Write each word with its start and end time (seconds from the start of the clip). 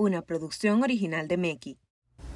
una 0.00 0.22
producción 0.22 0.82
original 0.82 1.28
de 1.28 1.36
Meki. 1.36 1.76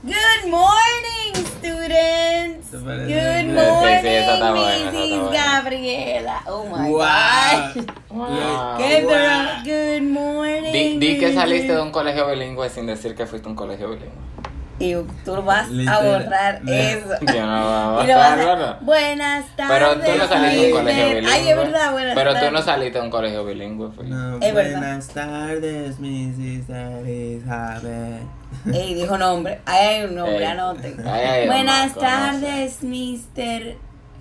Good 0.02 0.50
morning, 0.50 1.32
students. 1.56 2.70
¿Te 2.70 2.76
Good 2.76 2.84
parece? 2.84 4.02
Sí, 4.02 4.08
sí, 4.08 4.42
morning, 4.42 4.84
Mrs. 4.92 5.32
Gabriela. 5.32 6.42
Oh 6.46 6.64
my 6.64 6.90
Wow. 6.90 6.98
God. 6.98 7.90
Wow. 8.10 8.76
Qué 8.76 9.02
Wow. 9.02 9.10
dra- 9.10 9.62
Good 9.64 10.02
morning. 10.02 10.72
Di, 10.72 10.98
di 10.98 11.18
que 11.18 11.32
saliste 11.32 11.72
de 11.74 11.80
un 11.80 11.90
colegio 11.90 12.26
bilingüe 12.28 12.68
sin 12.68 12.84
decir 12.86 13.14
que 13.14 13.24
fuiste 13.26 13.48
a 13.48 13.50
un 13.50 13.56
colegio 13.56 13.88
bilingüe. 13.88 14.12
Y 14.78 14.94
tú 15.24 15.42
vas 15.44 15.68
a 15.88 16.00
borrar 16.00 16.60
eso. 16.66 17.08
Yo 17.32 17.46
no 17.46 17.94
voy 17.96 18.10
a 18.10 18.16
vas 18.16 18.32
a- 18.32 18.36
borrarlo. 18.36 18.76
Buenas 18.80 19.46
tardes. 19.56 19.78
Pero 19.78 20.00
tú 20.00 20.18
no 20.18 20.28
saliste 20.28 20.60
de 20.66 20.72
un 20.72 20.78
colegio 20.78 21.06
bilingüe. 21.08 21.32
Ay, 21.32 21.48
es 21.48 21.56
verdad, 21.56 21.92
buenas 21.92 22.14
Pero 22.14 22.34
tú 22.34 22.50
no 22.50 22.62
saliste 22.62 22.98
de 22.98 23.04
un 23.04 23.10
colegio 23.10 23.44
bilingüe. 23.44 23.90
fue. 23.92 24.04
No, 24.06 24.36
Es 24.40 24.54
verdad. 24.54 24.78
buenas 24.80 25.08
tardes, 25.08 26.00
Mrs. 26.00 26.70
Elizabeth. 26.70 28.22
Ey, 28.72 28.94
dijo 28.94 29.16
nombre. 29.18 29.60
Ahí 29.66 29.86
hay 29.86 30.04
un 30.06 30.14
nombre, 30.16 30.38
Ey. 30.38 30.44
anoten. 30.44 30.96
Buenas 30.96 31.86
marco, 31.96 32.00
tardes, 32.00 32.78
Mr. 32.82 33.76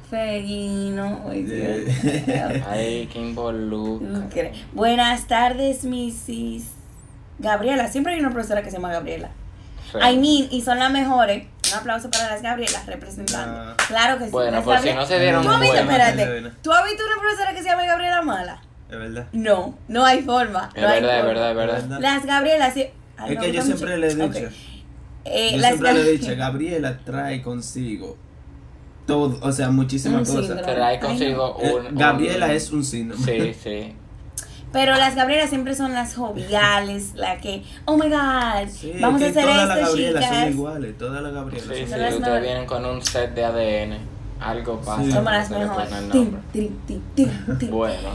Ferguino. 0.09 1.21
Ay, 1.29 1.43
Dios 1.43 2.03
mío. 2.03 2.63
Ay, 2.69 3.09
qué 3.11 3.19
involucra. 3.19 4.51
Buenas 4.73 5.27
tardes, 5.27 5.83
Mrs. 5.83 6.67
Gabriela. 7.39 7.87
Siempre 7.87 8.13
hay 8.13 8.19
una 8.19 8.29
profesora 8.31 8.61
que 8.61 8.69
se 8.69 8.77
llama 8.77 8.91
Gabriela. 8.91 9.29
Sí. 9.93 9.99
I 9.99 10.17
mean, 10.17 10.47
y 10.51 10.61
son 10.61 10.79
las 10.79 10.91
mejores. 10.91 11.45
Un 11.71 11.79
aplauso 11.79 12.09
para 12.11 12.29
las 12.29 12.41
Gabrielas 12.41 12.85
representando. 12.85 13.75
Claro 13.87 14.17
que 14.19 14.25
sí. 14.25 14.31
Bueno, 14.31 14.51
Las 14.51 14.63
por 14.63 14.79
si 14.79 14.93
no 14.93 15.05
se 15.05 15.19
dieron 15.19 15.43
¿Tú 15.43 15.49
has 15.49 15.59
visto, 15.61 15.75
cuenta. 15.75 16.09
espérate, 16.09 16.51
¿tú 16.61 16.71
has 16.71 16.83
visto 16.85 17.03
una 17.05 17.21
profesora 17.21 17.53
que 17.53 17.63
se 17.63 17.69
llama 17.69 17.85
Gabriela 17.85 18.21
Mala? 18.21 18.61
Es 18.91 18.97
verdad. 18.99 19.27
No, 19.31 19.77
no 19.87 20.05
hay 20.05 20.21
forma. 20.21 20.69
Es 20.75 20.81
no 20.81 20.87
hay 20.89 21.01
verdad, 21.01 21.19
es 21.19 21.25
verdad, 21.25 21.49
es 21.51 21.55
verdad. 21.57 21.81
¿Verdad? 21.83 21.99
Las 21.99 22.25
Gabrielas, 22.25 22.73
sí. 22.73 22.85
Ay, 23.17 23.33
Es 23.33 23.39
me 23.39 23.45
que 23.45 23.51
yo 23.53 23.61
gusta 23.61 23.77
siempre 23.77 23.95
mucho. 23.97 24.17
le 24.17 24.25
he 24.25 24.27
dicho. 24.29 24.55
Eh, 25.25 25.51
Yo 25.53 25.57
las 25.59 25.69
siempre 25.71 25.93
le 25.93 26.01
he 26.01 26.11
dicho, 26.17 26.35
Gabriela 26.35 26.99
trae 27.05 27.41
consigo 27.41 28.17
todo, 29.07 29.39
o 29.41 29.51
sea, 29.51 29.69
muchísimas 29.69 30.27
Un 30.29 30.35
cosas. 30.35 30.47
síndrome. 30.57 30.73
Trae 30.73 30.95
Ay, 30.95 30.99
no. 31.01 31.07
consigo 31.07 31.57
Eh, 31.61 31.73
un. 31.89 31.95
Gabriela 31.95 32.45
un- 32.47 32.51
es 32.51 32.71
un 32.71 32.83
síndrome. 32.83 33.23
Sí, 33.25 33.53
sí. 33.63 33.95
Pero 34.73 34.95
las 34.95 35.15
Gabrielas 35.15 35.49
siempre 35.49 35.75
son 35.75 35.93
las 35.93 36.15
joviales, 36.15 37.13
la 37.15 37.37
que, 37.37 37.63
oh 37.85 37.95
my 37.95 38.09
god, 38.09 38.67
Sí, 38.69 38.91
vamos 38.99 39.21
a 39.21 39.27
hacer 39.27 39.43
todas 39.45 39.67
las 39.67 39.77
esto, 39.77 39.87
Gabrielas 39.91 40.23
son 40.25 40.33
chicas. 40.33 40.49
iguales, 40.51 40.97
todas 40.97 41.21
las 41.23 41.33
Gabrielas 41.33 41.63
Sí, 41.63 41.69
son 41.69 41.77
sí, 41.85 41.91
Son 41.91 41.99
las 42.01 42.09
iguales. 42.09 42.15
ustedes 42.19 42.41
vienen 42.41 42.65
con 42.65 42.85
un 42.85 43.01
set 43.01 43.33
de 43.35 43.45
ADN. 43.45 43.97
Algo 44.41 44.81
pasa. 44.81 45.03
Sí. 45.03 45.11
Somos 45.11 45.31
las 45.31 45.49
mejores. 45.49 45.89
Bueno, 47.69 48.09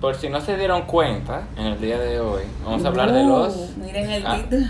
por 0.00 0.14
si 0.16 0.28
no 0.28 0.40
se 0.40 0.56
dieron 0.56 0.82
cuenta, 0.82 1.44
en 1.56 1.66
el 1.66 1.80
día 1.80 1.98
de 1.98 2.20
hoy 2.20 2.42
vamos 2.64 2.84
a 2.84 2.88
hablar 2.88 3.12
de 3.12 3.22
los. 3.24 3.76
Miren 3.76 4.10
el 4.10 4.26
Ah. 4.26 4.36
título. 4.36 4.66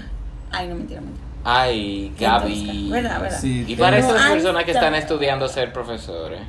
Ay, 0.52 0.68
no, 0.68 0.74
mentira, 0.76 1.00
mentira. 1.00 1.24
Ay, 1.44 2.12
Gaby. 2.18 2.88
¿Verdad, 2.90 3.20
verdad? 3.20 3.38
Sí, 3.40 3.64
Y 3.66 3.76
para 3.76 3.98
esas 3.98 4.30
personas 4.30 4.64
que 4.64 4.72
están 4.72 4.94
estudiando 4.94 5.48
ser 5.48 5.72
profesores. 5.72 6.40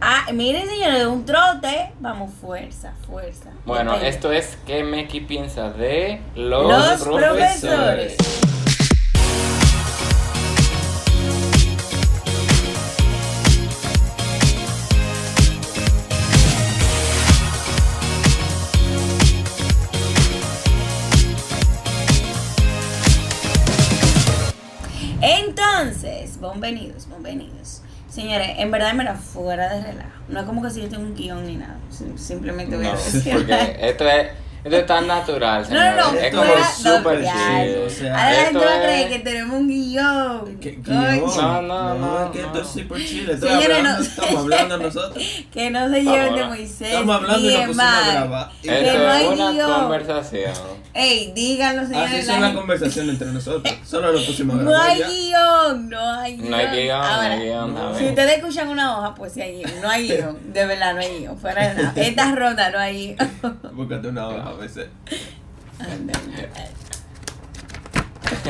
Ah, 0.00 0.26
miren, 0.32 0.68
señores, 0.68 0.98
de 1.00 1.06
un 1.06 1.24
trote. 1.24 1.92
Vamos, 2.00 2.32
fuerza, 2.34 2.92
fuerza. 3.06 3.50
Bueno, 3.64 3.94
esto 3.94 4.30
es 4.30 4.58
qué 4.66 4.84
Meki 4.84 5.20
piensa 5.20 5.70
de 5.70 6.20
los, 6.34 6.68
Los 6.68 7.02
profesores. 7.02 7.60
profesores. 7.60 8.16
Entonces, 25.20 26.38
bienvenidos, 26.40 27.08
bienvenidos. 27.08 27.75
Señores, 28.16 28.48
en 28.56 28.70
verdad 28.70 28.94
me 28.94 29.04
la 29.04 29.14
fuera 29.14 29.68
de 29.74 29.82
relajo. 29.82 30.08
No 30.28 30.40
es 30.40 30.46
como 30.46 30.62
que 30.62 30.70
si 30.70 30.80
yo 30.80 30.88
tengo 30.88 31.02
un 31.04 31.14
guion 31.14 31.46
ni 31.46 31.56
nada. 31.56 31.76
Sim- 31.90 32.16
Simplemente 32.16 32.74
voy 32.76 32.86
a 32.86 32.92
decir. 32.92 33.32
porque 33.34 33.76
esto 33.88 34.08
es, 34.08 34.28
esto 34.66 34.76
es 34.78 34.86
tan 34.86 35.06
natural, 35.06 35.66
No, 35.70 35.76
no, 35.96 36.12
no. 36.12 36.18
Es 36.18 36.34
como 36.34 36.52
súper 36.76 37.20
chill. 37.20 37.76
o 37.86 37.90
sea, 37.90 38.14
Ahora 38.14 38.30
la 38.32 38.44
gente 38.46 38.58
va 38.64 38.74
a 38.74 38.82
creer 38.82 39.08
que 39.08 39.18
tenemos 39.20 39.56
un 39.60 39.68
guion. 39.68 40.58
¿Qué- 40.60 40.82
Coño. 40.82 41.00
guion? 41.00 41.36
No, 41.36 41.62
no, 41.62 41.94
no, 41.94 42.32
que 42.32 42.42
no. 42.42 42.46
esto 42.48 42.60
es 42.62 43.42
hablando, 43.44 43.82
no- 43.82 43.98
Estamos 44.00 44.36
hablando 44.40 44.78
nosotros. 44.78 45.24
Que 45.52 45.70
no 45.70 45.88
se 45.88 46.02
lleven 46.02 46.34
de. 46.34 46.44
Moisés. 46.44 46.80
Estamos 46.88 47.16
hablando 47.16 47.38
y 47.38 47.42
nos 47.44 47.52
de 47.60 47.66
pusimos 47.66 47.84
a 47.86 48.10
grabar. 48.12 48.50
Esto 48.62 48.98
no 48.98 49.10
hay 49.10 49.24
es 49.24 49.30
una 49.32 49.50
guion. 49.52 49.72
conversación. 49.80 50.52
Ey, 50.94 51.32
díganlo, 51.34 51.86
señores. 51.86 52.08
Así 52.08 52.16
es 52.20 52.26
la 52.26 52.36
una 52.38 52.54
conversación 52.54 53.10
entre 53.10 53.26
nosotros. 53.28 53.74
Solo 53.84 54.12
lo 54.12 54.24
pusimos 54.24 54.58
a 54.58 54.62
No 54.62 54.70
grabar. 54.70 54.90
hay 54.90 54.98
ya. 54.98 55.08
guion, 55.08 55.88
no 55.90 56.12
hay 56.12 56.36
guion. 56.36 56.50
No 56.50 56.56
hay 56.56 56.66
guion, 56.68 56.98
no 57.00 57.20
hay 57.20 57.38
guion. 57.40 57.74
no. 57.74 57.98
Si 57.98 58.04
ustedes 58.06 58.36
escuchan 58.38 58.68
una 58.68 58.98
hoja, 58.98 59.14
pues 59.14 59.32
sí 59.32 59.42
hay 59.42 59.56
guion. 59.58 59.70
No 59.82 59.88
hay 59.90 60.08
guion. 60.08 60.52
De 60.52 60.64
verdad, 60.66 60.94
no 60.94 61.00
hay 61.00 61.18
guion. 61.18 61.38
Fuera 61.38 61.68
de 61.68 61.82
nada. 61.82 61.92
Esta 61.96 62.34
ronda 62.34 62.70
no 62.70 62.78
hay 62.78 63.14
guion. 63.16 63.58
Búscate 63.72 64.08
una 64.08 64.28
hoja 64.28 64.52
a 64.56 64.60
veces. 64.60 64.88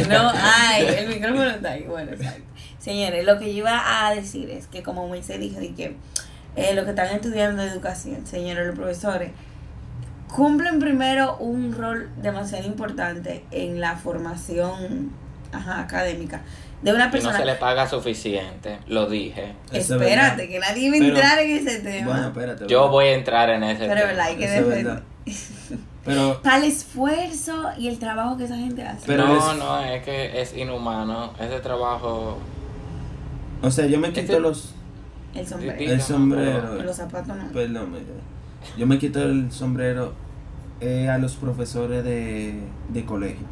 No 0.08 0.30
hay. 0.34 0.86
El 0.86 1.08
micrófono 1.08 1.48
está 1.50 1.70
ahí. 1.72 1.82
Bueno, 1.84 2.12
exacto. 2.12 2.42
Señores, 2.78 3.24
lo 3.24 3.38
que 3.38 3.46
yo 3.52 3.58
iba 3.58 4.06
a 4.06 4.14
decir 4.14 4.48
es 4.50 4.66
que, 4.68 4.82
como 4.82 5.08
Moisés 5.08 5.40
dijo, 5.40 5.58
de 5.58 5.74
que 5.74 5.96
eh, 6.54 6.74
los 6.74 6.84
que 6.84 6.90
están 6.90 7.08
estudiando 7.14 7.62
educación, 7.62 8.26
señores, 8.26 8.66
los 8.66 8.76
profesores, 8.76 9.32
cumplen 10.34 10.78
primero 10.78 11.36
un 11.38 11.72
rol 11.72 12.10
demasiado 12.16 12.64
importante 12.66 13.44
en 13.50 13.80
la 13.80 13.96
formación 13.96 15.10
ajá, 15.52 15.80
académica 15.80 16.42
de 16.82 16.92
una 16.92 17.04
Y 17.04 17.06
no 17.06 17.12
persona. 17.12 17.38
se 17.38 17.44
le 17.44 17.54
paga 17.56 17.88
suficiente, 17.88 18.78
lo 18.86 19.06
dije. 19.08 19.54
Eso 19.72 19.96
es 19.96 20.02
Espérate, 20.02 20.46
verdad. 20.46 20.52
que 20.52 20.58
nadie 20.60 20.90
va 20.90 20.96
a 20.96 20.98
Pero- 21.00 21.14
entrar 21.16 21.38
en 21.40 21.50
ese 21.56 21.78
tema. 21.80 22.06
Bueno, 22.12 22.26
espérate. 22.28 22.66
Yo 22.68 22.78
bueno. 22.80 22.92
voy 22.92 23.04
a 23.06 23.12
entrar 23.14 23.50
en 23.50 23.64
ese 23.64 23.80
Pero 23.86 23.92
es 23.94 23.96
tema. 24.00 24.06
verdad, 24.06 24.26
hay 24.26 24.36
que 24.36 24.48
defender. 24.48 25.02
Pero, 26.06 26.40
Para 26.42 26.58
el 26.58 26.64
esfuerzo 26.64 27.64
y 27.78 27.88
el 27.88 27.98
trabajo 27.98 28.36
que 28.36 28.44
esa 28.44 28.56
gente 28.56 28.82
hace. 28.82 29.02
Pero 29.06 29.26
no, 29.26 29.36
es- 29.52 29.58
no, 29.58 29.80
es 29.80 30.02
que 30.04 30.40
es 30.40 30.56
inhumano. 30.56 31.32
Ese 31.38 31.60
trabajo. 31.60 32.38
o 33.62 33.70
sea, 33.70 33.86
yo 33.86 33.98
me 33.98 34.08
quito 34.08 34.20
Este- 34.20 34.40
los. 34.40 34.74
el 35.34 35.46
sombrero. 35.46 35.78
El 35.78 35.98
no, 35.98 36.04
sombrero. 36.04 36.68
pero- 36.72 36.82
Los 36.84 36.96
zapatos 36.96 37.36
no. 37.36 37.48
Perdón, 37.52 37.94
yo 38.78 38.86
me 38.86 38.98
quito 38.98 39.22
el 39.22 39.50
sombrero 39.52 40.14
eh, 40.80 41.08
a 41.08 41.18
los 41.18 41.34
profesores 41.36 42.04
de, 42.04 42.60
de 42.90 43.04
colegio. 43.04 43.44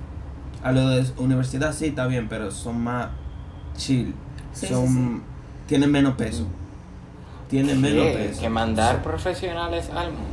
A 0.63 0.73
los 0.73 1.15
de 1.17 1.23
universidad 1.23 1.73
sí 1.75 1.87
está 1.87 2.07
bien, 2.07 2.29
pero 2.29 2.51
son 2.51 2.81
más 2.83 3.09
chill. 3.77 4.15
Sí, 4.53 4.67
son, 4.69 4.87
sí, 4.87 4.95
sí. 4.95 5.21
Tienen 5.67 5.91
menos 5.91 6.15
peso. 6.15 6.47
Tienen 7.49 7.81
menos 7.81 8.07
peso. 8.15 8.41
Que 8.41 8.49
mandar 8.49 9.03
profesionales 9.03 9.91
al 9.91 10.13
mundo. 10.13 10.29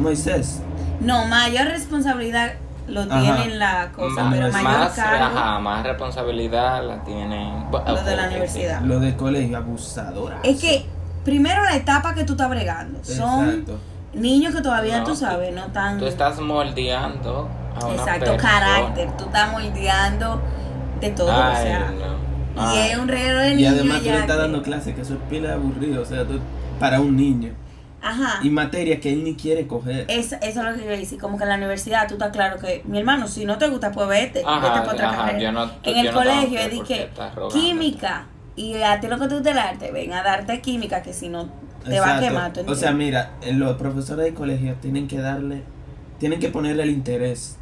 Moisés, 0.00 0.60
No, 1.04 1.26
mayor 1.26 1.66
responsabilidad 1.68 2.52
lo 2.88 3.02
Ajá. 3.02 3.20
tiene 3.20 3.54
la 3.56 3.90
cosa, 3.92 4.24
Más- 4.24 4.34
pero 4.34 4.52
mayor 4.52 4.64
más, 4.64 4.92
cargo 4.92 5.24
ajá, 5.38 5.58
más 5.58 5.82
responsabilidad 5.84 6.84
la 6.86 7.02
tienen. 7.04 7.70
lo 7.70 8.02
de 8.02 8.16
la 8.16 8.26
universidad. 8.28 8.80
lo 8.82 9.00
de 9.00 9.16
colegio, 9.16 9.56
abusadora. 9.56 10.38
Es 10.42 10.60
que 10.60 10.84
primero 11.24 11.62
la 11.64 11.76
etapa 11.76 12.14
que 12.14 12.24
tú 12.24 12.32
estás 12.34 12.50
bregando 12.50 12.98
son 13.02 13.48
Exacto. 13.48 13.78
niños 14.12 14.54
que 14.54 14.60
todavía 14.60 14.98
No, 14.98 15.04
tú 15.04 15.16
sabes, 15.16 15.54
no 15.54 15.66
tan 15.68 15.98
Tú 15.98 16.06
estás 16.06 16.38
moldeando 16.40 17.48
a 17.80 17.86
una 17.86 17.94
exacto 17.94 18.24
persona. 18.32 18.36
carácter, 18.60 19.10
tú 19.16 19.24
estás 19.24 19.50
moldeando 19.52 20.42
de 21.00 21.10
todo, 21.10 21.28
o 21.30 21.56
sea, 21.56 21.90
no. 22.54 22.74
y 22.74 22.78
es 22.78 22.98
un 22.98 23.08
reguero 23.08 23.38
de 23.40 23.52
Y 23.52 23.56
niños 23.56 23.72
además 23.74 23.98
tú 23.98 24.04
le 24.04 24.18
estás 24.18 24.36
dando 24.38 24.62
clases, 24.62 24.94
que 24.94 25.00
eso 25.00 25.14
es 25.14 25.20
pila 25.30 25.48
de 25.48 25.54
aburrido, 25.54 26.02
o 26.02 26.04
sea, 26.04 26.24
tú- 26.24 26.40
para 26.78 27.00
un 27.00 27.16
niño. 27.16 27.52
Ajá. 28.04 28.40
Y 28.42 28.50
materias 28.50 29.00
que 29.00 29.12
él 29.12 29.24
ni 29.24 29.34
quiere 29.34 29.66
coger. 29.66 30.04
Es, 30.08 30.32
eso 30.32 30.40
es 30.42 30.56
lo 30.56 30.74
que 30.74 30.84
yo 30.84 30.90
decir, 30.90 31.18
como 31.18 31.36
que 31.38 31.44
en 31.44 31.48
la 31.50 31.56
universidad 31.56 32.06
tú 32.06 32.14
estás 32.14 32.30
claro 32.32 32.58
que, 32.58 32.82
mi 32.84 32.98
hermano, 32.98 33.26
si 33.28 33.44
no 33.46 33.56
te 33.58 33.68
gusta, 33.68 33.90
pues 33.92 34.06
vete, 34.08 34.42
Ajá, 34.44 34.60
vete 34.68 34.80
para 34.80 34.92
otra 34.92 35.08
ajá, 35.10 35.16
carrera. 35.26 35.38
yo 35.38 35.52
no- 35.52 35.70
en 35.82 35.94
yo 35.94 36.00
el 36.00 36.06
no 36.06 36.12
colegio 36.12 36.48
que 36.58 36.64
es 36.64 36.70
de 36.70 36.76
porque 36.76 36.94
que 36.94 37.02
estás 37.04 37.34
rogando. 37.34 37.54
química, 37.60 38.26
y 38.56 38.74
a 38.82 39.00
ti 39.00 39.06
lo 39.08 39.18
que 39.18 39.26
te 39.28 39.34
gusta 39.34 39.50
el 39.50 39.58
arte, 39.58 39.90
ven 39.90 40.12
a 40.12 40.22
darte 40.22 40.60
química, 40.60 41.02
que 41.02 41.12
si 41.12 41.28
no 41.28 41.48
te 41.84 41.98
va 42.00 42.16
a 42.18 42.20
quemar. 42.20 42.52
¿tú 42.52 42.60
O 42.70 42.74
sea, 42.74 42.92
mira, 42.92 43.30
los 43.52 43.76
profesores 43.76 44.24
de 44.26 44.34
colegio 44.34 44.74
tienen 44.82 45.08
que 45.08 45.18
darle, 45.18 45.62
tienen 46.18 46.38
que 46.40 46.48
ponerle 46.50 46.82
el 46.84 46.90
interés 46.90 47.58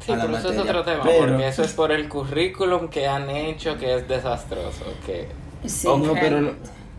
Sí, 0.00 0.12
a 0.12 0.16
la 0.16 0.26
pero 0.26 0.36
eso 0.38 0.52
es 0.52 0.58
otro 0.58 0.82
tema, 0.82 1.02
Pero- 1.04 1.18
porque 1.32 1.48
eso 1.48 1.62
es 1.62 1.72
por 1.72 1.90
el 1.92 2.08
currículum 2.08 2.88
que 2.88 3.06
han 3.06 3.30
hecho 3.30 3.78
que 3.78 3.96
es 3.96 4.06
desastroso. 4.08 4.84
Que 5.06 5.28
Sí, 5.66 5.86
no, 5.86 6.12
pero 6.12 6.54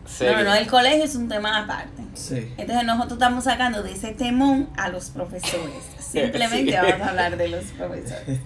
Sí. 0.06 0.25
No, 0.25 0.34
no, 0.38 0.44
no, 0.44 0.54
el 0.56 0.68
colegio 0.68 1.04
es 1.04 1.16
un 1.16 1.28
tema 1.28 1.63
aparte. 1.63 2.04
Sí. 2.13 2.54
Entonces 2.57 2.86
nosotros 2.86 3.13
estamos 3.13 3.44
sacando 3.44 3.81
de 3.84 3.92
ese 3.94 4.12
temón 4.13 4.69
a 4.78 4.90
los 4.90 5.10
profesores. 5.10 5.84
Simplemente 6.00 6.72
Sí. 6.72 6.78
vamos 6.78 7.02
a 7.07 7.10
hablar 7.10 7.38
de 7.38 7.48
los 7.50 7.63
profesores. 7.66 8.40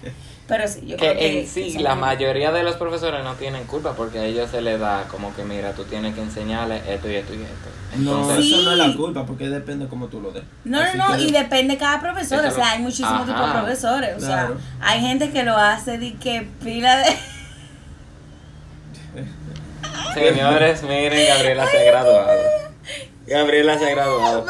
Pero 0.47 0.67
sí, 0.67 0.81
yo 0.87 0.97
creo 0.97 1.13
Que 1.13 1.19
que... 1.19 1.41
en 1.41 1.47
sí, 1.47 1.73
que 1.77 1.83
la 1.83 1.93
mayoría 1.93 2.51
de 2.51 2.63
los 2.63 2.75
profesores 2.77 3.23
no 3.23 3.33
tienen 3.35 3.65
culpa 3.65 3.93
porque 3.93 4.17
a 4.17 4.23
ellos 4.25 4.49
se 4.49 4.61
les 4.61 4.79
da 4.79 5.03
como 5.11 5.35
que, 5.35 5.43
mira, 5.43 5.73
tú 5.73 5.83
tienes 5.83 6.15
que 6.15 6.21
enseñarle 6.23 6.77
esto 6.91 7.07
y 7.07 7.15
esto 7.17 7.33
y 7.35 7.43
esto. 7.43 7.69
No, 7.97 8.21
Entonces, 8.21 8.45
eso 8.47 8.61
no 8.63 8.71
es 8.71 8.77
la 8.79 8.95
culpa, 8.95 9.25
porque 9.27 9.47
depende 9.47 9.87
cómo 9.87 10.07
tú 10.07 10.19
lo 10.21 10.31
des. 10.31 10.43
No, 10.63 10.79
Así 10.79 10.97
no, 10.97 11.09
no, 11.09 11.17
que- 11.17 11.23
y 11.25 11.31
depende 11.31 11.73
de 11.75 11.79
cada 11.79 11.99
profesor, 12.01 12.39
Eso 12.39 12.47
o 12.47 12.51
sea, 12.55 12.65
lo- 12.65 12.71
hay 12.71 12.79
muchísimos 12.81 13.25
tipos 13.27 13.45
de 13.45 13.51
profesores, 13.59 14.15
o 14.15 14.25
Claro. 14.25 14.57
sea, 14.57 14.87
hay 14.87 15.01
gente 15.01 15.29
que 15.29 15.43
lo 15.43 15.55
hace 15.55 15.99
de 15.99 16.13
que 16.15 16.47
pila 16.63 16.97
de... 16.97 17.05
Señores, 20.13 20.83
miren, 20.83 21.27
Gabriela 21.27 21.67
se 21.67 21.77
ha 21.77 21.83
graduado. 21.83 22.41
Gabriela 23.27 23.77
se 23.77 23.85
ha 23.85 23.89
graduado. 23.91 24.45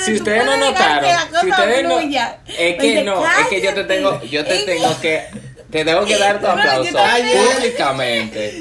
Si 0.00 0.14
ustedes 0.14 0.44
no 0.46 0.56
notaron, 0.56 1.00
que 1.04 1.12
la 1.14 1.20
si 1.22 1.28
cosa 1.28 1.62
ustedes 1.62 1.84
no, 1.84 1.98
fluya. 2.00 2.38
es 2.46 2.76
que 2.78 3.04
no, 3.04 3.24
es 3.26 3.46
que 3.48 3.60
yo 3.60 3.74
te 3.74 3.84
tengo, 3.84 4.22
yo 4.22 4.44
te 4.44 4.58
tengo 4.60 5.00
que, 5.00 5.26
te 5.70 5.84
tengo 5.84 6.04
que 6.06 6.16
dar 6.18 6.40
tu 6.40 6.46
aplauso 6.46 6.98
públicamente. 7.56 8.58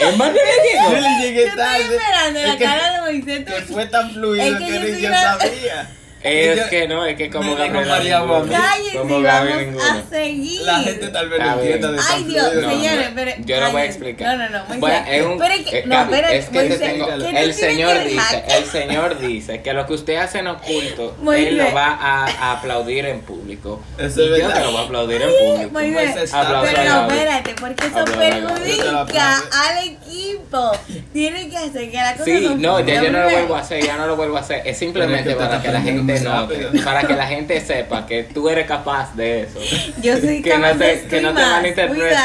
Es 0.00 0.16
más 0.16 0.30
que 0.30 0.38
Yo 0.82 0.90
le 0.92 1.00
le 1.00 1.08
llegué 1.20 1.40
Yo 1.42 1.46
estoy 1.48 1.56
tarde. 1.58 1.96
esperando 1.96 2.38
Es 2.40 2.46
la 2.48 2.58
cara 2.58 2.92
de 2.92 3.00
Moisés. 3.00 3.44
Que 3.46 3.62
fue 3.62 3.86
tan 3.86 4.10
fluido 4.12 4.44
Es 4.44 4.58
que, 4.58 4.78
ni 4.92 5.00
yo 5.00 5.08
sabía. 5.10 5.90
Es 6.22 6.56
Yo- 6.58 6.68
que 6.68 6.88
no, 6.88 7.06
es 7.06 7.16
que 7.16 7.30
como. 7.30 7.56
Cállense, 7.56 8.98
Como 8.98 9.20
ninguno. 9.20 9.82
a 9.84 10.02
seguir. 10.10 10.60
La 10.62 10.78
gente 10.80 11.08
tal 11.08 11.28
vez 11.28 11.38
no 11.40 11.44
Está 11.46 11.56
bien. 11.60 11.72
entienda 11.74 11.92
de 11.92 12.00
Ay, 12.10 12.24
Dios, 12.24 12.50
señores, 12.52 13.08
pero. 13.14 13.30
Yo 13.44 13.60
lo 13.60 13.70
voy 13.72 13.82
a 13.82 13.84
explicar. 13.84 14.36
No, 14.38 14.48
no, 14.48 14.58
no. 14.68 14.80
Bueno, 14.80 15.04
es 15.08 15.24
un, 15.24 15.38
Pero 15.38 15.54
es 15.54 15.60
que, 15.66 15.78
eh, 15.78 15.82
no, 15.86 16.14
es 16.14 16.44
que 16.48 16.62
te 16.64 16.78
tengo- 16.78 17.08
el 17.08 17.54
señor 17.54 17.92
que 17.98 18.04
dejar- 18.08 18.44
dice, 18.44 18.56
el 18.58 18.64
señor 18.64 19.18
dice 19.20 19.62
que 19.62 19.72
lo 19.72 19.86
que 19.86 19.92
usted 19.94 20.16
hace 20.16 20.38
en 20.40 20.48
oculto, 20.48 21.16
Moisés. 21.22 21.48
él 21.48 21.58
lo 21.58 21.72
va 21.72 21.86
a, 21.86 22.26
a 22.26 22.52
aplaudir 22.52 23.06
en 23.06 23.20
público. 23.20 23.82
Eso 23.98 24.20
y 24.20 24.24
es 24.24 24.28
yo 24.30 24.48
verdad. 24.48 24.54
te 24.54 24.60
lo 24.64 24.72
voy 24.72 24.80
a 24.80 24.84
aplaudir 24.84 25.22
en 25.22 25.30
público. 25.30 25.70
Moisés 25.72 26.16
está- 26.24 26.40
Aplauso 26.42 26.72
Pero 26.74 26.90
no, 26.90 27.08
espérate, 27.12 27.54
porque 27.60 27.86
eso. 27.86 27.98
Yo 27.98 28.18
perjudica 28.18 29.42
al 29.52 29.84
equipo. 29.86 30.72
Tiene 31.12 31.48
que 31.48 31.56
hacer 31.56 31.90
que 31.90 31.96
la 31.96 32.12
cosa 32.12 32.24
Sí, 32.24 32.54
no, 32.58 32.80
ya 32.80 33.02
yo 33.02 33.10
no 33.12 33.20
lo 33.22 33.30
vuelvo 33.30 33.54
a 33.56 33.60
hacer, 33.60 33.84
ya 33.84 33.96
no 33.96 34.06
lo 34.06 34.16
vuelvo 34.16 34.36
a 34.36 34.40
hacer. 34.40 34.62
Es 34.66 34.78
simplemente 34.78 35.34
para 35.34 35.60
que 35.62 35.68
la 35.68 35.78
estás 35.78 35.94
gente 36.16 36.28
note, 36.28 36.82
para 36.84 37.02
que 37.06 37.14
la 37.14 37.26
gente 37.26 37.60
sepa 37.60 38.06
que 38.06 38.24
tú 38.24 38.48
eres 38.48 38.66
capaz 38.66 39.14
de 39.14 39.42
eso. 39.42 39.58
Yo 40.02 40.16
soy 40.18 40.42
que 40.42 40.50
capaz 40.50 40.72
no 40.74 40.78
te- 40.78 40.84
de 40.96 41.08
que 41.08 41.20
no 41.20 41.34
te 41.34 41.40
malinterpreten. 41.42 42.18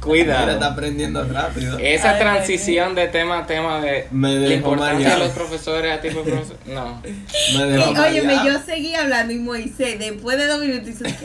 Cuidado. 0.00 0.52
está 0.52 0.66
aprendiendo 0.68 1.22
rápido. 1.24 1.78
Esa 1.78 2.12
Ay, 2.12 2.20
transición 2.20 2.94
de 2.94 3.08
tema 3.08 3.40
a 3.40 3.46
tema 3.46 3.82
de 3.82 4.06
Me 4.10 4.34
la 4.34 4.54
importancia 4.54 5.10
de 5.10 5.18
los 5.18 5.28
profesores 5.32 5.92
a 5.92 6.00
tipo 6.00 6.22
profesor. 6.22 6.56
No. 6.64 7.02
Me 7.58 7.64
dejó 7.66 7.92
Y, 7.92 7.98
óyeme, 7.98 8.34
yo 8.46 8.58
seguí 8.64 8.94
hablando 8.94 9.34
y 9.34 9.38
Moisés, 9.38 9.98
después 9.98 10.38
de 10.38 10.46
dos 10.46 10.60
minutos, 10.60 10.88
hizo 10.88 11.04
que- 11.04 11.18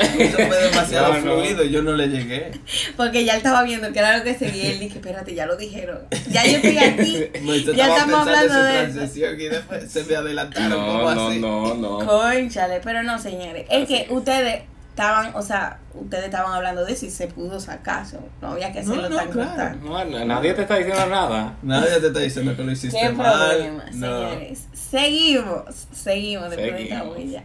Eso 0.00 0.36
fue 0.36 0.58
demasiado 0.70 1.08
No, 1.14 1.20
no. 1.20 1.22
fluido, 1.22 1.64
yo 1.64 1.82
no 1.82 1.92
le 1.92 2.08
llegué. 2.08 2.50
porque 2.96 3.24
ya 3.24 3.32
él 3.34 3.38
estaba 3.38 3.62
viendo 3.62 3.92
que 3.92 3.98
era 3.98 4.18
lo 4.18 4.24
que 4.24 4.34
seguía. 4.34 4.70
Él 4.70 4.78
dije, 4.80 4.98
espérate, 4.98 5.34
ya 5.34 5.46
lo 5.46 5.56
dijeron. 5.56 5.98
Ya 6.30 6.44
yo 6.44 6.56
estoy 6.56 6.78
aquí. 6.78 7.24
Moisés 7.42 7.76
ya 7.76 7.88
estamos 7.88 8.20
hablando 8.20 8.54
de 8.54 8.70
su 8.70 8.76
eso. 8.76 8.92
transición 8.94 9.40
y 9.40 9.44
después 9.48 9.90
se 9.90 10.04
me 10.04 10.16
adelantaron 10.16 10.70
No, 10.70 10.86
como 10.86 11.14
no, 11.14 11.28
así. 11.28 11.38
no, 11.38 11.74
no. 11.74 11.98
Conchale, 12.06 12.80
pero 12.82 13.02
no, 13.02 13.18
señores. 13.18 13.66
Es 13.70 13.86
que 13.88 14.06
ustedes 14.10 14.62
estaban, 14.90 15.34
o 15.34 15.40
sea, 15.42 15.78
ustedes 15.94 16.24
estaban 16.26 16.52
hablando 16.52 16.84
de 16.84 16.92
eso 16.92 17.06
y 17.06 17.10
se 17.10 17.26
pudo 17.28 17.58
sacar. 17.60 18.04
No 18.42 18.48
había 18.48 18.72
que 18.72 18.80
hacerlo 18.80 19.02
No, 19.02 19.08
no, 19.08 19.16
tan 19.16 19.30
claro. 19.30 19.76
No, 19.82 20.04
no, 20.04 20.24
nadie 20.24 20.52
te 20.54 20.62
está 20.62 20.76
diciendo 20.76 21.06
nada. 21.06 21.54
Nadie 21.62 22.00
te 22.00 22.06
está 22.08 22.20
diciendo 22.20 22.56
que 22.56 22.64
lo 22.64 22.72
hiciste 22.72 22.98
¿Qué 23.00 23.08
mal. 23.10 23.50
problema, 23.50 23.84
no. 23.94 24.28
señores? 24.30 24.64
Seguimos, 24.72 25.86
seguimos 25.92 26.50
después 26.50 26.72
de 26.74 26.82
esta 26.82 26.98
Seguimos. 27.00 27.42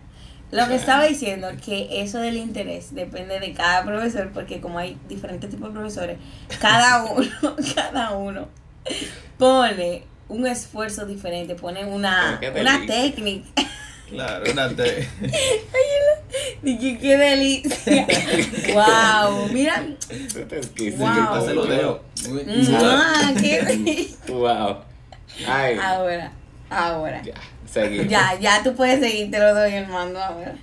Lo 0.51 0.67
que 0.67 0.75
estaba 0.75 1.05
diciendo 1.05 1.49
que 1.63 2.01
eso 2.01 2.19
del 2.19 2.37
interés 2.37 2.93
depende 2.93 3.39
de 3.39 3.53
cada 3.53 3.83
profesor, 3.83 4.31
porque 4.33 4.61
como 4.61 4.79
hay 4.79 4.97
diferentes 5.09 5.49
tipos 5.49 5.69
de 5.69 5.73
profesores, 5.79 6.17
cada 6.59 7.03
uno, 7.11 7.29
cada 7.75 8.11
uno 8.11 8.47
pone 9.37 10.03
un 10.29 10.47
esfuerzo 10.47 11.05
diferente, 11.05 11.55
pone 11.55 11.85
una, 11.85 12.39
una 12.39 12.79
delicia. 12.79 12.85
técnica. 12.85 13.47
Claro, 14.09 14.51
una 14.51 14.69
te... 14.75 15.09
Dije, 16.61 16.97
qué 16.99 17.17
delicia. 17.17 18.07
wow, 18.73 19.47
mira. 19.51 19.83
Wow. 20.97 21.45
se 21.45 21.53
lo 21.55 21.65
dejo. 21.65 22.01
¡Mua! 22.29 23.33
qué. 23.41 24.07
Wow. 24.27 24.77
Ay. 25.47 25.77
Ahora, 25.81 26.31
ahora. 26.69 27.21
Ya, 27.23 27.33
seguimos. 27.69 28.07
Ya, 28.07 28.37
ya 28.39 28.63
tú 28.63 28.75
puedes 28.75 28.99
seguir, 28.99 29.31
te 29.31 29.39
lo 29.39 29.53
doy 29.53 29.73
el 29.73 29.87
mando 29.87 30.21
ahora. 30.21 30.55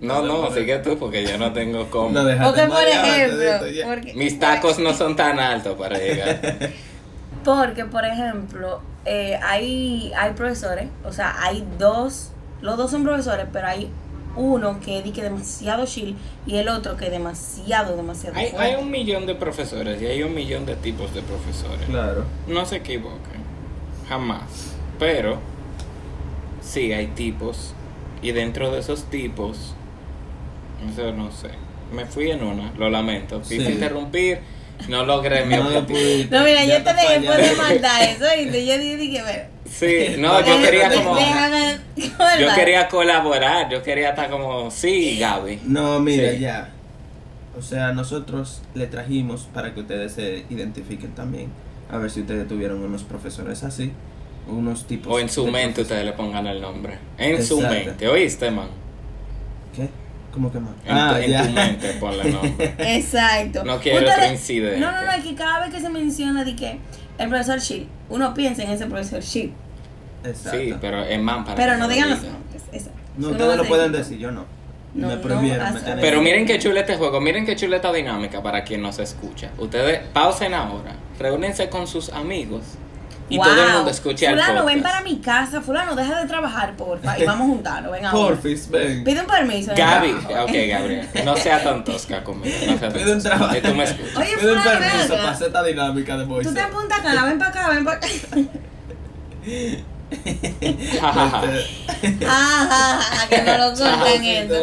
No, 0.00 0.22
no, 0.22 0.50
sigue 0.50 0.78
tú 0.78 0.98
porque 0.98 1.24
yo 1.26 1.36
no 1.36 1.52
tengo 1.52 1.90
cómo. 1.90 2.10
No 2.10 2.22
Porque, 2.22 2.62
por 2.66 2.82
ejemplo, 2.84 3.42
esto, 3.42 3.68
ya. 3.68 3.86
porque, 3.86 4.14
Mis 4.14 4.38
tacos 4.38 4.78
no 4.78 4.94
son 4.94 5.14
tan 5.14 5.38
altos 5.38 5.76
para 5.78 5.98
llegar. 5.98 6.40
porque, 7.44 7.84
por 7.84 8.04
ejemplo, 8.04 8.80
eh, 9.04 9.38
hay, 9.42 10.10
hay 10.16 10.32
profesores, 10.32 10.88
o 11.04 11.12
sea, 11.12 11.36
hay 11.42 11.66
dos, 11.78 12.30
los 12.62 12.78
dos 12.78 12.90
son 12.90 13.04
profesores, 13.04 13.46
pero 13.52 13.66
hay 13.66 13.90
uno 14.36 14.80
que 14.80 15.02
di 15.02 15.10
que 15.10 15.22
demasiado 15.22 15.84
chill 15.86 16.16
y 16.46 16.56
el 16.56 16.68
otro 16.68 16.96
que 16.96 17.10
demasiado, 17.10 17.96
demasiado 17.96 18.36
Hay, 18.36 18.50
fuerte. 18.50 18.68
hay 18.68 18.80
un 18.80 18.90
millón 18.90 19.26
de 19.26 19.34
profesores 19.34 20.00
y 20.00 20.06
hay 20.06 20.22
un 20.22 20.34
millón 20.34 20.64
de 20.66 20.76
tipos 20.76 21.12
de 21.12 21.20
profesores. 21.22 21.86
Claro. 21.86 22.24
No 22.46 22.64
se 22.64 22.76
equivoquen. 22.76 23.40
Jamás. 24.08 24.74
Pero, 25.00 25.38
sí, 26.62 26.92
hay 26.92 27.08
tipos. 27.08 27.74
Y 28.22 28.30
dentro 28.32 28.70
de 28.70 28.78
esos 28.80 29.04
tipos, 29.10 29.74
eso 30.92 31.10
no 31.12 31.32
sé. 31.32 31.48
Me 31.92 32.04
fui 32.06 32.30
en 32.30 32.44
una, 32.44 32.72
lo 32.78 32.88
lamento. 32.90 33.40
Quise 33.42 33.64
Sí. 33.66 33.72
interrumpir, 33.72 34.40
no 34.88 35.04
logré 35.04 35.44
mi 35.46 35.56
objetivo. 35.56 35.98
No, 36.30 36.44
mira, 36.44 36.64
yo 36.64 36.82
te 36.84 36.92
dejé 36.94 37.20
poder 37.26 37.56
mandar 37.56 38.02
eso 38.02 38.24
y 38.38 38.44
yo 38.66 38.78
dije, 38.78 39.22
bueno, 39.22 39.42
Sí, 39.64 40.16
no, 40.18 40.44
yo 40.44 40.60
quería 40.62 40.90
como. 40.94 41.14
déjame, 41.16 41.78
Yo 42.40 42.54
quería 42.54 42.88
colaborar, 42.88 43.70
yo 43.70 43.82
quería 43.82 44.10
estar 44.10 44.28
como, 44.30 44.70
sí, 44.70 45.18
Gaby. 45.18 45.60
No, 45.64 45.98
mira, 46.00 46.30
Sí. 46.32 46.38
ya. 46.40 46.70
O 47.58 47.62
sea, 47.62 47.92
nosotros 47.92 48.62
le 48.74 48.86
trajimos 48.86 49.48
para 49.52 49.74
que 49.74 49.80
ustedes 49.80 50.12
se 50.12 50.44
identifiquen 50.50 51.12
también. 51.14 51.48
A 51.90 51.98
ver 51.98 52.10
si 52.10 52.20
ustedes 52.20 52.46
tuvieron 52.48 52.82
unos 52.82 53.02
profesores 53.02 53.62
así. 53.64 53.92
Unos 54.48 54.84
tipos. 54.86 55.12
O 55.12 55.18
en 55.20 55.28
su 55.28 55.46
mente 55.46 55.82
ustedes 55.82 56.04
le 56.04 56.12
pongan 56.12 56.46
el 56.46 56.60
nombre. 56.60 56.98
En 57.18 57.44
su 57.44 57.60
mente, 57.60 58.08
¿oíste, 58.08 58.50
man? 58.50 58.68
¿Qué? 59.74 59.88
¿Cómo 60.32 60.50
que 60.52 60.58
más? 60.60 60.72
En, 60.84 60.96
tu- 61.08 61.32
en 61.32 61.46
tu 61.46 61.52
mente 61.52 61.88
ponle 62.00 62.22
el 62.22 62.32
nombre. 62.32 62.74
Exacto. 62.96 63.64
No 63.64 63.78
quiero 63.80 63.98
Ustedes- 63.98 64.18
otro 64.18 64.32
incidente. 64.32 64.80
No, 64.80 64.92
no, 64.92 65.02
no, 65.04 65.12
es 65.12 65.24
que 65.24 65.34
cada 65.34 65.60
vez 65.66 65.74
que 65.74 65.80
se 65.80 65.88
menciona 65.88 66.44
de 66.44 66.56
que 66.56 66.78
el 67.18 67.28
profesor 67.28 67.58
Shield, 67.60 67.86
uno 68.08 68.32
piensa 68.34 68.62
en 68.62 68.70
ese 68.70 68.86
profesor 68.86 69.20
Shield. 69.20 69.52
Exacto. 70.24 70.58
Sí, 70.58 70.74
pero 70.80 71.02
es 71.04 71.20
man 71.20 71.44
para 71.44 71.56
Pero 71.56 71.76
no 71.78 71.88
digan 71.88 72.10
los 72.10 72.22
nombres. 72.22 72.88
No, 73.16 73.28
ustedes 73.30 73.56
lo 73.56 73.64
pueden 73.64 73.92
decir- 73.92 74.18
yo 74.18 74.30
no. 74.30 74.44
No, 74.92 75.06
Me 75.06 75.16
prohibieron 75.18 75.78
Pero 76.00 76.20
miren 76.20 76.46
qué 76.46 76.58
chulo 76.58 76.80
este 76.80 76.96
juego, 76.96 77.20
miren 77.20 77.46
qué 77.46 77.54
chula 77.54 77.76
esta 77.76 77.92
dinámica 77.92 78.42
para 78.42 78.64
quien 78.64 78.82
nos 78.82 78.98
escucha. 78.98 79.50
Ustedes 79.58 80.00
pausen 80.12 80.52
ahora, 80.52 80.96
reúnense 81.18 81.68
con 81.68 81.86
sus 81.86 82.08
amigos 82.10 82.62
y 83.30 83.36
Wow. 83.36 83.46
todo 83.46 83.64
el 83.64 83.72
mundo 83.72 83.90
escuche 83.90 84.26
al 84.26 84.34
Fulano, 84.34 84.64
ven 84.66 84.82
para 84.82 85.00
mi 85.00 85.18
casa. 85.20 85.60
Fulano, 85.60 85.94
deja 85.96 86.20
de 86.20 86.26
trabajar, 86.26 86.76
porfa. 86.76 87.18
Y 87.18 87.24
vamos 87.24 87.46
a 87.46 87.50
juntarnos. 87.50 87.92
Ven 87.92 88.04
ahora. 88.04 88.18
Porfis, 88.34 88.68
ven. 88.68 89.04
Pide 89.04 89.20
un 89.20 89.26
permiso. 89.26 89.72
Gaby, 89.74 90.10
ok 90.10 90.52
Gabriel, 90.68 91.08
no 91.24 91.36
sea 91.36 91.62
tan 91.62 91.84
tosca 91.84 92.22
conmigo, 92.24 92.56
no 92.66 92.78
sea 92.78 92.90
Pide 92.90 93.14
un 93.14 93.22
trabajo. 93.22 93.56
Y 93.56 93.60
tú 93.60 93.74
me 93.74 93.84
escuchas. 93.84 94.16
Oye, 94.16 94.36
Pido 94.38 94.54
un 94.54 94.62
permiso 94.62 95.14
para 95.14 95.30
hacer 95.30 95.46
esta 95.46 95.62
dinámica 95.62 96.18
de 96.18 96.24
voice. 96.24 96.48
Tú 96.48 96.54
te 96.54 96.60
apuntas 96.60 96.98
acá, 96.98 97.24
ven 97.24 97.38
para 97.38 97.50
acá, 97.50 97.68
ven 97.70 97.84
para 97.84 97.96
acá. 97.96 98.08
Ja. 101.00 101.42
Ajá, 102.26 103.28
que 103.28 103.42
no 103.42 103.58
lo 103.58 103.74
corten 103.76 104.24
esto. 104.24 104.54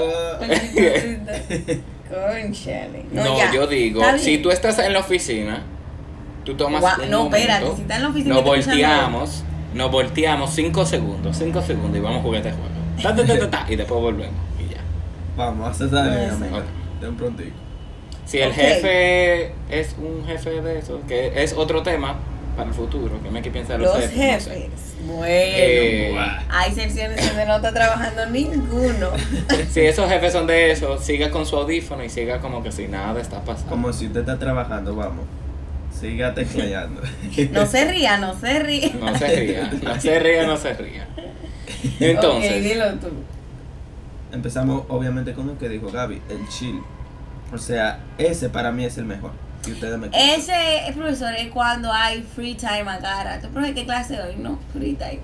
Conchale. 2.10 3.06
No, 3.12 3.38
ya. 3.38 3.52
yo 3.52 3.68
digo, 3.68 4.02
si 4.18 4.38
tú 4.40 4.52
estás 4.52 4.80
en 4.80 4.94
la 4.94 5.00
oficina, 5.00 5.64
tú 6.48 6.56
tomas 6.56 6.82
Gua- 6.82 7.04
un 7.04 7.10
no, 7.12 7.18
momento, 7.26 7.38
espérate, 7.38 7.76
si 7.76 7.82
estás 7.82 7.98
en 7.98 8.04
la 8.04 8.10
oficina 8.10 8.36
nos 8.36 8.44
volteamos, 8.46 9.44
nos 9.74 9.92
volteamos 9.92 10.50
5 10.56 10.86
segundos, 10.86 11.38
5 11.38 11.62
segundos 11.62 11.98
y 11.98 12.00
vamos 12.00 12.20
a 12.20 12.22
jugar 12.24 12.38
este 12.48 12.52
juego. 12.54 12.68
Ta, 13.04 13.16
ta, 13.16 13.26
ta, 13.26 13.40
ta, 13.40 13.50
ta, 13.66 13.72
y 13.72 13.76
después 13.76 14.02
volvemos 14.02 14.34
y 14.60 14.74
ya. 14.74 14.80
Vamos 15.36 15.68
a 15.68 15.72
hacer 15.72 15.88
esa 15.88 16.04
Puede 16.04 16.22
dinámica. 16.26 16.56
ser. 16.56 16.64
De 17.02 17.10
un 17.10 17.16
prontico. 17.18 17.56
Si 18.26 18.40
el 18.40 18.54
jefe 18.54 19.54
es 19.70 19.96
un 20.00 20.26
jefe 20.26 20.62
de 20.62 20.80
eso, 20.80 21.02
que 21.08 21.44
es 21.44 21.54
otro 21.54 21.84
tema 21.84 22.16
para 22.56 22.70
el 22.70 22.74
futuro, 22.76 23.22
que 23.22 23.30
me 23.30 23.42
que 23.42 23.52
piensa 23.52 23.78
Los 23.78 23.94
no 23.94 24.02
sé. 24.02 24.08
jefes. 24.10 24.96
Bueno. 25.06 25.24
Eh, 25.28 26.18
Hay 26.50 26.74
secciones 26.74 27.26
donde 27.28 27.46
no 27.46 27.58
está 27.58 27.72
trabajando 27.74 28.26
ninguno. 28.28 29.10
si 29.72 29.82
esos 29.82 30.10
jefes 30.10 30.34
son 30.34 30.48
de 30.48 30.72
eso, 30.72 30.98
siga 30.98 31.30
con 31.30 31.46
su 31.46 31.56
audífono 31.56 32.04
y 32.04 32.10
siga 32.10 32.40
como 32.40 32.64
que 32.64 32.72
si 32.72 32.88
nada 32.88 33.20
está 33.22 33.42
pasando. 33.42 33.70
Como 33.70 33.94
si 33.94 34.08
usted 34.08 34.22
está 34.22 34.40
trabajando, 34.40 34.96
vamos. 34.96 35.26
Siga 36.00 36.34
tecleando. 36.34 37.02
No 37.52 37.66
se 37.66 37.86
ría, 37.92 38.18
no 38.18 38.40
se 38.40 38.60
ría. 38.60 38.92
No 39.00 39.18
se 39.18 39.28
ría, 39.40 39.72
no 39.84 40.00
se 40.00 40.20
ría, 40.20 40.48
no 40.48 40.58
se 40.58 40.74
ría. 40.74 41.08
Entonces, 42.00 42.52
Ok, 42.52 42.62
dilo 42.62 42.94
tú. 42.96 43.08
Empezamos 44.32 44.84
obviamente 44.90 45.34
con 45.34 45.50
el 45.50 45.58
que 45.58 45.70
dijo 45.70 45.90
Gaby, 45.90 46.22
el 46.30 46.48
chill. 46.50 46.82
O 47.54 47.58
sea, 47.58 48.00
ese 48.18 48.50
para 48.50 48.72
mí 48.72 48.86
es 48.86 48.98
el 48.98 49.06
mejor. 49.06 49.32
Y 49.66 49.72
ustedes 49.72 49.98
me 49.98 50.08
Ese 50.14 50.94
profesor 50.94 51.34
es 51.34 51.50
cuando 51.50 51.92
hay 51.92 52.22
free 52.22 52.56
time 52.56 52.90
a 52.90 53.00
cada 53.00 53.24
rato. 53.24 53.50
Profe, 53.50 53.74
¿qué 53.74 53.86
clase 53.86 54.22
hoy? 54.22 54.36
No, 54.38 54.60
free 54.74 54.94
time. 54.94 55.20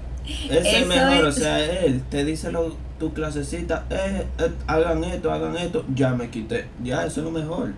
Ese 0.49 0.79
es 0.79 0.87
mejor, 0.87 1.25
o 1.25 1.31
sea, 1.31 1.59
él 1.59 2.01
te 2.09 2.23
dice 2.23 2.51
lo, 2.51 2.77
tu 2.97 3.13
clasecita, 3.13 3.85
eh, 3.89 4.25
eh, 4.39 4.51
hagan 4.67 5.03
esto, 5.03 5.31
hagan 5.31 5.57
esto, 5.57 5.85
ya 5.93 6.11
me 6.11 6.29
quité, 6.29 6.67
ya, 6.81 7.05
eso 7.05 7.19
es 7.19 7.25
lo 7.25 7.31
mejor. 7.31 7.73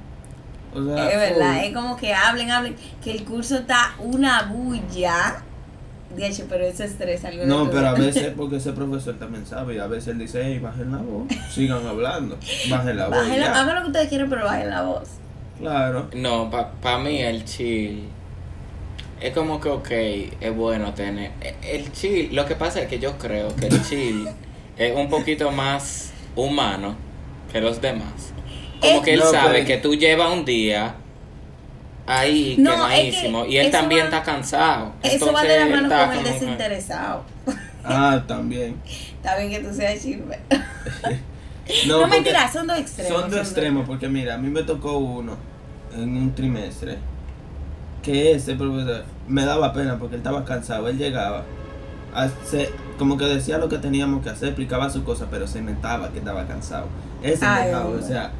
O 0.75 0.85
sea, 0.85 1.09
Es 1.09 1.17
verdad, 1.17 1.65
es 1.65 1.73
como 1.73 1.95
que 1.97 2.13
hablen, 2.13 2.51
hablen, 2.51 2.75
que 3.03 3.11
el 3.11 3.23
curso 3.23 3.57
está 3.57 3.95
una 3.99 4.43
bulla. 4.43 5.41
De 6.15 6.27
hecho, 6.27 6.45
pero 6.47 6.63
eso 6.65 6.83
estresa. 6.83 7.27
algunos 7.29 7.47
No, 7.47 7.69
pero 7.71 7.87
a 7.89 7.93
veces, 7.93 8.33
porque 8.37 8.57
ese 8.57 8.71
profesor 8.73 9.15
también 9.15 9.45
sabe, 9.45 9.75
y 9.75 9.79
a 9.79 9.87
veces 9.87 10.09
él 10.09 10.19
dice, 10.19 10.41
hey, 10.43 10.59
bajen 10.59 10.91
la 10.91 10.99
voz, 10.99 11.27
sigan 11.51 11.85
hablando, 11.85 12.37
bajen 12.69 12.97
la 12.97 13.07
voz. 13.07 13.17
Bajen 13.17 13.39
la- 13.39 13.45
ya. 13.47 13.61
hagan 13.61 13.75
lo 13.75 13.81
que 13.81 13.87
ustedes 13.87 14.09
quieran, 14.09 14.29
pero 14.29 14.45
bajen 14.45 14.69
la 14.69 14.81
voz. 14.83 15.09
Claro. 15.59 16.09
no, 16.13 16.49
para 16.81 16.97
mí 16.99 17.21
el 17.21 17.45
chill 17.45 18.09
es 19.21 19.33
como 19.33 19.59
que, 19.61 19.69
ok, 19.69 19.89
es 20.41 20.55
bueno 20.55 20.93
tener. 20.93 21.31
e- 21.41 21.55
El 21.63 21.91
chill, 21.93 22.35
lo 22.35 22.45
que 22.45 22.55
pasa 22.55 22.81
es 22.81 22.87
que 22.87 22.99
yo 22.99 23.17
creo 23.17 23.55
que 23.55 23.67
el 23.67 23.81
chill 23.83 24.27
es 24.77 24.95
un 24.95 25.09
poquito 25.09 25.51
más 25.51 26.11
humano 26.35 26.95
que 27.51 27.61
los 27.61 27.81
demás. 27.81 28.31
Como 28.81 29.01
que 29.01 29.13
él 29.13 29.19
No, 29.19 29.31
sabe 29.31 29.53
pero- 29.53 29.65
que 29.67 29.77
tú 29.77 29.95
llevas 29.95 30.31
un 30.33 30.45
día 30.45 30.95
ahí 32.07 32.55
No, 32.59 32.71
quemadísimo 32.71 33.41
es 33.41 33.45
que 33.47 33.51
y 33.53 33.57
él 33.57 33.71
también 33.71 34.01
va- 34.01 34.05
está 34.05 34.23
cansado. 34.23 34.93
Eso 35.01 35.31
va 35.33 35.41
de 35.43 35.47
Entonces, 35.55 35.59
la 35.59 35.75
mano 35.81 35.87
está 35.95 36.07
con 36.07 36.17
el 36.25 36.33
desinteresado. 36.33 37.23
Ah, 37.87 38.23
también. 38.27 38.77
Está 39.15 39.37
bien 39.37 39.51
que 39.51 39.59
tú 39.59 39.71
seas 39.73 40.01
chisme. 40.01 40.39
No, 41.87 42.01
No, 42.01 42.07
mentira, 42.07 42.51
son 42.51 42.67
dos 42.67 42.77
extremos. 42.79 43.21
Son 43.21 43.29
dos 43.31 43.39
extremos, 43.39 43.87
porque 43.87 44.07
mira, 44.07 44.35
a 44.35 44.37
mí 44.37 44.49
me 44.49 44.61
tocó 44.63 44.97
uno 44.97 45.35
en 45.95 46.15
un 46.15 46.33
trimestre, 46.35 46.97
que 48.03 48.33
ese 48.33 48.53
profesor 48.55 49.03
me 49.27 49.45
daba 49.45 49.73
pena 49.73 49.97
porque 49.97 50.13
él 50.15 50.19
estaba 50.21 50.45
cansado, 50.45 50.87
él 50.89 50.97
llegaba, 50.99 51.43
hace, 52.13 52.69
como 52.99 53.17
que 53.17 53.25
decía 53.25 53.57
lo 53.57 53.67
que 53.67 53.79
teníamos 53.79 54.23
que 54.23 54.29
hacer, 54.29 54.49
explicaba 54.49 54.91
su 54.91 55.03
cosa, 55.03 55.27
pero 55.31 55.47
se 55.47 55.57
inventaba 55.59 56.11
que 56.11 56.19
estaba 56.19 56.45
cansado. 56.45 56.85
Ese 57.23 57.43
Ay, 57.45 57.67
dejaba, 57.67 57.85
o 57.87 58.01
sea, 58.01 58.31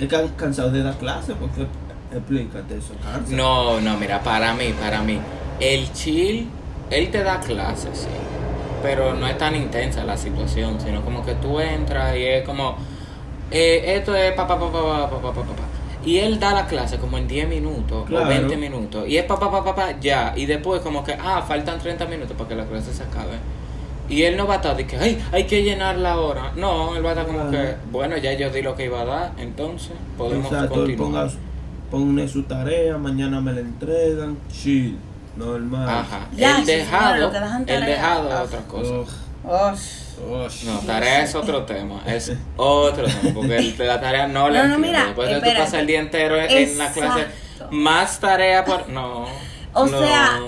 es 0.00 0.08
que 0.08 0.30
cansado 0.36 0.70
de 0.70 0.82
dar 0.82 0.96
clases, 0.96 1.36
porque 1.38 1.66
explícate 2.10 2.78
eso. 2.78 2.94
No, 3.28 3.80
no, 3.80 3.96
mira, 3.98 4.22
para 4.22 4.54
mí, 4.54 4.72
para 4.80 5.02
mí. 5.02 5.18
El 5.60 5.92
chill, 5.92 6.48
él 6.90 7.10
te 7.10 7.22
da 7.22 7.38
clases, 7.40 7.98
sí. 7.98 8.08
Pero 8.82 9.14
no 9.14 9.26
es 9.26 9.36
tan 9.36 9.54
intensa 9.54 10.02
la 10.04 10.16
situación, 10.16 10.80
sino 10.80 11.02
como 11.02 11.24
que 11.24 11.34
tú 11.34 11.60
entras 11.60 12.16
y 12.16 12.24
es 12.24 12.46
como, 12.46 12.76
eh, 13.50 13.96
esto 13.96 14.16
es 14.16 14.32
papá, 14.32 14.58
papá, 14.58 14.72
papá, 14.72 15.10
papá, 15.10 15.32
papá. 15.34 15.42
Pa, 15.42 15.56
pa. 15.56 15.62
Y 16.02 16.16
él 16.18 16.40
da 16.40 16.52
la 16.54 16.66
clase 16.66 16.96
como 16.96 17.18
en 17.18 17.28
10 17.28 17.46
minutos 17.46 18.06
claro. 18.06 18.24
o 18.24 18.28
20 18.28 18.56
minutos. 18.56 19.06
Y 19.06 19.18
es 19.18 19.24
papá, 19.24 19.50
papá, 19.50 19.64
papá, 19.64 19.92
pa, 19.92 20.00
ya. 20.00 20.32
Y 20.34 20.46
después 20.46 20.80
como 20.80 21.04
que, 21.04 21.12
ah, 21.12 21.44
faltan 21.46 21.78
30 21.78 22.06
minutos 22.06 22.34
para 22.38 22.48
que 22.48 22.54
la 22.54 22.64
clase 22.64 22.94
se 22.94 23.02
acabe. 23.02 23.36
Y 24.10 24.24
él 24.24 24.36
no 24.36 24.46
va 24.46 24.54
a 24.54 24.56
estar 24.56 24.76
de 24.76 24.86
que, 24.86 24.96
ay, 24.98 25.22
hay 25.32 25.44
que 25.46 25.62
llenar 25.62 25.96
la 25.96 26.18
hora. 26.18 26.52
No, 26.56 26.96
él 26.96 27.04
va 27.04 27.10
a 27.10 27.12
estar 27.12 27.26
como 27.26 27.48
Claro. 27.48 27.50
que, 27.52 27.76
bueno, 27.92 28.16
ya 28.18 28.32
yo 28.34 28.50
di 28.50 28.60
lo 28.60 28.74
que 28.76 28.84
iba 28.86 29.00
a 29.02 29.04
dar, 29.04 29.32
entonces 29.38 29.92
podemos 30.18 30.46
Exacto, 30.52 30.84
él 30.84 30.96
continuar. 30.96 31.28
ponga, 31.28 31.40
pone 31.90 32.28
su 32.28 32.42
tarea, 32.42 32.98
mañana 32.98 33.40
me 33.40 33.52
la 33.52 33.60
entregan, 33.60 34.36
chill, 34.52 34.98
normal. 35.36 35.88
Ajá. 35.88 36.26
Ya, 36.36 36.58
el 36.58 36.66
dejado, 36.66 37.32
el 37.66 37.86
dejado 37.86 38.28
es 38.28 38.34
otra 38.40 38.60
cosa. 38.66 38.92
Ugh, 38.92 39.06
Oh, 39.42 39.70
ugh. 39.72 40.50
No, 40.66 40.78
tarea 40.80 41.22
es 41.22 41.34
otro 41.34 41.62
tema, 41.64 42.02
es 42.06 42.30
otro 42.56 43.06
tema, 43.06 43.32
porque 43.34 43.56
el 43.56 43.74
de 43.76 43.86
la 43.86 43.98
tarea 43.98 44.26
no 44.28 44.50
la 44.50 44.64
No, 44.64 44.68
no, 44.74 44.78
mira, 44.78 45.04
Después 45.06 45.30
de 45.30 45.36
tú 45.40 45.56
pasas 45.56 45.74
el 45.80 45.86
día 45.86 46.00
entero 46.00 46.38
en 46.38 46.76
la 46.76 46.92
clase, 46.92 47.26
más 47.70 48.20
tarea 48.20 48.64
por... 48.66 48.88
No, 48.90 49.24
O 49.72 49.86
no. 49.86 49.98
sea, 49.98 50.38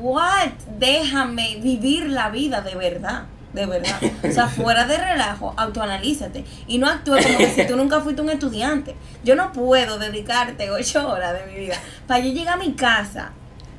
what? 0.00 0.48
Déjame 0.78 1.56
vivir 1.62 2.06
la 2.08 2.30
vida 2.30 2.60
de 2.62 2.74
verdad. 2.74 3.24
De 3.52 3.66
verdad. 3.66 4.00
O 4.28 4.30
sea, 4.32 4.46
fuera 4.48 4.86
de 4.86 4.96
relajo, 4.96 5.54
autoanalízate. 5.56 6.44
Y 6.68 6.78
no 6.78 6.88
actúes 6.88 7.26
como 7.26 7.38
que 7.38 7.48
si 7.50 7.66
tú 7.66 7.76
nunca 7.76 8.00
fuiste 8.00 8.22
un 8.22 8.30
estudiante. 8.30 8.94
Yo 9.24 9.34
no 9.34 9.52
puedo 9.52 9.98
dedicarte 9.98 10.70
ocho 10.70 11.08
horas 11.08 11.34
de 11.34 11.52
mi 11.52 11.58
vida 11.60 11.74
para 12.06 12.20
yo 12.20 12.32
llegar 12.32 12.54
a 12.54 12.62
mi 12.62 12.72
casa 12.74 13.32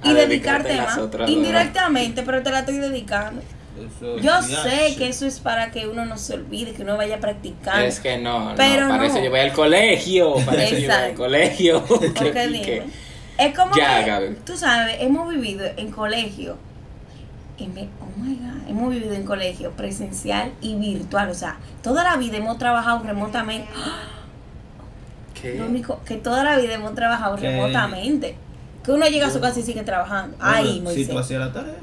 y 0.04 0.10
A 0.10 0.14
dedicarte 0.14 0.76
más. 0.76 1.00
Indirectamente, 1.28 2.24
pero 2.24 2.42
te 2.44 2.50
la 2.52 2.60
estoy 2.60 2.78
dedicando. 2.78 3.42
Eso, 3.78 4.18
Yo 4.18 4.24
ya, 4.24 4.42
sé 4.42 4.90
sí. 4.90 4.96
que 4.98 5.08
eso 5.08 5.26
es 5.26 5.40
para 5.40 5.72
que 5.72 5.88
uno 5.88 6.06
no 6.06 6.18
se 6.18 6.34
olvide, 6.34 6.74
que 6.74 6.82
uno 6.84 6.98
vaya 6.98 7.20
practicando. 7.20 7.82
Es 7.86 8.00
que 8.02 8.18
no, 8.18 8.54
Pero 8.58 8.84
no, 8.84 8.90
para 8.90 8.98
no. 8.98 9.04
eso 9.06 9.24
yo 9.24 9.30
voy 9.30 9.40
al 9.40 9.54
colegio, 9.54 10.36
para 10.46 10.64
eso 10.66 10.78
yo 10.78 10.88
voy 10.88 10.98
al 10.98 11.14
colegio. 11.14 11.84
Que- 12.14 12.48
dime. 12.48 12.62
que- 12.62 12.84
Es 13.42 13.56
como 13.58 13.76
Ya, 13.76 14.04
que, 14.04 14.10
Gaby. 14.12 14.36
tú 14.46 14.56
sabes, 14.58 14.98
hemos 15.00 15.30
vivido 15.30 15.66
en 15.78 15.92
colegio, 15.92 16.58
en 17.58 17.72
oh 18.00 18.20
my 18.20 18.36
God, 18.36 18.70
hemos 18.70 18.90
vivido 18.92 19.14
en 19.14 19.24
colegio 19.24 19.72
presencial 19.72 20.52
y 20.62 20.76
virtual, 20.76 21.30
o 21.30 21.34
sea, 21.34 21.58
toda 21.84 22.04
la 22.04 22.18
vida 22.18 22.38
hemos 22.38 22.58
trabajado 22.58 23.00
remotamente, 23.04 23.70
¿Qué? 25.42 25.56
lo 25.56 25.66
único 25.66 26.02
que 26.06 26.18
toda 26.18 26.44
la 26.44 26.58
vida 26.58 26.74
hemos 26.76 26.94
trabajado 26.96 27.36
remotamente, 27.38 28.36
que 28.84 28.92
uno 28.92 29.06
llega 29.08 29.28
a 29.28 29.32
su 29.32 29.40
casa 29.40 29.60
y 29.60 29.64
sigue 29.64 29.84
trabajando, 29.84 30.38
Bueno, 30.38 30.54
ay, 30.56 30.66
si 30.74 30.78
tú 30.78 30.84
Moisés, 31.14 31.16
hacías 31.16 31.40
la 31.40 31.54
tarea. 31.54 31.74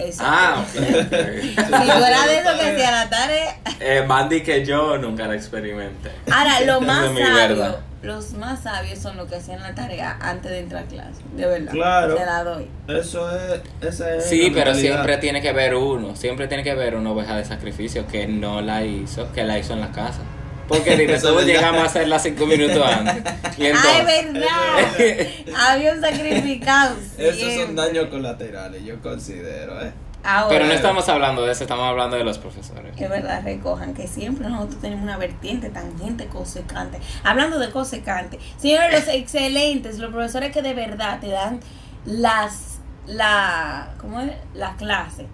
Exacto. 0.00 0.32
Ah, 0.32 0.60
ok, 0.62 0.76
ok. 0.76 1.40
si 1.42 1.54
tú 1.56 2.04
eras 2.04 2.26
de 2.26 2.38
eso 2.38 2.50
que 2.60 2.70
hacía 2.70 2.90
la 2.92 3.10
tarea, 3.10 3.58
eh, 3.80 4.04
Mandy 4.06 4.42
que 4.42 4.64
yo 4.64 4.96
nunca 4.98 5.26
la 5.26 5.34
experimenté. 5.34 6.10
ahora 6.30 6.60
lo 6.60 6.80
más 6.80 7.06
sabio. 7.06 7.78
Los 8.02 8.32
más 8.34 8.62
sabios 8.62 8.98
son 9.00 9.16
los 9.16 9.28
que 9.28 9.36
hacían 9.36 9.60
la 9.60 9.74
tarea 9.74 10.16
antes 10.20 10.50
de 10.50 10.60
entrar 10.60 10.84
a 10.84 10.86
clase, 10.86 11.20
de 11.36 11.46
verdad, 11.46 11.72
Claro. 11.72 12.14
te 12.14 12.24
la 12.26 12.44
doy. 12.44 12.66
Eso 12.86 13.28
es. 13.36 13.60
Esa 13.80 14.14
es 14.16 14.24
Sí, 14.26 14.50
la 14.50 14.54
pero 14.54 14.74
siempre 14.74 15.16
tiene 15.18 15.42
que 15.42 15.48
haber 15.48 15.74
uno, 15.74 16.14
siempre 16.16 16.46
tiene 16.48 16.62
que 16.62 16.70
haber 16.70 16.94
una 16.94 17.10
oveja 17.10 17.36
de 17.36 17.44
sacrificio 17.44 18.06
que 18.06 18.26
no 18.28 18.60
la 18.60 18.84
hizo, 18.84 19.32
que 19.32 19.42
la 19.44 19.58
hizo 19.58 19.72
en 19.72 19.80
la 19.80 19.90
casa. 19.92 20.20
Porque 20.68 20.96
dime, 20.96 21.18
todos 21.20 21.44
llegamos 21.44 21.80
a 21.82 21.86
hacerla 21.86 22.18
cinco 22.18 22.46
minutos 22.46 22.84
antes. 22.84 23.16
Y 23.58 23.64
Ay, 23.64 23.72
entonces, 23.72 24.32
verdad. 24.32 25.56
Había 25.72 25.92
un 25.94 26.00
sacrificado. 26.00 26.94
Esos 27.16 27.54
son 27.54 27.74
daños 27.74 28.06
colaterales, 28.06 28.84
yo 28.84 29.00
considero, 29.00 29.80
¿eh? 29.82 29.90
Ahora, 30.24 30.48
pero 30.48 30.66
no 30.66 30.72
estamos 30.72 31.08
hablando 31.08 31.44
de 31.46 31.52
eso, 31.52 31.62
estamos 31.64 31.84
hablando 31.86 32.16
de 32.16 32.24
los 32.24 32.38
profesores. 32.38 32.92
Es 32.96 33.08
verdad, 33.08 33.42
recojan 33.44 33.94
que 33.94 34.06
siempre 34.08 34.48
nosotros 34.48 34.80
tenemos 34.80 35.04
una 35.04 35.16
vertiente 35.16 35.70
tangente, 35.70 36.26
cosecante. 36.26 36.98
Hablando 37.24 37.58
de 37.58 37.70
cosecante, 37.70 38.38
señores, 38.58 39.06
los 39.06 39.14
excelentes, 39.14 39.98
los 39.98 40.10
profesores 40.10 40.52
que 40.52 40.60
de 40.60 40.74
verdad 40.74 41.20
te 41.20 41.28
dan 41.28 41.60
las, 42.04 42.78
la, 43.06 43.92
¿cómo 44.00 44.20
es? 44.20 44.32
La 44.54 44.74
clase. 44.76 45.26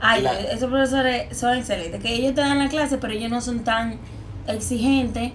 Ay, 0.00 0.22
La- 0.22 0.38
esos 0.38 0.70
profesores 0.70 1.36
son 1.36 1.58
excelentes, 1.58 2.00
que 2.00 2.14
ellos 2.14 2.34
te 2.34 2.40
dan 2.40 2.58
la 2.58 2.68
clase, 2.68 2.98
pero 2.98 3.12
ellos 3.12 3.30
no 3.30 3.40
son 3.40 3.64
tan 3.64 3.98
exigentes. 4.46 5.32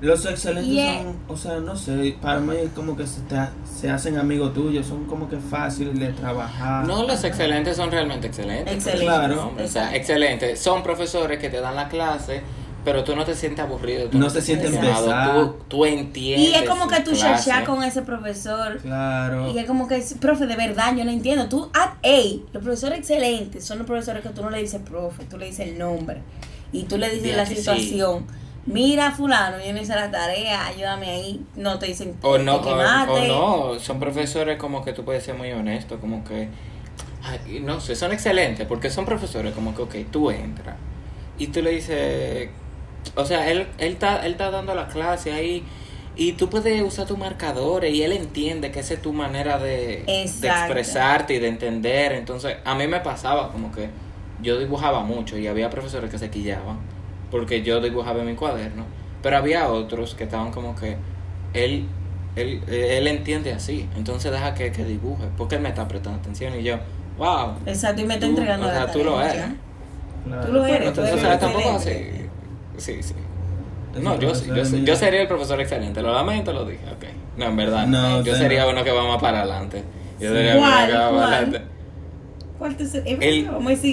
Los 0.00 0.24
excelentes 0.24 0.72
Y 0.72 0.80
es- 0.80 1.02
son, 1.02 1.16
o 1.28 1.36
sea, 1.36 1.56
no 1.60 1.76
sé, 1.76 2.16
para 2.22 2.40
mí 2.40 2.54
es 2.56 2.70
como 2.70 2.96
que 2.96 3.06
se, 3.06 3.20
te 3.22 3.36
se 3.78 3.90
hacen 3.90 4.16
amigos 4.18 4.54
tuyos, 4.54 4.86
son 4.86 5.04
como 5.04 5.28
que 5.28 5.36
fáciles 5.36 5.98
de 5.98 6.08
trabajar. 6.12 6.86
No, 6.86 7.06
los 7.06 7.22
excelentes 7.24 7.76
son 7.76 7.90
realmente 7.90 8.28
excelentes. 8.28 8.74
Excelentes, 8.74 9.06
Claro. 9.06 9.48
Hombre, 9.48 9.64
o 9.64 9.68
sea, 9.68 9.94
excelentes. 9.94 10.58
Son 10.60 10.82
profesores 10.82 11.38
que 11.38 11.50
te 11.50 11.60
dan 11.60 11.76
la 11.76 11.88
clase, 11.88 12.40
pero 12.82 13.04
tú 13.04 13.14
no 13.14 13.26
te 13.26 13.34
sientes 13.34 13.60
aburrido. 13.62 14.08
tú 14.08 14.18
No 14.18 14.30
se 14.30 14.38
te 14.38 14.46
sienten 14.46 14.70
sientes 14.70 14.90
pesados. 14.96 15.50
Tú, 15.50 15.64
tú 15.68 15.84
entiendes. 15.84 16.48
Y 16.48 16.54
es 16.54 16.66
como 16.66 16.88
que 16.88 17.00
tú 17.00 17.12
chachas 17.14 17.64
con 17.68 17.82
ese 17.84 18.00
profesor. 18.00 18.78
Claro. 18.78 19.50
Y 19.52 19.58
es 19.58 19.66
como 19.66 19.86
que, 19.86 20.02
profe, 20.18 20.46
de 20.46 20.56
verdad, 20.56 20.96
yo 20.96 21.04
no 21.04 21.10
entiendo. 21.10 21.46
Tú, 21.50 21.68
ah, 21.74 21.96
ey, 22.02 22.42
los 22.54 22.62
profesores 22.62 23.00
excelentes 23.00 23.66
son 23.66 23.76
los 23.76 23.86
profesores 23.86 24.22
que 24.22 24.30
tú 24.30 24.40
no 24.40 24.48
le 24.48 24.62
dices 24.62 24.80
profe, 24.82 25.24
tú 25.24 25.36
le 25.36 25.44
dices 25.44 25.68
el 25.68 25.78
nombre. 25.78 26.22
Y 26.72 26.84
tú 26.84 26.96
le 26.96 27.10
dices 27.10 27.36
la 27.36 27.44
que 27.44 27.56
sí. 27.56 28.00
Mira, 28.66 29.10
fulano, 29.12 29.56
yo 29.64 29.72
no 29.72 29.80
hice 29.80 29.94
la 29.94 30.10
tarea, 30.10 30.66
ayúdame 30.66 31.10
ahí. 31.10 31.40
No 31.56 31.78
te 31.78 31.86
dicen 31.86 32.16
O 32.22 32.38
no, 32.38 32.56
o, 32.56 33.26
no, 33.26 33.80
son 33.80 33.98
profesores 33.98 34.58
como 34.58 34.84
que 34.84 34.92
tú 34.92 35.04
puedes 35.04 35.24
ser 35.24 35.34
muy 35.34 35.50
honesto, 35.52 35.98
como 35.98 36.24
que, 36.24 36.48
ay, 37.22 37.60
no 37.60 37.80
sé, 37.80 37.96
son 37.96 38.12
excelentes, 38.12 38.66
porque 38.66 38.90
son 38.90 39.06
profesores 39.06 39.54
como 39.54 39.74
que, 39.74 39.82
ok, 39.82 39.94
tú 40.10 40.30
entras 40.30 40.76
y 41.38 41.46
tú 41.46 41.62
le 41.62 41.70
dices, 41.70 42.50
o 43.14 43.24
sea, 43.24 43.50
él, 43.50 43.66
él, 43.78 43.94
está, 43.94 44.24
él 44.26 44.32
está 44.32 44.50
dando 44.50 44.74
la 44.74 44.88
clase 44.88 45.32
ahí 45.32 45.64
y 46.16 46.32
tú 46.32 46.50
puedes 46.50 46.82
usar 46.82 47.06
tus 47.06 47.16
marcadores 47.16 47.94
y 47.94 48.02
él 48.02 48.12
entiende 48.12 48.70
que 48.70 48.80
esa 48.80 48.94
es 48.94 49.02
tu 49.02 49.14
manera 49.14 49.58
de, 49.58 50.04
de 50.04 50.48
expresarte 50.48 51.34
y 51.34 51.38
de 51.38 51.48
entender, 51.48 52.12
entonces 52.12 52.58
a 52.62 52.74
mí 52.74 52.86
me 52.86 53.00
pasaba 53.00 53.50
como 53.50 53.72
que 53.72 53.88
yo 54.42 54.58
dibujaba 54.58 55.00
mucho 55.02 55.38
y 55.38 55.46
había 55.46 55.70
profesores 55.70 56.10
que 56.10 56.18
se 56.18 56.30
quillaban 56.30 56.99
porque 57.30 57.62
yo 57.62 57.80
dibujaba 57.80 58.20
en 58.20 58.26
mi 58.26 58.34
cuaderno, 58.34 58.84
pero 59.22 59.36
había 59.36 59.68
otros 59.68 60.14
que 60.14 60.24
estaban 60.24 60.50
como 60.50 60.74
que 60.74 60.96
él 61.54 61.86
él, 62.36 62.62
él 62.68 63.06
entiende 63.08 63.52
así, 63.52 63.88
entonces 63.96 64.30
deja 64.30 64.54
que, 64.54 64.70
que 64.70 64.84
dibuje, 64.84 65.24
porque 65.36 65.56
él 65.56 65.62
me 65.62 65.68
está 65.68 65.88
prestando 65.88 66.20
atención 66.20 66.58
y 66.58 66.62
yo, 66.62 66.76
wow. 67.18 67.54
Exacto, 67.66 68.02
y 68.02 68.04
me 68.04 68.14
está 68.14 68.26
tú- 68.26 68.30
entregando 68.32 68.66
o 68.66 68.70
sea, 68.70 68.86
la 68.86 68.92
tú 68.92 69.02
lo 69.04 69.20
eres. 69.20 69.34
¿ya? 69.34 69.54
Claro. 70.24 70.46
Tú 70.46 70.52
lo 70.52 70.64
eres, 70.64 70.78
Bueno, 70.78 70.92
tú 70.92 71.00
o 71.00 71.04
eres 71.04 71.20
sea, 71.20 71.38
tampoco 71.38 71.70
así. 71.70 71.90
Sí, 72.76 73.02
sí. 73.02 73.14
No, 74.00 74.18
yo, 74.20 74.32
yo, 74.32 74.62
yo 74.62 74.96
sería 74.96 75.22
el 75.22 75.28
profesor 75.28 75.60
excelente, 75.60 76.00
lo 76.00 76.12
lamento, 76.14 76.52
lo 76.52 76.64
dije, 76.64 76.84
ok. 76.86 77.04
No, 77.36 77.46
en 77.46 77.56
verdad, 77.56 77.86
No, 77.88 78.22
yo 78.22 78.34
sería 78.36 78.62
no. 78.64 78.70
uno 78.70 78.84
que 78.84 78.92
va 78.92 79.06
más 79.08 79.20
para 79.20 79.40
adelante. 79.40 79.82
Yo 80.20 80.32
sería 80.32 80.56
uno 80.56 80.86
que 80.86 80.92
va 80.92 81.10
para 81.10 81.10
¿Cuál? 81.10 81.32
adelante. 81.34 81.62
¿Cuál 82.58 82.76
te 82.76 82.84
El, 83.28 83.48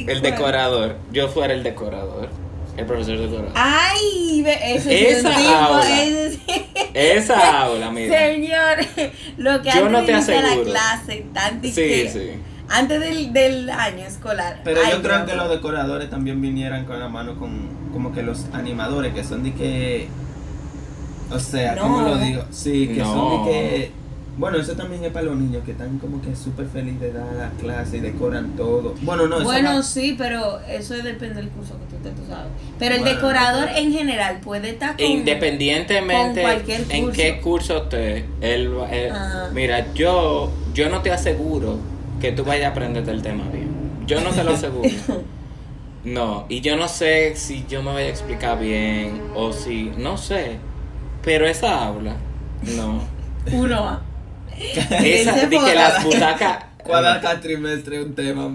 el 0.10 0.22
decorador, 0.22 0.96
yo 1.12 1.28
fuera 1.30 1.54
el 1.54 1.64
decorador, 1.64 2.30
el 2.78 2.86
profesor 2.86 3.18
decorador. 3.20 3.52
Ay, 3.56 4.42
ve, 4.44 4.58
ese 4.76 5.10
es 5.12 5.18
Esa 5.18 5.36
tipo, 5.36 5.50
aula. 5.50 6.04
ese 6.04 6.32
sí. 6.32 6.66
Esa 6.94 7.62
aula, 7.64 7.92
mira. 7.92 8.18
Señor, 8.18 8.78
lo 9.38 9.62
que 9.62 9.70
Yo 9.72 9.86
antes 9.86 9.92
no 9.92 10.00
de 10.02 10.06
te 10.06 10.12
iniciar 10.14 10.44
la 10.44 10.50
aseguro. 10.50 10.72
clase, 10.72 11.26
tanto 11.34 11.68
Sí, 11.68 11.74
que- 11.76 12.10
sí. 12.12 12.30
antes 12.70 13.00
del, 13.00 13.34
del 13.34 13.70
año 13.70 14.06
escolar. 14.06 14.62
Pero 14.64 14.82
Ay, 14.86 14.92
yo 14.94 15.02
creo 15.02 15.26
que 15.26 15.36
los 15.36 15.50
decoradores 15.50 16.10
también 16.10 16.40
vinieran 16.42 16.86
con 16.86 17.00
la 17.00 17.10
mano 17.10 17.38
con 17.40 17.76
como 17.92 18.14
que 18.14 18.22
los 18.22 18.46
animadores 18.54 19.14
que 19.14 19.24
son 19.24 19.44
de 19.44 19.54
que 19.54 20.08
o 21.32 21.40
sea, 21.40 21.76
¿cómo 21.78 22.02
No. 22.02 22.10
lo 22.10 22.18
digo? 22.20 22.44
Sí, 22.52 22.88
que 22.88 23.00
No. 23.00 23.14
son 23.14 23.46
de 23.46 23.52
que 23.52 23.92
bueno, 24.38 24.58
eso 24.58 24.74
también 24.74 25.04
es 25.04 25.12
para 25.12 25.26
los 25.26 25.36
niños 25.36 25.64
que 25.66 25.72
están 25.72 25.98
como 26.00 26.22
que 26.22 26.36
súper 26.36 26.68
felices 26.68 27.02
de 27.02 27.12
dar 27.14 27.34
la 27.34 27.50
clase 27.60 27.98
y 27.98 28.00
decoran 28.02 28.56
todo. 28.56 28.94
Bueno, 29.02 29.28
no, 29.28 29.38
eso 29.38 29.46
Bueno, 29.46 29.76
va- 29.76 29.84
sí, 29.84 30.16
pero 30.18 30.60
eso 30.62 30.94
depende 30.94 31.36
del 31.42 31.50
curso 31.50 31.74
que 31.80 31.96
tú 31.96 32.04
te 32.04 32.10
tú 32.12 32.22
sabes. 32.30 32.52
Pero 32.78 32.96
el 32.96 33.02
Bueno, 33.02 33.16
decorador 33.16 33.66
pero- 33.66 33.78
en 33.80 33.92
general 33.94 34.40
puede 34.42 34.70
estar 34.70 34.96
con... 34.96 35.06
Independientemente 35.06 36.42
con 36.42 36.52
cualquier 36.52 36.82
en 36.90 37.02
curso. 37.06 37.16
qué 37.22 37.42
curso 37.42 37.78
esté, 37.84 38.26
él, 38.42 38.78
va- 38.78 38.90
él- 38.92 39.12
Ah. 39.14 39.50
mira, 39.54 39.94
yo, 39.94 40.52
yo 40.74 40.90
no 40.90 41.02
te 41.02 41.12
aseguro 41.12 41.80
que 42.22 42.32
tú 42.32 42.44
vayas 42.46 42.66
a 42.68 42.72
aprenderte 42.72 43.12
el 43.12 43.22
tema 43.22 43.44
bien. 43.52 43.70
Yo 44.06 44.22
no 44.22 44.30
te 44.30 44.44
lo 44.44 44.52
aseguro. 44.52 44.88
No, 46.04 46.46
y 46.48 46.62
yo 46.62 46.78
no 46.78 46.88
sé 46.88 47.36
si 47.36 47.66
yo 47.68 47.84
me 47.84 47.92
voy 47.92 48.04
a 48.04 48.08
explicar 48.08 48.58
bien 48.60 49.22
o 49.36 49.52
si, 49.52 49.92
no 49.98 50.16
sé. 50.18 50.58
Pero 51.22 51.46
esa 51.46 51.86
aula, 51.86 52.16
no. 52.78 53.02
Uno 53.52 53.76
A. 53.90 54.02
Esa, 54.60 55.34
de 55.48 55.50
que 55.50 55.76
las 55.76 56.04
butacas. 56.04 56.66
cada, 56.86 57.22
cada 57.22 57.40
trimestre 57.40 58.02
un 58.02 58.16
tema. 58.16 58.48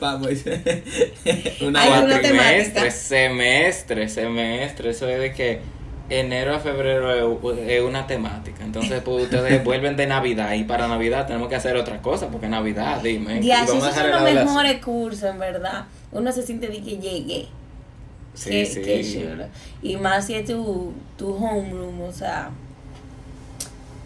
Vamos, 0.00 0.28
una 1.60 1.82
Hay 1.82 1.90
una 1.90 2.06
cuatrimestre, 2.20 2.90
semestre, 2.90 4.08
semestre, 4.08 4.90
eso 4.90 5.08
es 5.08 5.18
de 5.20 5.32
que 5.32 5.60
enero 6.10 6.54
a 6.54 6.58
febrero 6.60 7.12
es- 7.58 7.82
una 7.82 8.06
temática. 8.06 8.64
Entonces, 8.64 9.02
pues 9.04 9.24
ustedes 9.24 9.62
vuelven 9.64 9.96
de 9.96 10.06
Navidad 10.06 10.52
y 10.54 10.64
para 10.64 10.86
Navidad 10.88 11.26
tenemos 11.26 11.48
que 11.48 11.56
hacer 11.56 11.76
otra 11.76 12.00
cosa 12.00 12.28
porque 12.28 12.48
Navidad, 12.48 13.00
dime. 13.02 13.40
y 13.40 13.46
Ya, 13.46 13.64
esos 13.64 13.82
son 13.82 14.10
los 14.10 14.22
mejores 14.22 14.82
cursos, 14.84 15.24
en 15.24 15.38
verdad. 15.38 15.84
Uno 16.12 16.32
se 16.32 16.42
siente 16.42 16.68
de 16.68 16.80
que 16.80 16.98
llegué. 16.98 17.46
Sí, 18.34 18.50
qué, 18.50 19.02
sí. 19.02 19.26
Y 19.82 19.96
más 19.96 20.26
si 20.26 20.34
es 20.34 20.44
tu, 20.46 20.92
tu 21.16 21.34
homeroom, 21.34 22.02
o 22.02 22.12
sea. 22.12 22.50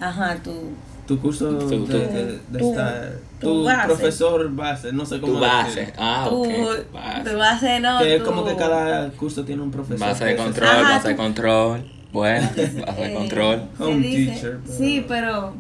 Ajá, 0.01 0.37
tu. 0.43 0.73
Tu 1.17 1.21
curso 1.21 1.49
Tu- 1.51 1.69
de, 1.69 1.77
tu- 1.77 1.87
de- 1.87 2.39
de 2.49 2.59
tu- 2.59 2.71
estar 2.71 3.13
tu 3.41 3.47
tu 3.47 3.65
base. 3.65 3.87
profesor 3.87 4.51
base, 4.51 4.93
no 4.93 5.05
sé 5.05 5.21
cómo 5.21 5.35
Tu 5.35 5.41
base. 5.41 5.93
Ah, 5.99 6.27
tu, 6.29 6.43
ok. 6.43 6.49
Base. 6.93 7.31
tu 7.31 7.37
base, 7.39 7.81
no. 7.81 7.99
que 7.99 8.17
es 8.17 8.23
como 8.23 8.45
que 8.45 8.57
cada 8.57 9.11
curso 9.11 9.45
tiene 9.45 9.63
un 9.63 9.71
profesor. 9.71 9.99
Base 10.09 10.25
de 10.25 10.37
control, 10.37 10.69
Ajá, 10.69 10.83
base 10.97 11.09
de 11.09 11.17
control. 11.17 11.91
Bueno, 12.13 12.49
base 12.57 13.03
de 13.03 13.13
Eh, 13.13 13.15
control. 13.15 13.63
Home 13.79 13.97
dice- 14.07 14.33
teacher, 14.33 14.59
pero- 14.65 14.79
Sí, 14.79 15.05
pero. 15.09 15.55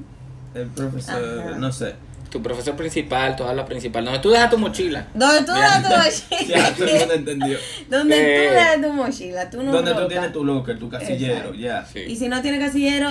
El 0.54 0.66
profesor, 0.68 1.40
Ajá. 1.48 1.58
no 1.58 1.72
sé. 1.72 1.94
Tu 2.30 2.42
profesor 2.42 2.74
principal, 2.76 3.36
tu 3.36 3.42
aula 3.44 3.66
principal. 3.66 4.04
Donde 4.06 4.20
tú 4.20 4.30
dejas 4.30 4.48
tu 4.50 4.56
mochila. 4.58 5.06
¿Dónde 5.14 5.40
tú 5.40 5.52
das 5.52 5.82
tu 5.82 5.88
mochila? 5.90 6.48
ya 6.58 6.74
todo 6.74 6.86
el 6.86 6.98
mundo 6.98 7.14
entendió. 7.14 7.58
Donde 7.90 8.16
Eh. 8.16 8.48
tú 8.48 8.54
das 8.54 8.80
tu 8.90 8.92
mochila, 8.94 9.50
tú 9.50 9.62
no 9.62 9.72
Donde 9.72 9.92
tú 9.94 10.08
tienes 10.08 10.32
tu 10.32 10.44
locker, 10.44 10.78
tu 10.78 10.88
casillero, 10.88 11.52
ya. 11.54 11.84
Sí. 11.84 12.00
Y 12.00 12.16
si 12.16 12.28
no 12.28 12.40
tiene 12.40 12.58
casillero, 12.58 13.08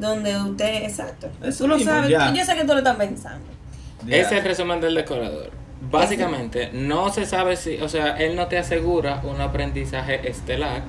donde 0.00 0.36
usted, 0.36 0.84
exacto. 0.84 1.28
Eso 1.42 1.64
tú 1.64 1.68
lo 1.68 1.76
mismo, 1.76 1.92
sabes, 1.92 2.10
ya. 2.10 2.32
yo 2.32 2.44
sé 2.44 2.54
que 2.54 2.62
tú 2.62 2.68
lo 2.72 2.78
estás 2.78 2.96
pensando. 2.96 3.46
ya. 4.06 4.16
Ese 4.16 4.34
es 4.36 4.42
el 4.42 4.44
resumen 4.44 4.80
del 4.80 4.94
decorador. 4.94 5.50
Básicamente, 5.90 6.70
no 6.72 7.10
se 7.10 7.26
sabe 7.26 7.56
si, 7.56 7.78
o 7.80 7.88
sea, 7.88 8.16
él 8.18 8.34
no 8.36 8.46
te 8.48 8.58
asegura 8.58 9.20
un 9.24 9.40
aprendizaje 9.40 10.28
estelar, 10.28 10.82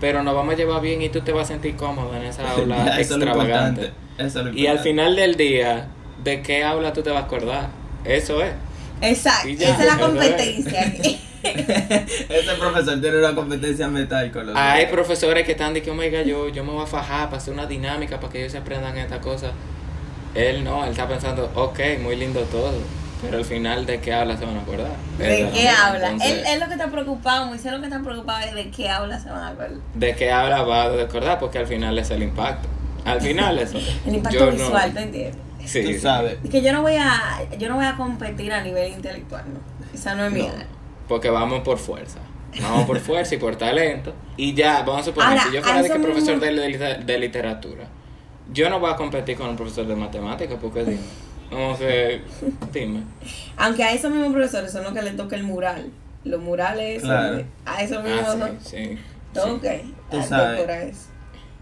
pero 0.00 0.22
nos 0.22 0.34
vamos 0.34 0.54
a 0.54 0.56
llevar 0.56 0.80
bien 0.80 1.02
y 1.02 1.08
tú 1.08 1.20
te 1.20 1.32
vas 1.32 1.44
a 1.44 1.52
sentir 1.54 1.76
cómodo 1.76 2.14
en 2.16 2.24
esa 2.24 2.50
aula 2.52 2.84
Ya, 2.84 3.00
eso 3.00 3.14
es 3.14 3.20
lo 3.20 3.26
extravagante. 3.26 3.80
importante. 3.86 4.22
Eso 4.24 4.40
es 4.40 4.46
lo 4.46 4.52
Y 4.52 4.66
al 4.66 4.78
final 4.80 5.16
del 5.16 5.36
día, 5.36 5.86
¿de 6.24 6.42
qué 6.42 6.64
aula 6.64 6.92
tú 6.92 7.02
te 7.02 7.10
vas 7.10 7.22
a 7.22 7.26
acordar? 7.26 7.68
Eso 8.04 8.42
es. 8.42 8.52
Exacto, 9.00 9.48
esa 9.48 9.78
es 9.80 9.86
la 9.86 9.98
competencia. 10.06 10.94
Ese 11.42 12.54
profesor 12.58 13.00
tiene 13.00 13.18
una 13.18 13.34
competencia 13.34 13.88
metal 13.88 14.30
con 14.32 14.46
los 14.48 14.56
Hay 14.56 14.86
profesores 14.86 15.44
que 15.46 15.52
están 15.52 15.72
de 15.72 15.82
que, 15.82 15.90
oiga, 15.90 16.22
yo, 16.22 16.48
yo 16.48 16.64
me 16.64 16.72
voy 16.72 16.82
a 16.82 16.86
fajar 16.86 17.26
para 17.26 17.36
hacer 17.38 17.54
una 17.54 17.66
dinámica 17.66 18.18
para 18.18 18.32
que 18.32 18.40
ellos 18.40 18.52
se 18.52 18.58
aprendan 18.58 18.96
esta 18.98 19.20
cosa. 19.20 19.52
Él 20.34 20.64
no, 20.64 20.84
él 20.84 20.90
está 20.90 21.06
pensando, 21.08 21.50
ok, 21.54 21.78
muy 22.02 22.16
lindo 22.16 22.40
todo, 22.42 22.72
pero 23.22 23.38
al 23.38 23.44
final, 23.44 23.86
¿de 23.86 24.00
qué 24.00 24.12
habla 24.12 24.36
se 24.36 24.44
van 24.44 24.56
a 24.56 24.60
acordar? 24.62 24.90
¿De 25.16 25.42
Eso, 25.42 25.52
qué 25.54 25.68
habla? 25.68 26.10
entonces, 26.10 26.32
Él, 26.38 26.44
él 26.54 26.60
lo 26.60 26.66
que 26.66 26.72
está 26.72 26.86
preocupado, 26.90 27.46
Moisés 27.46 27.72
lo 27.72 27.78
que 27.80 27.86
está 27.86 28.00
preocupado 28.02 28.40
es 28.46 28.54
de 28.54 28.70
qué 28.70 28.88
habla 28.88 29.18
se 29.20 29.30
van 29.30 29.42
a 29.42 29.48
acordar. 29.48 29.70
¿De 29.94 30.14
qué 30.16 30.30
habla 30.32 30.62
va 30.62 30.82
a 30.84 30.88
recordar? 30.90 31.38
Porque 31.38 31.58
al 31.58 31.66
final 31.66 31.96
es 31.98 32.10
el 32.10 32.22
impacto. 32.24 32.68
Al 33.04 33.20
final 33.20 33.58
eso. 33.60 33.78
El 34.06 34.16
impacto 34.16 34.38
Yo 34.38 34.46
no- 34.46 34.52
visual, 34.52 34.92
¿te 34.92 35.00
entiendes? 35.02 35.36
Sí, 35.68 35.82
Tú 35.82 35.88
sí. 35.88 35.98
sabes. 35.98 36.38
Es 36.42 36.50
que 36.50 36.62
yo 36.62 36.72
no 36.72 36.82
voy 36.82 36.94
a, 36.96 37.46
yo 37.58 37.68
no 37.68 37.76
voy 37.76 37.84
a 37.86 37.96
competir 37.96 38.52
a 38.52 38.62
nivel 38.62 38.92
intelectual, 38.92 39.44
no. 39.52 39.60
Esa 39.94 40.14
no 40.14 40.24
es 40.24 40.32
mi 40.32 40.42
No, 40.42 40.48
porque 41.06 41.30
vamos 41.30 41.60
por 41.60 41.78
fuerza. 41.78 42.18
Vamos 42.62 42.86
por 42.86 42.98
fuerza 43.00 43.34
y 43.34 43.38
por 43.38 43.56
talento. 43.56 44.14
Y 44.36 44.54
ya, 44.54 44.78
vamos 44.82 45.02
a 45.02 45.04
suponer, 45.04 45.28
Ahora, 45.30 45.42
si 45.44 45.52
yo 45.52 45.60
a 45.60 45.62
fuera 45.62 45.82
de 45.82 45.88
que 45.90 45.98
profesor 45.98 46.40
de, 46.40 47.04
de 47.04 47.18
literatura, 47.18 47.84
yo 48.52 48.70
no 48.70 48.80
voy 48.80 48.90
a 48.90 48.96
competir 48.96 49.36
con 49.36 49.48
un 49.50 49.56
profesor 49.56 49.86
de 49.86 49.94
matemáticas, 49.94 50.56
porque 50.60 50.84
dime. 50.84 51.00
Como 51.50 51.78
que, 51.78 52.22
dime. 52.72 53.02
Aunque 53.56 53.84
a 53.84 53.92
esos 53.92 54.10
mismos 54.10 54.32
profesores 54.32 54.72
son 54.72 54.84
los 54.84 54.92
que 54.92 55.02
le 55.02 55.10
toca 55.12 55.36
el 55.36 55.44
mural. 55.44 55.90
Los 56.24 56.40
murales, 56.40 57.02
Claro. 57.02 57.38
eh, 57.38 57.46
a 57.64 57.82
esos 57.82 58.02
mismos 58.02 58.24
Ah, 58.26 58.32
son- 58.38 58.58
sí, 58.60 58.76
sí. 58.76 58.98
toca. 59.32 59.70
Tú 60.10 60.18
a 60.18 60.22
sabes. 60.22 61.08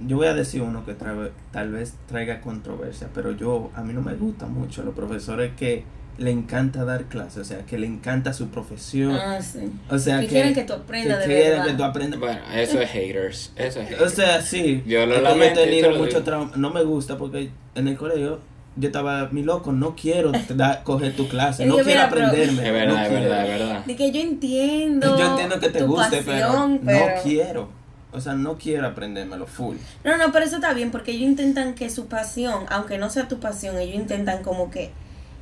Yo 0.01 0.17
voy 0.17 0.27
a 0.27 0.35
decir 0.35 0.61
uno 0.63 0.85
que 0.85 0.93
trae- 0.95 1.31
tal 1.53 1.71
vez 1.73 1.95
traiga 2.07 2.41
controversia, 2.41 3.09
pero 3.15 3.33
yo, 3.33 3.71
a 3.75 3.83
mí 3.83 3.93
no 3.95 4.03
me 4.03 4.15
gusta 4.15 4.47
mucho 4.47 4.83
los 4.83 4.95
profesores 4.95 5.53
que 5.57 5.85
le 6.19 6.31
encanta 6.31 6.85
dar 6.85 7.05
clases, 7.05 7.39
o 7.39 7.45
sea, 7.45 7.59
que 7.67 7.79
le 7.79 7.87
encanta 7.87 8.33
su 8.33 8.49
profesión. 8.49 9.13
Ah, 9.13 9.41
sí. 9.43 9.71
o 9.91 9.99
sea, 9.99 10.17
que 10.21 10.27
que, 10.27 10.33
quieren 10.33 10.55
que 10.55 10.65
tú 10.65 10.73
aprendas 10.75 11.19
que 11.25 11.29
de 11.29 11.35
quieren 11.35 11.51
verdad. 11.59 11.67
que 11.67 11.73
tú 11.79 11.85
aprendas. 11.85 12.21
Bueno, 12.21 12.41
eso 12.55 12.81
es 12.81 12.91
haters. 12.91 13.53
Eso 13.57 13.81
es 13.81 13.87
O 13.87 13.91
haters. 13.91 14.13
sea, 14.15 14.41
sí. 14.43 14.83
Yo 14.87 15.05
lo 15.07 15.21
lamento, 15.21 15.61
he 15.61 15.65
tenido 15.65 15.91
lo 15.91 15.99
mucho 15.99 16.23
trauma. 16.23 16.51
No 16.57 16.71
me 16.71 16.83
gusta 16.85 17.17
porque 17.19 17.51
en 17.75 17.89
el 17.89 17.97
colegio 17.97 18.41
yo 18.77 18.87
estaba, 18.89 19.29
mi 19.31 19.43
loco, 19.43 19.73
no 19.73 19.95
quiero 19.97 20.33
da- 20.55 20.83
coger 20.85 21.15
tu 21.17 21.29
clase, 21.29 21.65
no 21.67 21.77
dije, 21.77 21.85
quiero 21.87 22.01
mira, 22.03 22.11
pero- 22.11 22.27
aprenderme. 22.29 22.67
es 22.67 22.73
verdad, 22.73 22.95
no 22.95 23.01
es 23.03 23.11
verdad, 23.13 23.47
es 23.47 23.59
verdad. 23.59 23.85
De 23.87 23.97
que 23.97 24.11
yo 24.13 24.21
entiendo. 24.21 25.19
Yo 25.19 25.31
entiendo 25.31 25.59
que 25.61 25.69
te 25.71 25.83
guste, 25.85 26.23
pasión, 26.23 26.81
pero, 26.85 27.07
no 27.17 27.23
quiero. 27.23 27.69
O 28.17 28.21
sea, 28.21 28.33
no 28.33 28.57
quiero 28.57 28.87
aprendérmelo 28.87 29.47
full. 29.47 29.77
No, 30.03 30.17
no, 30.17 30.33
pero 30.33 30.47
eso 30.47 30.57
está 30.57 30.73
bien 30.73 30.91
porque 30.91 31.13
ellos 31.13 31.29
intentan 31.29 31.75
que 31.75 31.91
su 31.91 32.07
pasión, 32.07 32.65
aunque 32.71 32.97
no 32.97 33.11
sea 33.11 33.29
tu 33.29 33.39
pasión, 33.41 33.77
ellos 33.77 33.95
intentan 33.95 34.43
como 34.43 34.71
que, 34.71 34.91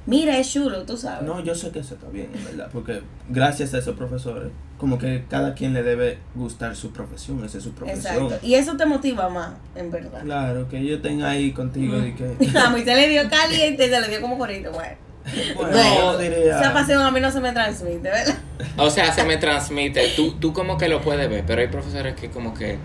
mira, 0.06 0.36
es 0.38 0.52
chulo, 0.52 0.82
tú 0.84 0.96
sabes. 0.96 1.22
No, 1.22 1.38
yo 1.38 1.54
sé 1.54 1.70
que 1.70 1.78
eso 1.78 1.94
está 1.94 2.08
bien, 2.08 2.30
en 2.34 2.44
verdad, 2.44 2.68
porque 2.72 3.02
gracias 3.28 3.74
a 3.74 3.78
esos 3.78 3.96
profesores, 3.96 4.50
como 4.76 4.98
que 4.98 5.24
cada 5.30 5.54
quien 5.54 5.72
le 5.72 5.84
debe 5.84 6.18
gustar 6.34 6.74
su 6.74 6.90
profesión, 6.90 7.44
esa 7.44 7.58
es 7.58 7.64
su 7.64 7.72
profesión. 7.74 8.24
Exacto. 8.24 8.44
Y 8.44 8.54
eso 8.54 8.76
te 8.76 8.86
motiva 8.86 9.28
más, 9.28 9.52
en 9.76 9.92
verdad. 9.92 10.22
Claro, 10.24 10.68
que 10.68 10.84
yo 10.84 11.00
tenga 11.00 11.30
ahí 11.30 11.52
contigo 11.52 11.96
y 12.04 12.12
que... 12.14 12.24
A 12.58 12.70
mí 12.70 12.82
se 12.82 12.94
le 12.96 13.08
dio 13.08 13.30
caliente, 13.30 13.88
se 13.88 14.00
le 14.00 14.08
dio 14.08 14.20
como 14.20 14.36
corito, 14.36 14.72
bueno. 14.72 14.96
Bueno, 15.54 15.70
No, 15.72 16.18
diría... 16.18 16.58
Esa 16.60 16.72
pasión 16.72 17.00
a 17.02 17.10
mí 17.10 17.20
no 17.20 17.30
se 17.30 17.40
me 17.40 17.52
transmite, 17.52 18.10
¿verdad? 18.10 18.36
O 18.76 18.90
sea, 18.90 19.12
se 19.12 19.24
me 19.24 19.36
transmite. 19.36 20.08
Tú, 20.10 20.32
tú 20.38 20.52
como 20.52 20.76
que 20.78 20.88
lo 20.88 21.00
puedes 21.00 21.28
ver, 21.28 21.44
pero 21.46 21.60
hay 21.60 21.68
profesores 21.68 22.14
que 22.14 22.30
como 22.30 22.54
que 22.54 22.78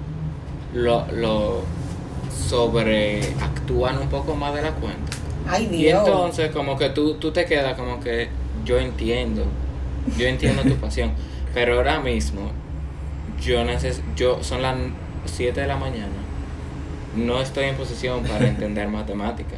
lo, 0.74 1.06
lo 1.12 1.64
sobreactúan 2.30 3.98
un 4.00 4.10
poco 4.10 4.36
más 4.36 4.54
de 4.54 4.62
la 4.62 4.72
cuenta. 4.72 5.18
Ay, 5.46 5.68
Y 5.72 5.86
Dios. 5.86 6.00
entonces 6.06 6.52
como 6.52 6.78
que 6.78 6.90
tú, 6.90 7.16
tú 7.16 7.32
te 7.32 7.46
quedas 7.46 7.76
como 7.76 8.00
que 8.00 8.30
yo 8.66 8.78
entiendo, 8.80 9.46
yo 10.18 10.28
entiendo 10.28 10.64
tu 10.64 10.76
pasión, 10.78 11.14
pero 11.54 11.76
ahora 11.76 12.00
mismo 12.00 12.52
yo 13.42 13.64
neces 13.64 14.02
yo 14.16 14.44
son 14.44 14.62
las 14.62 14.76
7 15.26 15.62
de 15.62 15.68
la 15.68 15.78
mañana, 15.78 16.28
no 17.16 17.42
estoy 17.42 17.66
en 17.66 17.76
posición 17.78 18.24
para 18.24 18.48
entender 18.48 18.88
matemática. 18.90 19.58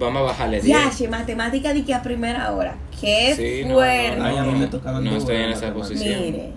Vamos 0.00 0.22
a 0.22 0.24
bajarle 0.24 0.60
10. 0.60 0.66
Ya, 0.66 0.90
che, 0.90 1.06
matemática 1.08 1.72
de 1.72 1.84
que 1.84 1.94
a 1.94 2.02
primera 2.02 2.52
hora. 2.52 2.74
Qué 3.00 3.34
Sí, 3.36 3.68
no, 3.68 3.74
fuerte. 3.74 4.16
no, 4.16 4.44
no, 4.44 5.00
no 5.02 5.10
dos 5.12 5.18
estoy 5.18 5.36
en 5.36 5.50
esa 5.50 5.72
posición. 5.72 6.20
Mire, 6.22 6.52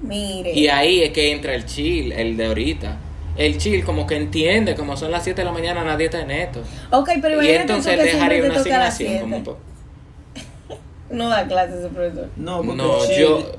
mire. 0.00 0.52
Y 0.52 0.68
ahí 0.68 1.02
es 1.02 1.10
que 1.10 1.32
entra 1.32 1.54
el 1.54 1.66
chill, 1.66 2.12
el 2.12 2.36
de 2.36 2.46
ahorita. 2.46 2.96
el 3.36 3.58
chill 3.58 3.84
como 3.84 4.06
que 4.06 4.16
entiende, 4.16 4.74
como 4.74 4.96
son 4.96 5.10
las 5.12 5.22
7 5.24 5.40
de 5.42 5.44
la 5.44 5.52
mañana, 5.52 5.84
nadie 5.84 6.06
está 6.06 6.20
en 6.22 6.30
esto. 6.30 6.62
Ok, 6.90 7.10
pero 7.20 7.42
Y 7.42 7.48
entonces 7.50 7.96
tú 7.96 8.02
que 8.04 8.12
dejaría 8.12 8.42
una 8.44 8.54
asignación 8.60 9.18
como... 9.20 9.36
7. 9.36 9.50
pa- 9.50 10.74
No 11.14 11.28
da 11.28 11.46
clases 11.46 11.76
ese 11.80 11.88
profesor. 11.88 12.28
No, 12.36 12.62
porque 12.62 12.76
No, 12.82 13.02
el, 13.02 13.08
chile, 13.08 13.20
yo... 13.20 13.52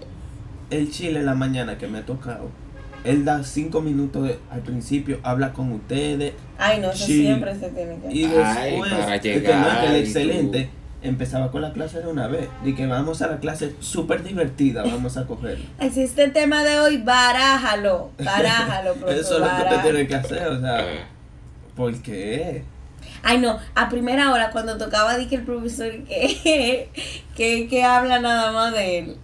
el 0.70 0.92
chile 0.92 1.20
en 1.20 1.26
la 1.26 1.34
mañana 1.34 1.78
que 1.78 1.88
me 1.88 2.00
ha 2.00 2.06
tocado, 2.06 2.50
él 3.04 3.26
da 3.26 3.44
cinco 3.44 3.82
minutos 3.82 4.28
de- 4.28 4.40
al 4.52 4.62
principio, 4.62 5.20
habla 5.24 5.54
con 5.54 5.72
ustedes 5.72 6.34
Ay, 6.58 6.80
no, 6.80 6.92
eso 6.92 7.06
siempre 7.06 7.54
se 7.58 7.70
tiene 7.70 7.98
que 8.00 8.14
y 8.14 8.26
Ay, 8.26 8.72
después, 8.72 8.94
para 8.94 9.12
de 9.12 9.20
que 9.20 9.54
no, 9.54 9.80
que 9.82 9.88
el 9.88 9.96
excelente 9.96 10.70
empezaba 11.02 11.52
con 11.52 11.62
la 11.62 11.72
clase 11.72 12.02
de 12.02 12.08
una 12.08 12.28
vez. 12.28 12.50
Y 12.66 12.74
que 12.76 12.86
vamos 12.86 13.22
a 13.22 13.28
la 13.28 13.40
clase 13.40 13.74
súper 13.80 14.24
divertida, 14.24 14.84
vamos 14.84 15.18
a 15.18 15.26
cogerla. 15.26 15.66
Existe 15.80 16.24
el 16.24 16.34
tema 16.34 16.64
de 16.64 16.80
hoy, 16.80 16.98
barájalo, 16.98 18.12
barájalo, 18.24 18.96
profesor. 18.96 19.22
Eso 19.22 19.34
es 19.36 19.40
lo 19.40 19.48
que 19.58 19.64
usted 19.64 19.82
tiene 19.82 20.08
que 20.08 20.16
hacer, 20.16 20.48
o 20.48 20.60
sea, 20.60 20.86
¿por 21.76 22.02
qué? 22.02 22.64
Ay, 23.24 23.38
no, 23.38 23.60
a 23.76 23.90
primera 23.90 24.32
hora 24.32 24.52
cuando 24.52 24.78
tocaba 24.78 25.18
di 25.18 25.28
que 25.28 25.36
el 25.36 25.44
profesor 25.44 25.92
que, 26.04 26.90
que, 27.36 27.68
que 27.68 27.84
habla 27.84 28.20
nada 28.20 28.52
más 28.52 28.74
de 28.74 29.00
él. 29.00 29.16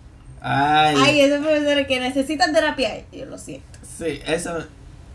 Ay, 0.48 0.96
Ay, 1.00 1.22
esos 1.22 1.40
profesores 1.40 1.88
que 1.88 2.00
necesitan 2.00 2.54
terapia, 2.54 3.04
yo 3.12 3.26
lo 3.26 3.36
siento. 3.40 3.66
sí, 3.98 4.20
eso, 4.28 4.56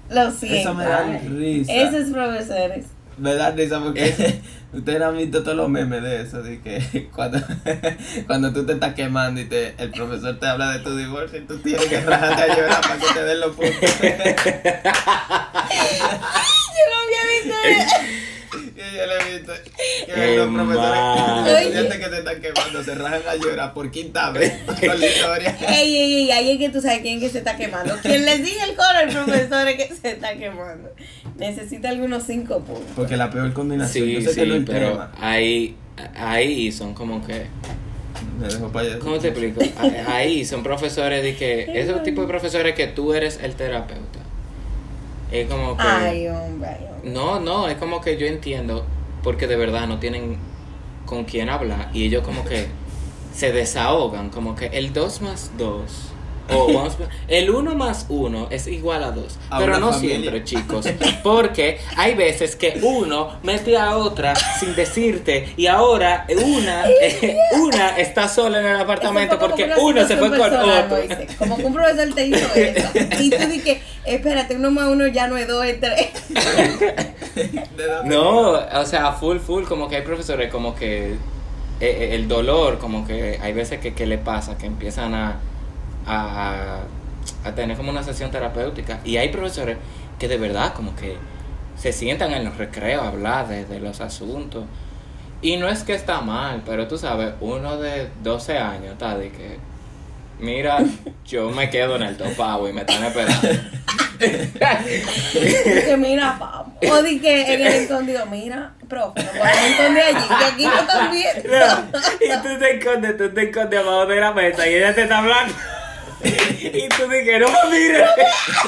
Lo 0.09 0.29
siento. 0.33 0.59
eso 0.59 0.75
me 0.75 0.85
da 0.85 1.07
ay. 1.07 1.29
risa. 1.29 1.73
Esos 1.73 2.11
profesores. 2.11 2.87
Me 3.17 3.35
da 3.35 3.53
risa 3.53 3.79
porque 3.81 4.41
ustedes 4.73 5.01
han 5.03 5.17
visto 5.17 5.45
todos 5.45 5.57
los 5.57 5.69
memes 5.69 6.03
de 6.03 6.23
eso, 6.23 6.43
de 6.43 6.61
que 6.61 7.09
cuando, 7.15 7.39
cuando 8.27 8.53
tú 8.53 8.67
te 8.67 8.73
estás 8.73 8.95
quemando 8.95 9.41
y 9.41 9.45
te, 9.45 9.75
el 9.79 9.93
profesor 9.93 10.37
te 10.41 10.47
habla 10.49 10.73
de 10.73 10.81
tu 10.81 10.97
divorcio 10.97 11.39
y 11.39 11.43
tú 11.43 11.59
tienes 11.59 11.85
que 11.87 12.01
rajarte 12.01 12.43
a 12.43 12.49
llorar 12.57 12.81
para 12.81 12.97
que 12.97 13.07
te 13.15 13.23
den 13.25 13.39
los 13.41 13.55
puntos. 13.55 13.81
Yo 13.81 13.89
no 16.91 16.97
había 17.05 17.23
visto 17.37 17.55
eso. 17.69 17.95
Y 18.53 18.97
yo 18.97 19.07
le 19.07 19.15
he 19.15 19.39
visto 19.39 19.53
que 20.07 20.37
los 20.37 20.49
profesores, 20.49 21.63
estudiantes 21.63 21.99
que 21.99 22.11
se 22.11 22.19
están 22.19 22.41
quemando 22.41 22.85
se 22.85 22.95
rajan 22.95 23.23
a 23.29 23.37
llorar 23.37 23.75
por 23.75 23.91
quinta 23.91 24.31
vez 24.31 24.53
con 24.67 25.01
la 25.01 25.07
historia. 25.07 25.57
Ey, 25.69 25.97
ey, 25.97 26.15
ey, 26.15 26.31
ahí 26.33 26.51
es 26.53 26.59
que 26.59 26.69
tú 26.71 26.81
sabes 26.81 27.01
quién 27.03 27.21
que 27.21 27.29
se 27.29 27.39
está 27.39 27.57
quemando. 27.57 27.97
Quien 28.03 28.25
les 28.25 28.45
diga 28.45 28.65
el 28.65 28.75
coro, 28.75 29.01
el 29.05 29.11
profesor 29.11 29.69
es 29.69 29.77
que 29.77 29.95
se 29.95 30.11
está 30.13 30.35
quemando. 30.37 30.91
Necesita 31.39 31.89
algunos 31.91 32.25
cinco 32.25 32.61
puntos. 32.61 32.91
Porque 32.97 33.17
la 33.17 33.31
peor 33.31 33.53
combinación, 33.53 34.07
Sí, 34.07 34.13
yo 34.13 34.21
sé 34.21 34.27
que 34.27 34.33
sí, 34.35 34.41
es 34.41 34.47
el 34.47 34.65
pero 34.65 35.09
ahí, 35.21 35.77
ahí 36.17 36.73
son 36.73 36.95
como 36.95 37.25
que... 37.25 37.47
Me 38.39 38.49
dejo 38.49 38.69
para 38.69 38.87
allá. 38.89 38.99
¿Cómo 38.99 39.19
te 39.19 39.29
explico? 39.29 39.61
Ahí 40.09 40.45
son 40.47 40.63
profesores 40.63 41.23
de 41.23 41.37
que... 41.37 41.79
Esos 41.79 42.03
tipos 42.03 42.25
de 42.25 42.29
profesores 42.29 42.75
que 42.75 42.87
tú 42.87 43.13
eres 43.13 43.39
el 43.43 43.55
terapeuta. 43.55 44.20
Es 45.31 45.49
como 45.49 45.77
que... 45.77 45.83
Ay, 45.83 46.29
hombre, 46.29 46.71
ay, 46.71 46.87
hombre. 46.93 47.11
No, 47.11 47.41
no, 47.41 47.69
es 47.69 47.77
como 47.77 48.01
que 48.01 48.17
yo 48.17 48.27
entiendo 48.27 48.85
porque 49.23 49.47
de 49.47 49.57
verdad 49.57 49.87
no 49.87 49.99
tienen 49.99 50.37
con 51.07 51.25
quién 51.25 51.49
hablar 51.49 51.91
y 51.93 52.05
ellos 52.05 52.25
como 52.25 52.45
que 52.45 52.69
se 53.35 53.53
desahogan, 53.53 54.31
como 54.31 54.55
que 54.55 54.67
el 54.67 54.93
2 54.93 55.21
más 55.23 55.51
2 55.57 56.13
o 56.53 56.73
vamos 56.73 56.95
a- 56.95 57.09
el 57.29 57.51
1 57.51 57.75
más 57.75 58.07
1 58.09 58.49
es 58.51 58.67
igual 58.67 59.05
a 59.05 59.11
2, 59.11 59.39
A 59.51 59.59
pero 59.59 59.79
no 59.79 59.93
familia. 59.93 60.19
siempre, 60.19 60.45
chicos, 60.45 60.87
porque 61.23 61.79
hay 61.97 62.15
veces 62.15 62.57
que 62.57 62.81
uno 62.83 63.39
mete 63.43 63.77
a 63.77 63.97
otra 63.97 64.35
sin 64.59 64.75
decirte 64.75 65.53
y 65.57 65.67
ahora 65.67 66.27
una 66.45 66.89
eh, 66.89 67.37
una 67.61 67.99
está 67.99 68.29
sola 68.29 68.61
en 68.61 68.67
el 68.67 68.77
apartamento 68.81 69.39
porque 69.39 69.71
uno 69.81 70.07
se 70.07 70.17
fue 70.17 70.29
con 70.31 70.41
otro. 70.41 70.99
Como 71.39 71.57
que 71.57 71.65
un 71.65 71.75
profesor 71.75 72.15
te 72.15 72.27
hizo 72.27 72.55
eso. 72.55 72.89
Y 73.21 73.31
tú 73.31 73.47
dices, 73.49 73.79
espérate, 74.05 74.57
uno 74.57 74.71
más 74.71 74.89
uno 74.89 75.07
ya 75.07 75.27
no 75.29 75.37
es 75.37 75.47
dos, 75.49 75.65
es 75.65 75.81
tres. 75.81 76.09
No, 78.05 78.51
o 78.53 78.85
sea, 78.85 79.13
full, 79.13 79.39
full, 79.39 79.65
como 79.65 79.89
que 79.89 79.97
hay 79.97 80.03
profesores 80.03 80.51
como 80.51 80.75
que 80.75 81.13
eh, 81.13 81.17
eh, 81.81 82.09
el 82.15 82.29
dolor, 82.29 82.79
como 82.79 83.07
que 83.07 83.39
hay 83.41 83.53
veces 83.53 83.81
que, 83.81 83.95
que 83.95 84.07
le 84.07 84.19
pasa, 84.19 84.59
que 84.59 84.67
empiezan 84.67 85.15
a, 85.15 85.37
a, 86.07 86.81
a 87.45 87.55
tener 87.55 87.77
como 87.77 87.91
una 87.91 88.03
sesión 88.03 88.31
terapéutica. 88.31 89.01
Y 89.05 89.17
hay 89.17 89.29
profesores 89.29 89.79
que 90.19 90.29
de 90.29 90.37
verdad 90.39 90.75
como 90.75 90.95
que 90.97 91.17
se 91.77 91.93
sientan 91.93 92.33
en 92.33 92.45
los 92.45 92.57
recreos 92.59 93.03
a 93.03 93.09
hablar 93.09 93.49
de, 93.49 93.65
de 93.65 93.81
los 93.81 94.01
asuntos. 94.01 94.65
Y 95.43 95.57
no 95.57 95.69
es 95.69 95.83
que 95.83 95.95
está 95.95 96.21
mal, 96.21 96.63
pero 96.67 96.87
tú 96.87 96.99
sabes, 96.99 97.33
uno 97.41 97.79
de 97.79 98.11
12 98.23 98.59
años 98.59 98.93
está 98.93 99.17
de 99.17 99.31
que, 99.31 99.57
mira, 100.39 100.85
yo 101.27 101.51
me 101.51 101.71
quedo 101.71 101.97
en 101.97 102.03
el 102.03 102.17
topado 102.19 102.69
y 102.69 102.75
me 102.75 102.83
están 102.83 103.05
esperando. 103.05 103.49
que 104.21 105.97
mira, 105.97 106.37
vamos. 106.39 106.75
O 106.91 107.03
di 107.03 107.19
que 107.19 107.55
en 107.55 107.67
el 107.67 107.73
escondido, 107.73 108.27
mira, 108.27 108.73
profe, 108.87 109.23
no 109.23 109.43
allí, 109.43 110.29
que 110.39 110.45
aquí 110.45 110.65
no 110.67 110.81
están 110.81 111.11
viendo. 111.11 111.49
No, 111.49 111.89
y 112.21 112.43
tú 112.43 112.59
te 112.59 112.77
escondes, 112.77 113.17
tú 113.17 113.31
te 113.31 113.43
escondes 113.45 113.81
abajo 113.81 114.07
de 114.07 114.21
la 114.21 114.33
mesa 114.33 114.69
y 114.69 114.75
ella 114.75 114.95
te 114.95 115.05
está 115.05 115.19
hablando. 115.19 115.55
Y 116.23 116.89
tú 116.89 117.09
dices, 117.09 117.41
no 117.41 117.49
me 117.49 117.79
mires, 117.79 118.09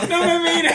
no 0.08 0.24
me 0.24 0.38
mires. 0.40 0.72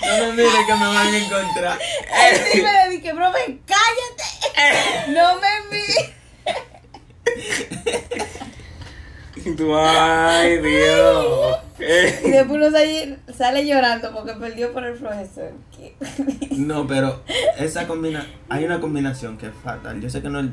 No 0.00 0.26
me 0.26 0.32
mire 0.32 0.66
que 0.66 0.74
me 0.74 0.86
van 0.86 1.06
a 1.08 1.18
encontrar. 1.18 1.78
Así 2.12 2.62
me 2.62 2.88
dije, 2.90 3.14
profe, 3.14 3.58
cállate. 3.66 5.12
No 5.12 5.34
me 5.40 5.76
mires. 5.76 6.10
Y 9.44 9.56
tú, 9.56 9.74
ay, 9.76 10.58
Dios. 10.58 11.56
Y 12.24 12.30
después 12.30 12.50
uno 12.50 12.70
sale, 12.70 13.18
sale 13.36 13.66
llorando 13.66 14.12
porque 14.12 14.34
perdió 14.34 14.72
por 14.72 14.84
el 14.84 14.94
profesor. 14.94 15.52
¿Qué? 15.76 15.96
No, 16.50 16.86
pero 16.86 17.22
esa 17.58 17.86
combina 17.88 18.24
hay 18.48 18.64
una 18.64 18.80
combinación 18.80 19.38
que 19.38 19.46
es 19.46 19.52
fatal. 19.64 20.00
Yo 20.00 20.08
sé 20.10 20.22
que 20.22 20.28
no 20.28 20.40
es 20.40 20.46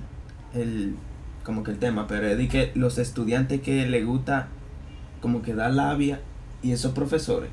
el, 0.56 0.62
el- 0.62 0.95
como 1.43 1.63
que 1.63 1.71
el 1.71 1.80
tema, 1.80 2.08
pero 2.08 2.28
es 2.28 2.38
de 2.38 2.47
que 2.47 2.71
los 2.75 2.97
estudiantes 2.97 3.62
que 3.62 3.86
le 3.86 4.04
gusta 4.04 4.47
como 5.19 5.41
que 5.41 5.53
da 5.53 5.69
labia 5.69 6.21
y 6.62 6.71
esos 6.71 6.93
profesores, 6.93 7.49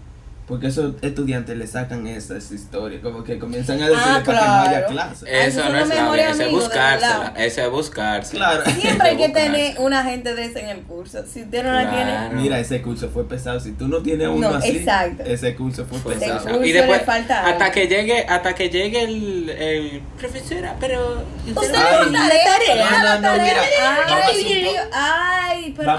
porque 0.46 0.68
esos 0.68 0.94
estudiantes 1.02 1.56
le 1.56 1.66
sacan 1.66 2.06
esas 2.06 2.52
historias, 2.52 3.02
como 3.02 3.24
que 3.24 3.36
comienzan 3.38 3.82
a 3.82 3.88
decirle 3.88 4.04
Ah, 4.06 4.22
para 4.24 4.38
que 4.40 4.46
no 4.46 4.52
haya 4.52 4.70
claro. 4.70 4.88
clase. 4.92 5.26
Ay, 5.28 5.48
Eso 5.48 5.68
no 5.68 5.78
es 5.78 5.88
labia, 5.88 6.30
ese 6.30 6.44
es 6.46 6.50
buscársela, 6.52 7.34
ese 7.36 7.64
es 7.64 7.70
buscársela. 7.70 8.46
Claro. 8.62 8.70
Siempre 8.80 9.08
hay 9.08 9.16
que 9.16 9.26
Buscarse. 9.26 9.50
tener 9.50 9.80
una 9.80 10.04
gente 10.04 10.34
de 10.36 10.44
ese 10.44 10.60
en 10.60 10.68
el 10.68 10.82
curso. 10.82 11.24
Si 11.26 11.42
usted 11.42 11.64
no 11.64 11.72
la 11.72 11.90
tiene, 11.90 12.04
Claro. 12.12 12.36
Mira, 12.36 12.60
ese 12.60 12.80
curso 12.80 13.08
fue 13.08 13.28
pesado. 13.28 13.58
Si 13.58 13.72
tú 13.72 13.88
no 13.88 13.98
tienes 14.02 14.28
uno 14.28 14.50
No, 14.50 14.56
así, 14.56 14.68
exacto. 14.76 15.24
ese 15.24 15.54
curso 15.56 15.84
fue 15.84 16.14
pesado. 16.14 16.40
curso 16.44 16.64
Y 16.64 16.72
después, 16.72 17.02
hasta 17.08 17.70
que 17.72 17.88
llegue, 17.88 18.24
hasta 18.28 18.54
que 18.54 18.68
llegue 18.70 19.02
el, 19.02 19.50
el 19.50 20.02
profesora, 20.18 20.76
pero 20.78 21.24
Usted 21.46 21.74
falta 21.74 22.28
tarea, 22.28 22.98
no, 22.98 23.04
la 23.04 23.18
no, 23.36 23.42
mira, 23.42 23.60
Ay, 24.08 24.76
ay, 24.92 25.74
pero 25.76 25.98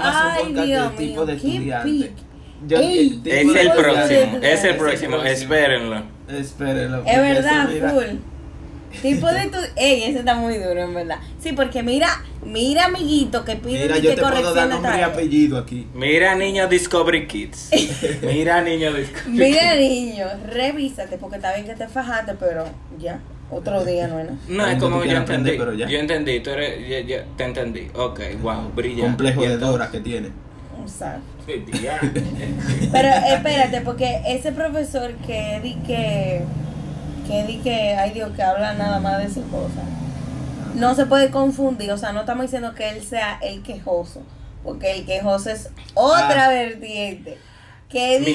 Dios 0.64 1.42
mío, 1.44 1.76
qué. 1.84 2.12
Yo- 2.66 2.78
Ey, 2.78 3.20
es 3.24 3.54
el 3.54 3.70
próximo, 3.72 4.04
es 4.04 4.10
el 4.10 4.44
Es 4.44 4.64
el 4.64 4.76
próximo, 4.76 5.22
espérenlo. 5.22 6.02
Espérenlo. 6.28 7.02
Es 7.06 7.16
verdad, 7.16 7.68
full. 7.92 8.16
Tipo 9.02 9.26
de 9.28 9.46
tu... 9.52 9.58
Ey, 9.76 10.04
ese 10.04 10.20
está 10.20 10.34
muy 10.34 10.56
duro, 10.58 10.80
en 10.82 10.94
verdad. 10.94 11.18
Sí, 11.38 11.52
porque 11.52 11.82
mira, 11.82 12.08
mira, 12.44 12.86
amiguito, 12.86 13.44
que 13.44 13.56
pide 13.56 13.82
Mira, 13.82 13.98
yo 13.98 14.10
que 14.10 14.16
te 14.16 14.22
puedo 14.22 14.54
dar 14.54 14.68
nombre 14.68 14.98
y 14.98 15.02
apellido 15.02 15.58
aquí. 15.58 15.86
Mira, 15.94 16.34
niño 16.34 16.66
Discovery 16.68 17.26
Kids. 17.28 17.70
Mira, 18.22 18.62
niño 18.62 18.92
Discovery 18.92 19.30
Mira, 19.38 19.74
niño, 19.76 20.26
revísate, 20.52 21.18
porque 21.18 21.36
está 21.36 21.54
bien 21.54 21.66
que 21.66 21.74
te 21.74 21.86
fajaste, 21.86 22.34
pero 22.40 22.64
ya, 22.98 23.20
otro 23.50 23.84
día 23.84 24.08
no 24.08 24.18
es. 24.20 24.26
No, 24.48 24.66
es 24.66 24.78
como 24.78 25.04
yo 25.04 25.18
aprender, 25.18 25.54
entendí. 25.54 25.58
pero 25.58 25.74
ya. 25.74 25.86
Yo 25.86 25.98
entendí, 25.98 26.40
tú 26.40 26.50
eres, 26.50 26.80
yo, 26.88 26.98
yo- 27.16 27.22
te 27.36 27.44
entendí. 27.44 27.88
Ok, 27.94 28.20
wow, 28.42 28.70
brillante. 28.74 29.02
Complejo 29.02 29.42
de 29.42 29.58
Dora 29.58 29.90
que 29.90 30.00
tiene. 30.00 30.30
Brillante. 31.46 32.22
Pero 32.92 33.08
espérate, 33.08 33.80
porque 33.82 34.20
ese 34.26 34.52
profesor 34.52 35.12
que 35.26 35.60
di 35.62 35.74
que, 35.86 36.42
que 37.26 37.44
di 37.44 37.58
que, 37.58 37.94
ay 37.96 38.12
Dios, 38.12 38.30
que 38.34 38.42
habla 38.42 38.74
nada 38.74 39.00
más 39.00 39.18
de 39.18 39.26
sus 39.32 39.44
cosas, 39.46 39.84
no 40.74 40.94
se 40.94 41.06
puede 41.06 41.30
confundir, 41.30 41.90
o 41.92 41.98
sea, 41.98 42.12
no 42.12 42.20
estamos 42.20 42.42
diciendo 42.44 42.74
que 42.74 42.88
él 42.90 43.02
sea 43.02 43.38
el 43.42 43.62
quejoso, 43.62 44.22
porque 44.64 44.92
el 44.92 45.06
quejoso 45.06 45.50
es 45.50 45.70
otra 45.94 46.46
Ah. 46.46 46.50
vertiente. 46.50 47.38
Que 47.88 48.20
di 48.20 48.32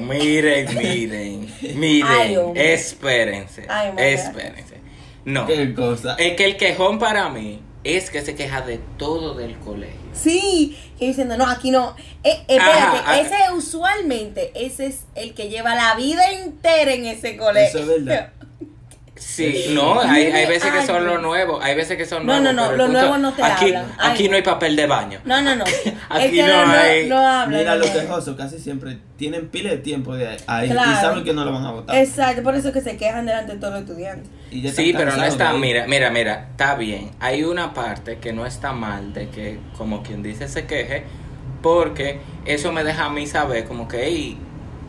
Miren, 0.00 0.66
que, 0.66 0.74
miren, 0.74 1.46
miren, 1.60 1.78
miren, 1.78 2.08
Ay, 2.08 2.36
espérense, 2.54 3.66
Ay, 3.68 3.92
espérense. 3.98 4.78
No, 5.26 5.46
Qué 5.46 5.74
cosa. 5.74 6.14
es 6.18 6.34
que 6.36 6.46
el 6.46 6.56
quejón 6.56 6.98
para 6.98 7.28
mí 7.28 7.60
es 7.82 8.08
que 8.08 8.22
se 8.22 8.34
queja 8.34 8.62
de 8.62 8.78
todo 8.96 9.34
del 9.34 9.56
colegio. 9.58 10.03
Sí, 10.14 10.78
que 10.98 11.08
diciendo, 11.08 11.36
no, 11.36 11.46
aquí 11.46 11.70
no, 11.70 11.94
eh, 12.22 12.40
espérate, 12.48 12.98
Ajá, 12.98 12.98
ajá. 13.00 13.20
ese 13.20 13.52
usualmente, 13.52 14.52
ese 14.54 14.86
es 14.86 15.00
el 15.14 15.34
que 15.34 15.48
lleva 15.48 15.74
la 15.74 15.94
vida 15.94 16.30
entera 16.30 16.92
en 16.92 17.06
ese 17.06 17.36
colegio. 17.36 17.80
Eso 17.80 17.92
es 17.92 18.04
verdad. 18.04 18.32
Sí, 19.16 19.66
no, 19.70 20.00
hay, 20.00 20.24
hay 20.26 20.46
veces 20.46 20.72
que 20.72 20.84
son 20.84 20.96
algo. 20.96 21.14
los 21.14 21.22
nuevos, 21.22 21.64
hay 21.64 21.76
veces 21.76 21.96
que 21.96 22.04
son 22.04 22.26
No, 22.26 22.40
nuevos. 22.40 22.42
no, 22.42 22.52
no, 22.52 22.70
el 22.72 22.78
los 22.78 22.86
punto- 22.86 23.00
nuevos 23.00 23.18
no 23.20 23.32
te 23.32 23.42
aquí, 23.44 23.66
hablan. 23.66 23.86
Ay, 23.96 24.10
Aquí 24.12 24.28
no 24.28 24.34
hay 24.36 24.42
papel 24.42 24.74
de 24.74 24.86
baño. 24.88 25.20
No, 25.24 25.40
no, 25.40 25.54
no. 25.54 25.64
Aquí 26.08 26.24
es 26.24 26.30
que 26.32 26.42
no 26.42 26.66
no, 26.66 26.72
hay- 26.72 27.08
no, 27.08 27.16
habla. 27.18 27.58
Mira 27.58 27.70
no 27.74 27.78
lo 27.78 27.86
habla. 27.86 28.00
quejoso, 28.02 28.36
casi 28.36 28.58
siempre 28.58 28.98
tienen 29.16 29.48
pila 29.50 29.70
de 29.70 29.78
tiempo 29.78 30.16
de 30.16 30.36
ahí 30.48 30.68
Claro. 30.68 30.90
y 30.90 30.94
saben 30.96 31.24
que 31.24 31.32
no 31.32 31.44
lo 31.44 31.52
van 31.52 31.64
a 31.64 31.70
votar. 31.70 31.96
Exacto, 31.96 32.42
por 32.42 32.56
eso 32.56 32.72
que 32.72 32.80
se 32.80 32.96
quejan 32.96 33.24
delante 33.24 33.52
de 33.52 33.58
todos 33.60 33.74
los 33.74 33.82
estudiantes. 33.82 34.28
Y 34.50 34.62
ya 34.62 34.72
Sí, 34.72 34.92
pero 34.92 35.04
no 35.04 35.10
cansados 35.12 35.32
está, 35.34 35.52
de- 35.52 35.58
mira, 35.60 35.86
mira, 35.86 36.10
mira, 36.10 36.48
está 36.50 36.74
bien. 36.74 37.12
Hay 37.20 37.44
una 37.44 37.72
parte 37.72 38.18
que 38.18 38.32
no 38.32 38.46
está 38.46 38.72
mal 38.72 39.12
de 39.14 39.28
que, 39.28 39.60
como 39.78 40.02
quien 40.02 40.24
dice, 40.24 40.48
se 40.48 40.66
queje, 40.66 41.04
porque 41.62 42.18
eso 42.46 42.72
me 42.72 42.82
deja 42.84 43.04
a 43.06 43.10
mí 43.10 43.26
saber 43.28 43.64
como 43.64 43.86
que, 43.88 44.04
hey, 44.04 44.38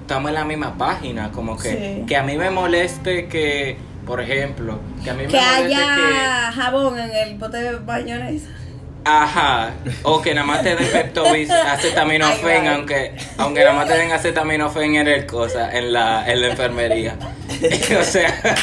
estamos 0.01 0.29
en 0.29 0.35
la 0.35 0.45
misma 0.45 0.77
página, 0.77 1.31
como 1.31 1.57
que, 1.57 1.69
Sí. 1.99 2.05
que 2.07 2.17
a 2.17 2.23
mí 2.23 2.37
me 2.37 2.49
moleste 2.49 3.27
que, 3.27 3.77
por 4.05 4.21
ejemplo, 4.21 4.79
que 5.03 5.09
a 5.09 5.13
mí 5.13 5.23
me 5.23 5.29
Que 5.29 5.39
haya 5.39 6.51
jabón 6.53 6.99
en 6.99 7.11
el 7.11 7.37
bote 7.37 7.57
de 7.57 7.79
mayonesa. 7.79 8.49
ajá, 9.03 9.71
o 10.03 10.21
que 10.21 10.33
nada 10.33 10.47
más 10.47 10.63
te 10.63 10.75
den 10.75 10.87
Pepto-Bis, 10.91 11.49
acetaminofén, 11.75 12.67
aunque, 12.67 13.15
aunque 13.37 13.59
nada 13.61 13.73
más 13.73 13.87
te 13.87 13.97
den 13.97 14.11
acetaminofén 14.11 14.95
en 14.95 15.07
el 15.07 15.25
cosa, 15.25 15.77
en 15.77 15.93
la, 15.93 16.29
en 16.31 16.41
la 16.41 16.47
enfermería. 16.47 17.15
o 17.99 18.03
sea, 18.03 18.55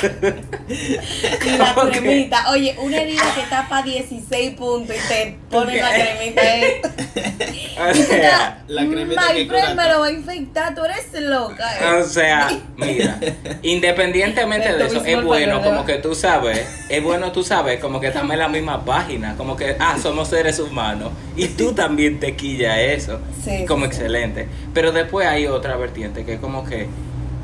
Y 1.45 1.59
la 1.59 1.75
cremita. 1.91 2.51
Oye, 2.51 2.77
una 2.81 2.97
herida 2.99 3.23
que 3.35 3.43
tapa 3.49 3.83
16 3.83 4.55
puntos 4.55 4.95
y 4.97 5.09
te 5.09 5.37
ponen 5.51 5.79
la 5.81 5.91
cremita. 5.93 6.43
eh. 6.59 6.83
o 7.91 7.95
sea, 7.95 8.63
La 8.69 8.87
cremita 8.87 9.23
My 9.29 9.35
que 9.39 9.47
friend 9.47 9.75
me 9.77 9.89
lo 9.89 10.01
va 10.01 10.07
a 10.07 10.11
infectar, 10.13 10.75
tú 10.75 10.85
eres 10.85 11.07
loca. 11.21 11.65
eh. 11.81 12.01
O 12.01 12.05
sea, 12.05 12.49
mira, 12.77 13.19
independientemente 13.63 14.73
de 14.73 14.87
eso, 14.87 15.05
es 15.05 15.23
bueno 15.25 15.63
como 15.63 15.85
que 15.85 15.95
tú 15.95 16.15
sabes, 16.15 16.67
es 16.89 17.03
bueno 17.03 17.33
tú 17.33 17.43
sabes 17.43 17.81
como 17.81 18.01
que 18.01 18.09
estamos 18.09 18.33
en 18.33 18.39
la 18.39 18.49
misma 18.49 18.85
página, 18.85 19.37
como 19.37 19.57
que, 19.57 19.77
ah, 19.79 19.97
somos 20.01 20.29
seres 20.29 20.59
humanos 20.59 21.11
y 21.37 21.49
tú 21.49 21.73
también 21.73 22.21
te 22.21 22.37
quilla 22.37 22.81
eso, 22.81 23.21
Sí, 23.45 23.65
como 23.67 23.87
sí, 23.87 23.93
sí. 23.93 23.97
excelente. 23.97 24.49
Pero 24.75 24.93
después 24.93 25.27
hay 25.27 25.47
otra 25.47 25.77
vertiente 25.77 26.25
que 26.25 26.35
es 26.35 26.41
como 26.41 26.65
que 26.65 26.87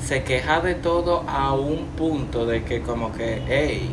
se 0.04 0.22
queja 0.22 0.60
de 0.60 0.74
todo 0.74 1.24
a 1.28 1.52
un 1.54 1.86
punto 1.96 2.46
de 2.46 2.64
que 2.64 2.80
como 2.82 3.12
que, 3.12 3.42
hey, 3.48 3.90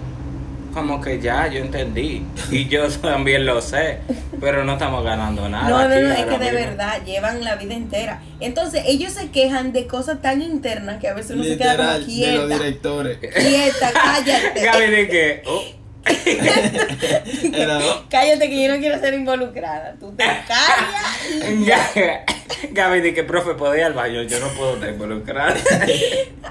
como 0.73 0.99
que 0.99 1.21
ya 1.21 1.47
yo 1.47 1.59
entendí 1.59 2.21
y 2.51 2.67
yo 2.67 2.87
también 3.01 3.45
lo 3.45 3.61
sé, 3.61 3.99
pero 4.41 4.65
no 4.65 4.73
estamos 4.73 5.03
ganando 5.05 5.47
nada. 5.47 5.69
No, 5.69 5.77
no, 5.87 5.93
aquí 5.95 6.03
no, 6.03 6.11
es 6.11 6.25
que 6.25 6.31
de 6.37 6.51
mismo. 6.51 6.51
verdad 6.67 7.01
llevan 7.05 7.43
la 7.43 7.55
vida 7.55 7.73
entera. 7.75 8.21
Entonces, 8.41 8.83
ellos 8.85 9.13
se 9.13 9.29
quejan 9.31 9.71
de 9.71 9.87
cosas 9.87 10.21
tan 10.21 10.41
internas 10.41 10.99
que 10.99 11.07
a 11.07 11.13
veces 11.13 11.31
uno 11.31 11.43
se 11.45 11.57
queda 11.57 11.77
como 11.77 11.97
Literal, 11.97 12.05
de 12.05 12.37
los 12.37 12.45
quieta. 12.45 12.63
directores. 12.63 13.17
Quieta, 13.19 13.91
cállate. 13.93 14.61
Gaby 14.65 14.85
de 14.91 15.07
que, 15.07 15.43
oh, 15.47 15.63
Era, 16.05 17.79
Cállate 18.09 18.49
que 18.49 18.63
yo 18.63 18.73
no 18.73 18.79
quiero 18.79 18.99
ser 18.99 19.13
involucrada. 19.13 19.95
Tú 19.99 20.11
te 20.15 20.23
callas. 20.23 21.49
y 21.49 22.73
Gaby, 22.73 23.01
di 23.01 23.13
que 23.13 23.23
profe, 23.23 23.53
¿puedo 23.55 23.75
ir 23.75 23.83
al 23.83 23.93
baño? 23.93 24.21
Yo 24.23 24.39
no 24.39 24.47
puedo 24.49 24.75
estar 24.75 24.89
involucrada. 24.89 25.55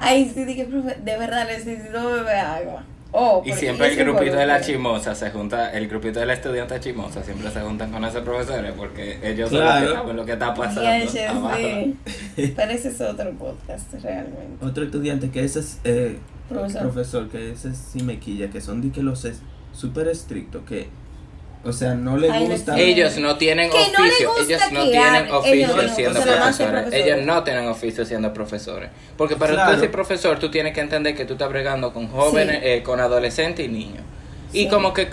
Ay, 0.01 0.31
sí, 0.35 0.45
dije, 0.45 0.65
profe, 0.65 0.97
de 1.03 1.17
verdad 1.19 1.47
necesito 1.47 2.13
beber 2.13 2.37
agua. 2.37 2.85
Oh, 3.17 3.45
Y 3.47 3.53
siempre 3.53 3.87
el 3.87 3.97
grupito 3.97 4.35
de 4.37 4.45
la 4.45 4.61
chimosa 4.61 5.15
se 5.15 5.31
junta, 5.31 5.71
el 5.73 5.87
grupito 5.87 6.19
de 6.19 6.27
la 6.27 6.33
estudiante 6.33 6.81
chimosa 6.81 7.23
siempre 7.23 7.49
se 7.53 7.61
juntan 7.61 7.93
con 7.93 8.05
esos 8.05 8.23
profesores 8.23 8.73
porque 8.77 9.21
ellos 9.23 9.51
son 9.51 9.61
Claro. 9.61 9.81
los 9.85 9.89
que 9.93 9.95
saben 10.01 10.17
lo 10.17 10.25
que 10.25 10.33
está 10.33 10.53
pasando. 10.55 11.11
Sí. 11.13 11.97
Pero 12.57 12.73
ese 12.73 12.89
es 12.89 13.01
otro 13.01 13.31
podcast, 13.35 13.93
realmente. 14.03 14.65
Otro 14.67 14.83
estudiante 14.83 15.31
que 15.31 15.45
ese 15.45 15.61
es 15.61 15.79
eh, 15.85 16.19
Profesor. 16.49 16.83
profesor, 16.83 17.29
que 17.31 17.53
ese 17.53 17.75
sí 17.75 18.03
me 18.03 18.19
quilla, 18.19 18.51
que 18.51 18.61
son 18.61 18.83
de 18.83 18.91
que 18.91 19.03
los 19.03 19.25
es 19.25 19.41
súper 19.73 20.09
estrictos, 20.09 20.63
que, 20.69 20.89
o 21.65 21.73
sea, 21.73 21.95
no 21.95 22.17
le 22.19 22.31
Ay, 22.31 22.47
gusta. 22.47 22.79
Ellos 22.79 23.17
no 23.19 23.37
tienen 23.39 23.71
Que 23.71 23.77
oficio, 23.79 24.31
ellos 24.47 24.61
no 24.73 24.83
tienen 24.85 25.31
oficio 25.33 25.55
ellos 25.55 25.77
no, 25.89 25.95
siendo 25.95 26.21
profesores. 26.21 26.93
Ellos 26.93 27.27
no 27.27 27.43
tienen 27.45 27.69
oficio 27.69 28.05
siendo 28.05 28.33
profesores. 28.35 28.91
Porque 29.17 29.37
para 29.37 29.55
Claro. 29.55 29.75
tú 29.75 29.81
ser 29.81 29.91
profesor, 29.91 30.39
tú 30.39 30.51
tienes 30.51 30.75
que 30.75 30.81
entender 30.81 31.15
que 31.17 31.25
tú 31.25 31.33
estás 31.35 31.49
bregando 31.49 31.93
con 31.95 32.09
jóvenes, 32.09 32.57
Sí. 32.61 32.69
eh, 32.69 32.83
con 32.83 33.01
adolescentes 33.01 33.65
y 33.65 33.69
niños. 33.69 34.03
Y 34.53 34.69
como 34.69 34.93
que. 34.93 35.09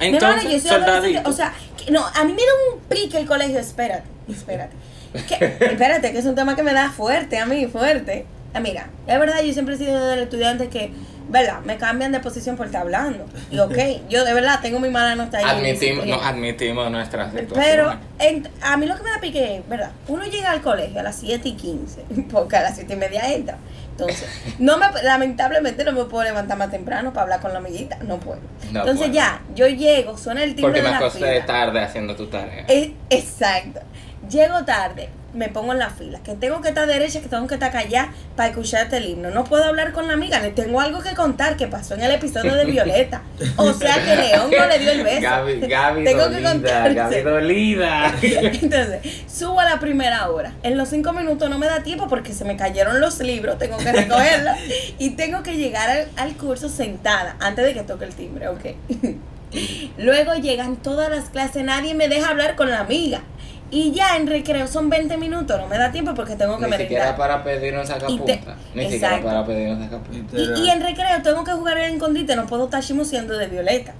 Mi 0.00 0.08
hermana, 0.16 0.42
yo 0.42 0.48
Entonces, 0.50 0.62
soldadito. 0.68 1.30
O 1.30 1.32
sea, 1.32 1.54
que- 1.76 1.92
no, 1.92 2.04
a 2.04 2.24
mí 2.24 2.32
me 2.32 2.38
da 2.42 2.52
un 2.74 2.80
pique 2.88 3.16
el 3.18 3.26
colegio. 3.26 3.60
Espérate, 3.60 4.08
espérate. 4.28 4.74
Que- 5.28 5.44
espérate, 5.66 6.10
que 6.10 6.18
es 6.18 6.24
un 6.26 6.34
tema 6.34 6.56
que 6.56 6.64
me 6.64 6.72
da 6.74 6.90
fuerte 6.90 7.38
a 7.38 7.46
mí, 7.46 7.66
fuerte. 7.68 8.26
Mira, 8.60 8.86
es 9.06 9.18
verdad, 9.18 9.42
yo 9.42 9.52
siempre 9.52 9.74
he 9.74 9.78
sido 9.78 10.06
del 10.06 10.20
estudiante 10.20 10.68
que, 10.68 10.92
¿verdad? 11.28 11.60
Me 11.64 11.76
cambian 11.76 12.12
de 12.12 12.20
posición 12.20 12.56
por 12.56 12.66
estar 12.66 12.82
hablando. 12.82 13.26
Y 13.50 13.58
ok, 13.58 13.76
yo 14.08 14.24
de 14.24 14.32
verdad 14.32 14.60
tengo 14.62 14.78
mi 14.80 14.90
mala 14.90 15.14
nota 15.16 15.38
ahí. 15.38 15.44
admitimos, 15.44 16.06
no, 16.06 16.16
admitimos 16.22 16.90
nuestras 16.90 17.32
situaciones. 17.32 17.66
Pero 17.68 17.92
en- 18.20 18.48
a 18.62 18.76
mí 18.76 18.86
lo 18.86 18.96
que 18.96 19.02
me 19.02 19.10
da 19.10 19.20
pique 19.20 19.56
es, 19.56 19.68
¿verdad? 19.68 19.90
Uno 20.08 20.24
llega 20.24 20.50
al 20.52 20.60
colegio 20.62 21.00
a 21.00 21.02
las 21.02 21.16
7 21.16 21.48
y 21.48 21.52
15, 21.54 22.02
porque 22.30 22.56
a 22.56 22.62
las 22.62 22.76
7 22.76 22.92
y 22.92 22.96
media 22.96 23.32
entra. 23.32 23.58
Entonces, 23.90 24.28
no 24.58 24.76
me, 24.76 24.86
lamentablemente 25.04 25.84
no 25.84 25.92
me 25.92 26.04
puedo 26.06 26.24
levantar 26.24 26.58
más 26.58 26.68
temprano 26.70 27.12
para 27.12 27.22
hablar 27.22 27.40
con 27.40 27.52
la 27.52 27.58
amiguita, 27.58 27.96
no 28.02 28.18
puedo. 28.18 28.40
No 28.72 28.80
Entonces 28.80 29.06
puedo. 29.06 29.12
ya, 29.12 29.40
yo 29.54 29.68
llego, 29.68 30.18
suena 30.18 30.42
el 30.42 30.56
timbre 30.56 30.62
Porque 30.62 30.78
de 30.80 30.84
me 30.86 30.90
la 30.90 30.96
acosté 30.98 31.18
fila. 31.18 31.46
tarde 31.46 31.80
haciendo 31.80 32.16
tu 32.16 32.26
tarea. 32.26 32.64
Eh, 32.68 32.92
exacto. 33.10 33.80
Llego 34.30 34.64
tarde, 34.64 35.10
me 35.34 35.48
pongo 35.48 35.72
en 35.72 35.78
la 35.80 35.90
fila, 35.90 36.20
que 36.22 36.34
tengo 36.34 36.60
que 36.60 36.68
estar 36.68 36.86
derecha, 36.86 37.20
que 37.20 37.28
tengo 37.28 37.46
que 37.46 37.54
estar 37.54 37.72
callada 37.72 38.12
para 38.36 38.50
escucharte 38.50 38.96
el 38.96 39.06
himno. 39.06 39.30
No 39.30 39.44
puedo 39.44 39.64
hablar 39.64 39.92
con 39.92 40.06
la 40.06 40.14
amiga, 40.14 40.40
le 40.40 40.50
tengo 40.50 40.80
algo 40.80 41.02
que 41.02 41.14
contar 41.14 41.56
que 41.56 41.66
pasó 41.66 41.94
en 41.94 42.02
el 42.02 42.12
episodio 42.12 42.54
de 42.54 42.64
Violeta. 42.64 43.22
O 43.56 43.72
sea 43.72 43.96
que 43.96 44.16
León 44.16 44.50
no 44.56 44.66
le 44.66 44.78
dio 44.78 44.92
el 44.92 45.02
beso. 45.02 45.22
Gaby, 45.22 45.60
Gaby 45.60 46.04
tengo 46.04 46.24
que 46.24 46.30
dolida, 46.30 46.52
contarte. 46.52 46.94
Gaby 46.94 47.20
dolida. 47.22 48.14
Entonces, 48.22 49.24
subo 49.26 49.60
a 49.60 49.64
la 49.64 49.80
primera 49.80 50.30
hora. 50.30 50.52
En 50.62 50.76
los 50.76 50.88
cinco 50.88 51.12
minutos 51.12 51.50
no 51.50 51.58
me 51.58 51.66
da 51.66 51.82
tiempo 51.82 52.06
porque 52.08 52.32
se 52.32 52.44
me 52.44 52.56
cayeron 52.56 53.00
los 53.00 53.18
libros, 53.20 53.58
tengo 53.58 53.76
que 53.76 53.92
recogerlos 53.92 54.54
y 54.98 55.10
tengo 55.10 55.42
que 55.42 55.56
llegar 55.56 55.90
al, 55.90 56.08
al 56.16 56.36
curso 56.36 56.68
sentada 56.68 57.36
antes 57.40 57.64
de 57.64 57.74
que 57.74 57.82
toque 57.82 58.04
el 58.04 58.14
timbre, 58.14 58.48
ok. 58.48 58.64
Luego 59.98 60.34
llegan 60.34 60.76
todas 60.76 61.10
las 61.10 61.30
clases, 61.30 61.64
nadie 61.64 61.94
me 61.94 62.08
deja 62.08 62.28
hablar 62.28 62.56
con 62.56 62.70
la 62.70 62.80
amiga. 62.80 63.22
Y 63.70 63.90
ya 63.92 64.16
en 64.16 64.26
recreo 64.28 64.66
son 64.68 64.88
20 64.88 65.16
minutos, 65.16 65.58
no 65.60 65.66
me 65.66 65.76
da 65.78 65.90
tiempo 65.90 66.14
porque 66.14 66.36
tengo 66.36 66.58
que 66.58 66.66
Ni 66.66 66.76
siquiera 66.76 67.16
para 67.16 67.42
pedir 67.42 67.76
un 67.76 67.84
sacapunta. 67.86 68.24
te- 68.26 68.40
Ni 68.74 68.90
siquiera 68.90 69.20
para 69.22 69.44
pedir 69.44 69.70
un 69.70 69.82
sacapunta. 69.82 70.36
Y, 70.36 70.60
y 70.66 70.70
en 70.70 70.80
recreo 70.82 71.22
tengo 71.22 71.42
que 71.42 71.52
jugar 71.52 71.78
en 71.78 71.94
escondite, 71.94 72.36
no 72.36 72.46
puedo 72.46 72.64
estar 72.66 72.82
chismoseando 72.82 73.36
de 73.36 73.46
Violeta. 73.48 73.92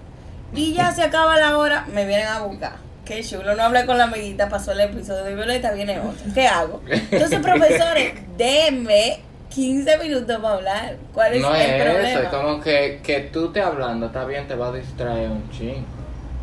Y 0.54 0.72
ya 0.74 0.92
se 0.92 1.02
acaba 1.02 1.36
la 1.38 1.58
hora, 1.58 1.86
me 1.92 2.04
vienen 2.06 2.28
a 2.28 2.42
buscar. 2.42 2.72
Qué 3.04 3.22
chulo, 3.24 3.54
no 3.56 3.64
hablé 3.64 3.84
con 3.84 3.98
la 3.98 4.04
amiguita, 4.04 4.48
pasó 4.48 4.72
el 4.72 4.80
episodio 4.80 5.24
de 5.24 5.34
Violeta, 5.34 5.72
viene 5.72 5.98
otro. 5.98 6.24
¿Qué 6.32 6.46
hago? 6.46 6.80
Entonces, 7.10 7.40
profesores, 7.40 8.14
denme 8.38 9.18
15 9.50 9.98
minutos 9.98 10.36
para 10.40 10.54
hablar. 10.54 10.96
¿Cuál 11.12 11.34
es 11.34 11.42
No 11.42 11.54
el 11.54 11.60
es 11.62 11.82
problema? 11.82 12.08
eso, 12.10 12.20
es 12.22 12.28
como 12.28 12.60
que, 12.60 13.00
que 13.02 13.20
tú 13.32 13.50
te 13.50 13.60
hablando, 13.60 14.06
está 14.06 14.24
bien, 14.24 14.46
te 14.46 14.54
va 14.54 14.68
a 14.68 14.72
distraer 14.72 15.30
un 15.30 15.50
ching. 15.50 15.84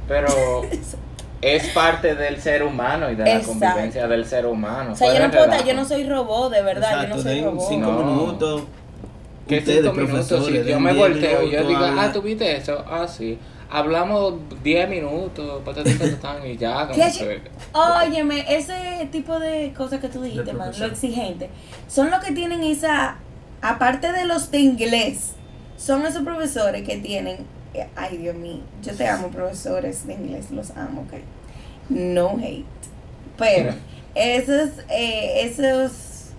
Pero 0.07 0.27
es 1.41 1.67
parte 1.69 2.15
del 2.15 2.39
ser 2.41 2.63
humano 2.63 3.09
y 3.11 3.15
de 3.15 3.23
la 3.23 3.35
Exacto. 3.37 3.59
convivencia 3.59 4.07
del 4.07 4.25
ser 4.25 4.45
humano. 4.45 4.93
O 4.93 4.95
sea, 4.95 5.13
yo 5.13 5.19
no 5.27 5.31
puedo 5.31 5.65
yo 5.65 5.73
no 5.73 5.85
soy 5.85 6.07
robot, 6.07 6.51
de 6.51 6.61
verdad, 6.61 7.03
yo 7.07 7.15
no 7.15 7.21
soy 7.21 7.35
den 7.35 7.45
robot. 7.45 7.69
cinco 7.69 7.91
No. 7.91 8.03
minutos. 8.03 8.63
Que 9.47 9.57
ustedes, 9.57 9.81
cinco 9.83 9.93
minutos, 9.95 10.45
si 10.45 10.63
yo 10.63 10.79
me 10.79 10.93
10 10.93 10.97
volteo 11.09 11.43
y 11.43 11.51
yo 11.51 11.67
digo, 11.67 11.83
habla. 11.83 12.03
ah, 12.03 12.11
¿tú 12.13 12.21
viste 12.21 12.55
eso? 12.55 12.85
Ah, 12.87 13.07
sí. 13.07 13.37
Hablamos 13.69 14.35
10 14.63 14.89
minutos, 14.89 15.61
patatín, 15.65 15.97
patatán, 15.97 16.45
y 16.45 16.57
ya, 16.57 16.87
como 16.87 16.93
¿Qué? 16.93 17.11
que... 17.17 17.41
Óyeme, 17.73 18.45
ese 18.49 19.07
tipo 19.11 19.39
de 19.39 19.73
cosas 19.75 19.99
que 19.99 20.09
tú 20.09 20.21
dijiste, 20.21 20.53
man, 20.53 20.71
lo 20.77 20.85
exigente, 20.85 21.49
son 21.87 22.11
los 22.11 22.19
que 22.23 22.33
tienen 22.33 22.63
esa, 22.63 23.15
aparte 23.61 24.11
de 24.11 24.25
los 24.25 24.51
de 24.51 24.59
inglés, 24.59 25.31
son 25.77 26.05
esos 26.05 26.23
profesores 26.23 26.83
que 26.87 26.97
tienen, 26.97 27.37
ay 27.95 28.17
Dios 28.17 28.35
mío, 28.35 28.59
yo 28.83 28.93
te 28.93 29.07
amo 29.07 29.29
profesores 29.29 30.05
de 30.05 30.13
inglés, 30.13 30.51
los 30.51 30.71
amo, 30.71 31.01
ok, 31.01 31.19
no 31.89 32.37
hate, 32.41 32.65
pero 33.37 33.73
esos, 34.15 34.69
eh, 34.89 35.43
esos, 35.45 36.31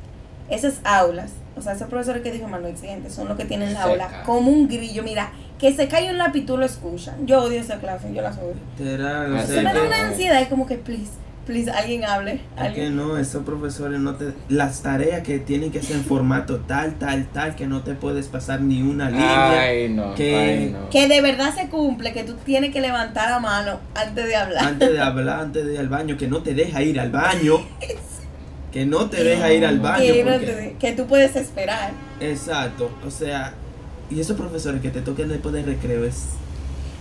esas 0.51 0.81
aulas, 0.85 1.33
o 1.57 1.62
sea, 1.62 1.73
esos 1.73 1.88
profesores 1.88 2.23
que 2.23 2.31
dije, 2.33 2.47
man, 2.47 2.62
lo 2.62 2.68
exigente, 2.68 3.11
son 3.11 3.29
los 3.29 3.37
que 3.37 3.45
tienen 3.45 3.75
la 3.75 3.85
aula 3.85 4.23
como 4.25 4.51
un 4.51 4.68
grillo, 4.68 5.03
mira, 5.03 5.33
que 5.59 5.73
se 5.73 5.88
cae 5.88 6.11
un 6.11 6.18
lápiz, 6.18 6.45
tú 6.45 6.57
lo 6.57 6.66
escuchas, 6.66 7.14
yo 7.25 7.42
odio 7.42 7.61
esa 7.61 7.79
clase, 7.79 8.12
yo 8.12 8.21
las 8.21 8.37
odio. 8.38 8.55
Literal, 8.79 9.33
o 9.33 9.37
Así 9.37 9.47
sea, 9.47 9.57
Se 9.57 9.62
me 9.62 9.73
da 9.73 9.83
una 9.83 10.09
ansiedad, 10.09 10.42
es 10.42 10.49
como 10.49 10.66
que, 10.66 10.77
please, 10.77 11.12
please, 11.46 11.70
alguien 11.70 12.05
hable. 12.05 12.33
Es 12.35 12.40
que 12.57 12.61
Alguien. 12.61 12.96
no, 12.96 13.16
esos 13.18 13.44
profesores 13.44 13.98
no 14.00 14.14
te... 14.14 14.33
Las 14.48 14.83
tareas 14.83 15.22
que 15.22 15.38
tienen 15.38 15.70
que 15.72 15.83
ser 15.83 15.96
en 15.96 16.05
formato 16.05 16.61
tal, 16.61 16.94
tal, 16.98 17.26
tal, 17.33 17.55
que 17.57 17.66
no 17.66 17.83
te 17.83 17.94
puedes 17.94 18.28
pasar 18.28 18.61
ni 18.61 18.83
una 18.83 19.11
línea. 19.11 19.61
Ay, 19.61 19.88
no, 19.88 20.14
que- 20.14 20.37
ay, 20.37 20.70
no. 20.70 20.88
Que 20.90 21.09
de 21.09 21.20
verdad 21.20 21.55
se 21.55 21.68
cumple, 21.68 22.12
que 22.12 22.24
tú 22.24 22.35
tienes 22.44 22.72
que 22.72 22.81
levantar 22.81 23.31
la 23.31 23.40
mano 23.40 23.81
antes 23.94 24.26
de 24.26 24.37
hablar. 24.37 24.64
Antes 24.64 24.92
de 24.92 25.00
hablar, 25.00 25.40
antes 25.40 25.66
de 25.66 25.74
ir 25.74 25.78
al 25.81 25.88
baño, 25.88 26.16
que 26.16 26.28
no 26.28 26.42
te 26.42 26.55
deja 26.55 26.83
ir 26.83 26.98
al 27.00 27.11
baño. 27.11 27.59
Que 28.72 28.87
no 28.87 29.11
te 29.11 29.22
deja 29.22 29.52
ir 29.52 29.66
al 29.66 29.81
baño. 29.81 30.02
que, 30.14 30.24
porque- 30.24 30.76
que 30.81 30.92
tú 30.92 31.07
puedes 31.07 31.37
esperar. 31.37 31.90
Exacto, 32.20 32.90
o 33.07 33.11
sea, 33.11 33.52
Y 34.11 34.18
esos 34.20 34.37
profesores 34.37 34.81
que 34.81 34.90
te 34.90 35.00
tocan 35.02 35.28
después 35.28 35.55
del 35.55 35.66
recreo 35.66 36.05
es. 36.05 36.24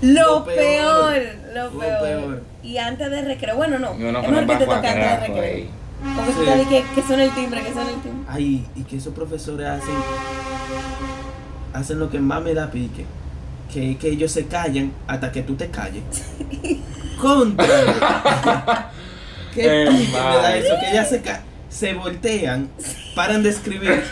Lo, 0.01 0.39
Lo 0.39 0.45
peor, 0.45 1.13
peor, 1.13 1.23
lo 1.53 1.79
peor. 1.79 2.01
peor. 2.01 2.43
Y 2.63 2.77
antes 2.77 3.09
de 3.11 3.21
recreo, 3.23 3.55
bueno, 3.55 3.77
no. 3.79 3.91
Es 3.91 3.97
mejor 3.99 4.47
que 4.47 4.55
te 4.55 4.65
toque 4.65 4.87
antes 4.87 4.95
de 4.95 5.17
recreo. 5.27 5.43
ahí. 5.43 5.69
Porque 6.15 6.31
tú 6.31 6.39
Sí. 6.41 6.45
sabes 6.47 6.67
que, 6.67 6.83
que 6.95 7.01
suena 7.03 7.23
el 7.23 7.31
timbre, 7.35 7.61
que 7.61 7.73
suena 7.73 7.89
el 7.91 8.01
timbre. 8.01 8.25
Ay, 8.27 8.67
y 8.75 8.83
que 8.83 8.97
esos 8.97 9.13
profesores 9.13 9.67
hacen. 9.67 9.93
Hacen 11.73 11.99
lo 11.99 12.09
que 12.09 12.19
más 12.19 12.41
me 12.41 12.53
da 12.53 12.69
pique. 12.71 13.05
Que, 13.71 13.97
que 13.97 14.09
ellos 14.09 14.31
se 14.31 14.47
callan 14.47 14.91
hasta 15.07 15.31
que 15.31 15.43
tú 15.43 15.55
te 15.55 15.69
calles. 15.69 16.03
Contra. 17.21 17.65
Qué 19.53 19.83
Eh, 19.83 19.87
pique 19.89 20.11
me 20.11 20.17
da 20.17 20.55
eso. 20.55 20.75
Que 20.79 20.89
ellas 20.91 21.09
se, 21.09 21.21
ca- 21.21 21.41
se 21.69 21.93
voltean, 21.93 22.69
paran 23.15 23.43
de 23.43 23.49
escribir. 23.49 24.03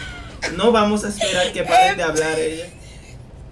No 0.56 0.72
vamos 0.72 1.04
a 1.04 1.10
esperar 1.10 1.52
que 1.52 1.64
paren 1.64 1.98
de 1.98 2.04
hablar 2.10 2.38
ellas. 2.40 2.68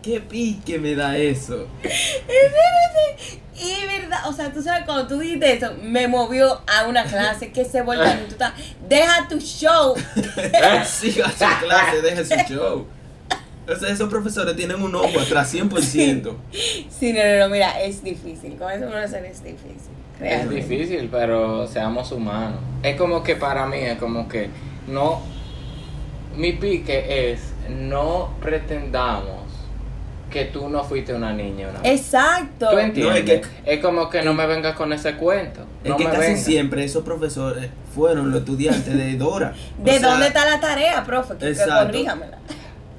Qué 0.07 0.21
pique 0.21 0.79
me 0.79 0.95
da 0.95 1.17
eso. 1.17 1.67
Espérate. 1.83 3.41
Y 3.59 3.85
verdad, 3.87 4.29
o 4.29 4.31
sea, 4.31 4.53
tú 4.53 4.61
sabes, 4.61 4.85
cuando 4.85 5.05
tú 5.05 5.19
dijiste 5.19 5.51
eso, 5.51 5.73
me 5.83 6.07
movió 6.07 6.61
a 6.65 6.87
una 6.87 7.03
clase 7.03 7.51
que 7.51 7.65
se 7.65 7.79
y 7.79 7.83
tú 7.83 8.25
estás, 8.29 8.53
deja 8.87 9.27
tu 9.27 9.37
show. 9.37 9.95
Siga 10.85 11.29
su 11.29 11.65
clase, 11.65 12.01
deje 12.01 12.23
su 12.23 12.53
show. 12.53 12.87
O 13.67 13.75
sea, 13.75 13.89
esos 13.89 14.07
profesores 14.07 14.55
tienen 14.55 14.81
un 14.81 14.95
ojo 14.95 15.19
atrás 15.19 15.53
100%. 15.53 16.35
Sí, 16.53 17.11
no, 17.11 17.25
no, 17.25 17.39
no, 17.39 17.49
mira, 17.49 17.81
es 17.81 18.01
difícil. 18.01 18.55
Con 18.55 18.71
eso 18.71 18.89
profesor 18.89 19.25
es 19.25 19.43
difícil. 19.43 19.91
Es 20.21 20.49
difícil, 20.49 21.09
pero 21.11 21.67
seamos 21.67 22.13
humanos. 22.13 22.61
Es 22.81 22.95
como 22.95 23.23
que 23.23 23.35
para 23.35 23.65
mí 23.65 23.79
es 23.79 23.97
como 23.97 24.29
que 24.29 24.49
no. 24.87 25.21
Mi 26.37 26.53
pique 26.53 27.33
es 27.33 27.41
no 27.69 28.33
pretendamos 28.41 29.36
que 30.29 30.45
tú 30.45 30.67
no 30.69 30.83
fuiste 30.83 31.13
una 31.13 31.31
niña 31.33 31.69
una 31.69 31.79
vez. 31.81 31.99
Exacto. 32.01 32.69
¿Tú 32.69 32.77
entiendes? 32.77 33.23
No, 33.25 33.31
es 33.33 33.41
es, 33.41 33.47
que- 33.65 33.81
como 33.81 34.09
que 34.09 34.21
no 34.23 34.33
me 34.33 34.45
vengas 34.45 34.75
con 34.75 34.91
ese 34.93 35.15
cuento. 35.15 35.61
Es 35.83 35.89
no 35.89 35.97
que 35.97 36.03
me 36.05 36.11
casi 36.11 36.21
vengas. 36.27 36.43
siempre 36.43 36.83
esos 36.83 37.03
profesores 37.03 37.69
fueron 37.95 38.31
los 38.31 38.39
estudiantes 38.41 38.93
de 38.97 39.15
Dora. 39.17 39.53
O 39.81 39.83
¿De 39.85 39.99
sea, 39.99 40.09
dónde 40.09 40.27
está 40.27 40.45
la 40.45 40.59
tarea, 40.59 41.03
profe? 41.03 41.33
Que, 41.35 41.39
que 41.39 41.49
exacto. 41.51 41.85
corríjamela. 41.87 42.37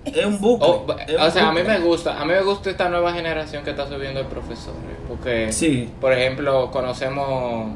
Es 0.04 0.24
un 0.24 0.40
bucle. 0.40 0.66
O, 0.68 0.86
es 1.06 1.14
un 1.16 1.20
o 1.20 1.30
sea, 1.30 1.48
a 1.48 1.52
mí 1.52 1.60
me 1.62 1.78
gusta, 1.80 2.18
a 2.18 2.24
mí 2.24 2.32
me 2.32 2.40
gusta 2.42 2.70
esta 2.70 2.88
nueva 2.88 3.12
generación 3.12 3.62
que 3.62 3.70
está 3.70 3.86
subiendo 3.86 4.20
de 4.22 4.26
profesores, 4.26 4.80
porque 5.06 5.52
Sí. 5.52 5.90
por 6.00 6.12
ejemplo, 6.14 6.70
conocemos 6.70 7.72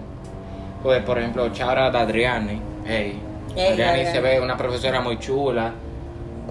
pues 0.83 1.03
por 1.05 1.19
ejemplo, 1.19 1.49
Chara 1.53 1.91
de 1.91 1.99
Adriani, 1.99 2.61
hey, 2.87 3.21
Ey, 3.55 3.73
Adriani 3.73 3.91
Adriani. 4.01 4.13
se 4.13 4.21
ve 4.21 4.41
una 4.41 4.57
profesora 4.57 5.01
muy 5.03 5.19
chula, 5.19 5.73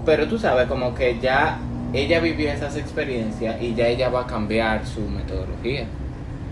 pero 0.06 0.26
tú 0.28 0.38
sabes 0.38 0.68
como 0.68 0.94
que 0.94 1.18
ya 1.20 1.58
ella 1.92 2.20
vivió 2.20 2.50
esas 2.50 2.76
experiencias 2.76 3.60
y 3.60 3.74
ya 3.74 3.86
ella 3.88 4.08
va 4.08 4.22
a 4.22 4.26
cambiar 4.26 4.86
su 4.86 5.00
metodología. 5.00 5.86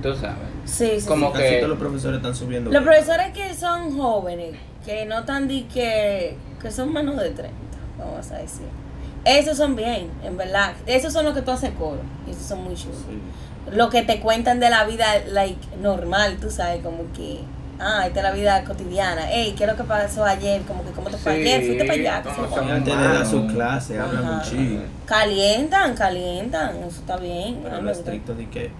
Tú 0.02 0.14
sabes. 0.14 0.36
Sí, 0.64 1.00
sí, 1.00 1.06
Como 1.06 1.28
sí. 1.28 1.32
Casi 1.34 1.44
que- 1.44 1.56
todos 1.56 1.70
los 1.70 1.78
profesores 1.78 2.16
están 2.18 2.34
subiendo. 2.34 2.70
Los 2.70 2.82
profesores 2.82 3.32
que 3.32 3.54
son 3.54 3.96
jóvenes, 3.98 4.54
que 4.84 5.04
no 5.06 5.24
tan 5.24 5.48
di 5.48 5.62
que, 5.64 6.36
que 6.60 6.70
son 6.70 6.92
menos 6.92 7.16
de 7.18 7.30
30, 7.30 7.54
vamos 7.98 8.30
a 8.30 8.38
decir. 8.38 8.66
Esos 9.24 9.56
son 9.58 9.76
bien, 9.76 10.10
en 10.24 10.36
verdad. 10.38 10.72
Esos 10.86 11.12
son 11.12 11.26
los 11.26 11.34
que 11.34 11.42
tú 11.42 11.50
haces 11.50 11.70
coro. 11.78 12.00
Y 12.26 12.30
esos 12.30 12.44
son 12.44 12.64
muy 12.64 12.74
chulos. 12.74 12.96
Sí. 13.06 13.76
Lo 13.76 13.90
que 13.90 14.02
te 14.02 14.20
cuentan 14.20 14.58
de 14.60 14.70
la 14.70 14.84
vida, 14.84 15.06
like, 15.30 15.60
normal, 15.82 16.38
tú 16.40 16.50
sabes, 16.50 16.82
como 16.82 17.12
que, 17.14 17.40
ah, 17.80 18.06
esta 18.06 18.20
es 18.20 18.22
la 18.24 18.30
vida 18.32 18.64
cotidiana. 18.64 19.30
Ey, 19.32 19.52
¿qué 19.52 19.64
es 19.64 19.70
lo 19.70 19.76
que 19.76 19.84
pasó 19.84 20.24
ayer? 20.24 20.62
Como 20.62 20.84
que, 20.84 20.90
¿cómo 20.92 21.08
te 21.10 21.16
fue 21.16 21.34
Sí, 21.34 21.40
ayer? 21.40 21.64
¿Fuiste 21.66 21.84
para 21.84 21.98
allá? 21.98 22.22
Antes 22.74 22.98
de 22.98 23.08
dar 23.08 23.26
su 23.26 23.46
clase, 23.46 23.98
hablan 23.98 24.28
un 24.34 24.42
ching. 24.42 24.82
Calientan, 25.06 25.94
calientan, 25.94 26.76
eso 26.78 27.00
está 27.00 27.16
bien. 27.16 27.60
Pero 27.62 27.76
Ay, 27.76 27.82
lo 27.82 27.90
estricto 27.90 28.34
de 28.34 28.48
que 28.48 28.70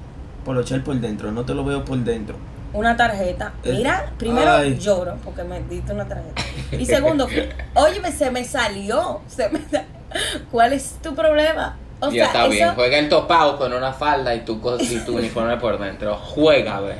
por 0.44 0.54
lo 0.54 0.62
echar 0.62 0.82
por 0.84 0.96
dentro, 0.96 1.32
no 1.32 1.44
te 1.44 1.54
lo 1.54 1.64
veo 1.64 1.84
por 1.84 1.98
dentro. 1.98 2.36
Una 2.72 2.96
tarjeta. 2.96 3.52
Mira, 3.64 4.12
primero 4.16 4.48
Ay. 4.50 4.78
lloro 4.78 5.16
porque 5.24 5.42
me 5.42 5.60
diste 5.62 5.92
una 5.92 6.06
tarjeta. 6.06 6.42
Y 6.78 6.86
segundo, 6.86 7.26
oye, 7.74 8.12
se 8.12 8.30
me 8.30 8.44
salió. 8.44 9.20
Se 9.26 9.48
me 9.48 9.58
sa- 9.70 9.84
¿Cuál 10.50 10.72
es 10.72 10.96
tu 11.02 11.14
problema? 11.14 11.76
O 12.02 12.08
y 12.10 12.14
sea, 12.14 12.26
está 12.26 12.48
bien, 12.48 12.66
eso. 12.68 12.74
juega 12.76 12.98
el 12.98 13.08
topado 13.08 13.58
con 13.58 13.72
una 13.72 13.92
falda 13.92 14.34
y 14.34 14.40
tu, 14.44 14.60
y 14.80 14.96
tu 15.00 15.16
uniforme 15.18 15.56
por 15.58 15.78
dentro. 15.78 16.16
Juega, 16.16 16.76
a 16.78 16.80
ver. 16.80 16.98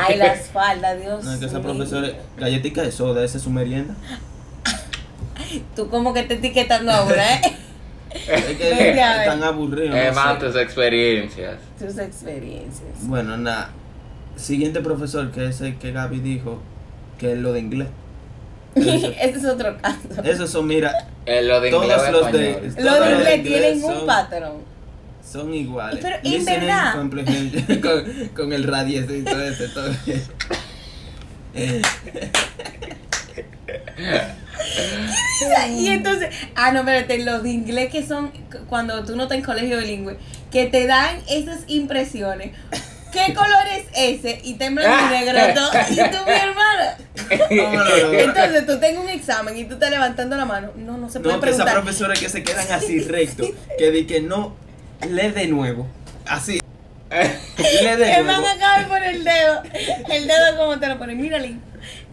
Ay, 0.00 0.16
las 0.18 0.48
faldas, 0.48 0.98
Dios 1.00 1.22
No, 1.24 1.32
es 1.34 1.38
que 1.38 1.46
esos 1.46 1.62
mío. 1.62 1.74
profesores, 1.74 2.14
galletica 2.36 2.82
de 2.82 2.90
soda, 2.92 3.24
esa 3.24 3.36
es 3.36 3.44
su 3.44 3.50
merienda. 3.50 3.94
Tú 5.76 5.88
como 5.88 6.12
que 6.12 6.22
te 6.24 6.34
etiquetando 6.34 6.90
ahora, 6.92 7.34
¿eh? 7.36 7.40
Es 8.10 8.44
que 8.56 8.90
están 8.90 9.42
aburridos. 9.44 9.94
Es 9.94 10.14
más 10.14 10.38
tus 10.38 10.56
experiencias. 10.56 11.56
Tus 11.78 11.98
experiencias. 11.98 12.88
Bueno, 13.02 13.36
nada. 13.36 13.70
Siguiente 14.36 14.80
profesor, 14.80 15.30
que 15.30 15.46
es 15.46 15.60
el 15.60 15.76
que 15.78 15.92
Gaby 15.92 16.20
dijo, 16.20 16.60
que 17.18 17.32
es 17.32 17.38
lo 17.38 17.52
de 17.52 17.60
inglés. 17.60 17.88
Eso, 18.80 19.06
Ese 19.20 19.38
es 19.38 19.44
otro 19.44 19.76
caso. 19.80 19.98
esos 20.24 20.50
son, 20.50 20.66
mira, 20.66 20.92
Eh, 21.26 21.42
lo 21.42 21.60
de 21.60 21.70
Todos 21.70 22.10
los 22.12 22.32
de- 22.32 22.50
español. 22.52 22.74
Todos 22.76 22.78
de 22.94 23.00
los 23.00 23.10
inglés 23.18 23.36
inglés 23.38 23.42
tienen 23.42 23.80
son- 23.80 23.98
un 23.98 24.06
patrón. 24.06 24.52
son 25.30 25.54
iguales. 25.54 26.00
Pero, 26.02 26.16
en 26.22 26.44
verdad- 26.44 26.94
con, 27.82 28.28
con 28.34 28.52
el 28.52 28.64
radiecito 28.64 29.40
ese, 29.42 29.68
todo. 29.68 29.90
Y 35.76 35.88
entonces, 35.88 36.28
ah, 36.54 36.72
no, 36.72 36.80
espérate, 36.80 37.24
los 37.24 37.42
de 37.42 37.50
inglés 37.50 37.90
que 37.90 38.06
son 38.06 38.30
cuando 38.68 39.04
tú 39.04 39.16
no 39.16 39.24
estás 39.24 39.38
en 39.38 39.44
colegio 39.44 39.78
bilingüe, 39.78 40.16
que 40.50 40.66
te 40.66 40.86
dan 40.86 41.18
esas 41.28 41.60
impresiones. 41.68 42.52
¿Qué 43.12 43.34
color 43.34 43.66
es 43.72 43.86
ese? 43.94 44.40
Y 44.44 44.54
te 44.54 44.66
en 44.66 44.74
blanco 44.76 45.06
y 45.06 45.10
negro 45.24 45.54
todo. 45.54 45.70
Y 45.90 45.96
tú, 45.96 46.16
mi 46.26 46.32
hermana. 46.32 46.96
Entonces 48.12 48.66
tú 48.66 48.78
tengo 48.78 49.00
un 49.02 49.08
examen 49.08 49.56
y 49.56 49.64
tú 49.64 49.74
estás 49.74 49.90
levantando 49.90 50.36
la 50.36 50.44
mano. 50.44 50.70
No, 50.76 50.96
no 50.98 51.08
se 51.10 51.20
puede 51.20 51.34
No, 51.36 51.40
preguntar. 51.40 51.72
profesoras 51.74 52.18
que 52.18 52.28
se 52.28 52.42
quedan 52.42 52.66
así 52.72 53.00
recto, 53.00 53.44
que 53.78 53.90
di 53.90 54.06
que 54.06 54.20
no, 54.20 54.56
lee 55.08 55.30
de 55.30 55.46
nuevo. 55.48 55.86
Así. 56.26 56.60
Lee 57.10 57.96
de 57.96 58.22
nuevo. 58.22 58.42
man 58.42 58.44
acaba 58.56 58.78
de 58.80 58.84
poner 58.84 59.14
el 59.14 59.24
dedo. 59.24 59.62
El 60.10 60.26
dedo 60.26 60.56
como 60.58 60.78
te 60.78 60.86
lo 60.88 60.98
pone. 60.98 61.14
Mírale. 61.14 61.56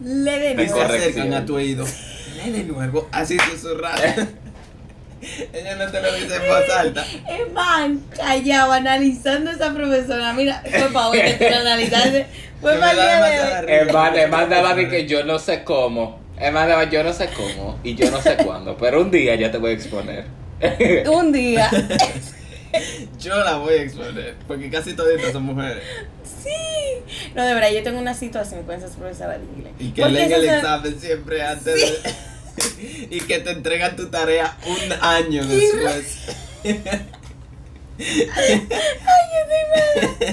Lee 0.02 0.38
de 0.38 0.52
Y 0.52 0.68
se 0.68 0.74
nuevo. 0.74 0.82
acercan 0.92 1.34
a 1.34 1.44
tu 1.44 1.56
oído. 1.56 1.84
Lee 2.42 2.50
de 2.50 2.64
nuevo. 2.64 3.06
Así 3.12 3.36
susurrando. 3.38 4.26
Ella 5.52 5.76
no 5.76 5.90
te 5.90 6.00
lo 6.00 6.14
dice 6.14 6.36
en 6.36 6.48
voz 6.48 6.70
alta. 6.76 7.04
El 7.28 7.52
man 7.52 8.02
callado 8.14 8.72
analizando 8.72 9.50
a 9.50 9.54
esa 9.54 9.72
profesora. 9.72 10.32
Mira, 10.32 10.62
fue 10.68 10.92
para 10.92 11.08
hoy 11.08 11.20
que 11.20 11.32
tú 11.34 11.44
lo 11.50 11.56
analizaste. 11.56 12.26
Fue 12.60 12.74
para 12.78 12.90
el 12.92 12.96
día 12.96 13.20
de 13.20 13.66
hoy. 13.66 13.80
Es 13.86 13.92
más, 13.92 14.50
es 14.50 14.76
de 14.76 14.88
que 14.88 15.06
yo 15.06 15.24
no 15.24 15.38
sé 15.38 15.62
cómo. 15.62 16.18
Es 16.40 16.50
más 16.50 16.66
daba 16.66 16.84
yo 16.84 17.02
no 17.04 17.12
sé 17.12 17.28
cómo 17.36 17.78
y 17.84 17.94
yo 17.94 18.10
no 18.10 18.20
sé 18.20 18.36
cuándo. 18.44 18.78
Pero 18.78 19.02
un 19.02 19.10
día 19.10 19.34
ya 19.34 19.50
te 19.50 19.58
voy 19.58 19.72
a 19.72 19.74
exponer. 19.74 20.24
Un 21.06 21.32
día. 21.32 21.70
Yo 23.20 23.36
la 23.36 23.58
voy 23.58 23.74
a 23.74 23.82
exponer. 23.82 24.36
Porque 24.48 24.70
casi 24.70 24.94
toditas 24.94 25.32
son 25.32 25.42
mujeres. 25.44 25.82
Sí. 26.42 26.50
No, 27.34 27.44
de 27.44 27.54
verdad, 27.54 27.70
yo 27.70 27.82
tengo 27.82 27.98
una 27.98 28.14
situación 28.14 28.62
con 28.64 28.74
esas 28.74 28.92
profesoras 28.92 29.38
de 29.38 29.44
inglés. 29.44 29.72
Y 29.78 29.90
que 29.90 30.08
leen 30.08 30.32
el 30.32 30.44
examen 30.44 30.98
siempre 30.98 31.42
antes 31.42 31.74
de. 31.74 32.10
y 33.10 33.20
que 33.20 33.38
te 33.40 33.50
entregan 33.50 33.96
tu 33.96 34.08
tarea 34.08 34.56
un 34.66 34.92
año 35.02 35.44
después. 35.44 36.18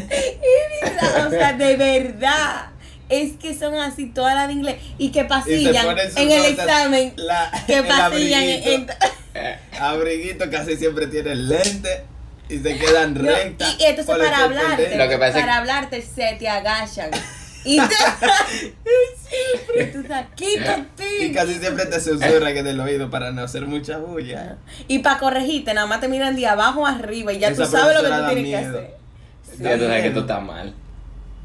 Es 0.06 0.82
verdad, 0.82 1.28
o 1.28 1.30
sea, 1.30 1.54
de 1.54 1.76
verdad. 1.76 2.68
Es 3.10 3.34
que 3.34 3.54
son 3.54 3.76
así 3.76 4.08
todas 4.08 4.34
las 4.36 4.48
de 4.48 4.54
inglés. 4.54 4.76
Y 4.98 5.12
que 5.12 5.26
pasillan 5.26 5.86
en 6.16 6.32
el 6.32 6.46
examen. 6.46 7.14
La, 7.18 7.52
Que 7.68 7.84
pasillan 7.84 8.44
en. 8.44 8.62
abriguito. 8.64 8.94
en- 9.34 9.60
Abriguito 9.82 10.50
casi 10.50 10.78
siempre 10.78 11.08
tiene 11.08 11.36
lente 11.36 12.06
y 12.50 12.60
se 12.60 12.78
quedan 12.78 13.14
No, 13.14 13.22
rectas. 13.30 13.76
y 13.80 13.84
entonces 13.84 14.16
para 14.18 14.38
hablarte, 14.44 14.84
entero. 14.84 15.04
Lo 15.04 15.10
que 15.10 15.18
pasa 15.18 15.38
es- 15.38 15.44
para 15.46 15.58
hablarte 15.58 16.02
se 16.02 16.36
te 16.40 16.48
agachan. 16.48 17.12
Y 17.66 17.78
te, 17.78 17.84
y 19.82 19.86
tú 19.92 20.00
estás, 20.02 20.26
quítate. 20.36 21.26
Y 21.26 21.32
casi 21.32 21.56
siempre 21.56 21.86
te 21.86 22.00
susurran 22.00 22.58
en 22.58 22.68
el 22.68 22.80
oído 22.80 23.10
para 23.10 23.32
no 23.32 23.44
hacer 23.44 23.66
mucha 23.66 23.98
bulla. 23.98 24.58
Y 24.88 25.00
para 25.00 25.20
corregirte, 25.20 25.74
nada 25.74 25.88
más 25.88 26.02
te 26.02 26.08
miran 26.08 26.36
de 26.36 26.48
abajo 26.48 26.86
a 26.86 26.92
arriba 26.92 27.34
y 27.34 27.40
ya 27.40 27.50
Esa 27.50 27.64
tú 27.66 27.72
sabes 27.72 27.96
lo 27.96 28.04
que 28.04 28.08
tú 28.10 28.16
tienes 28.16 28.36
que 28.36 28.42
miedo. 28.42 28.80
hacer. 28.80 28.98
Ya 29.60 29.78
tú 29.78 29.86
sabes 29.86 30.04
que 30.04 30.10
tú 30.12 30.20
estás 30.22 30.44
mal. 30.44 30.74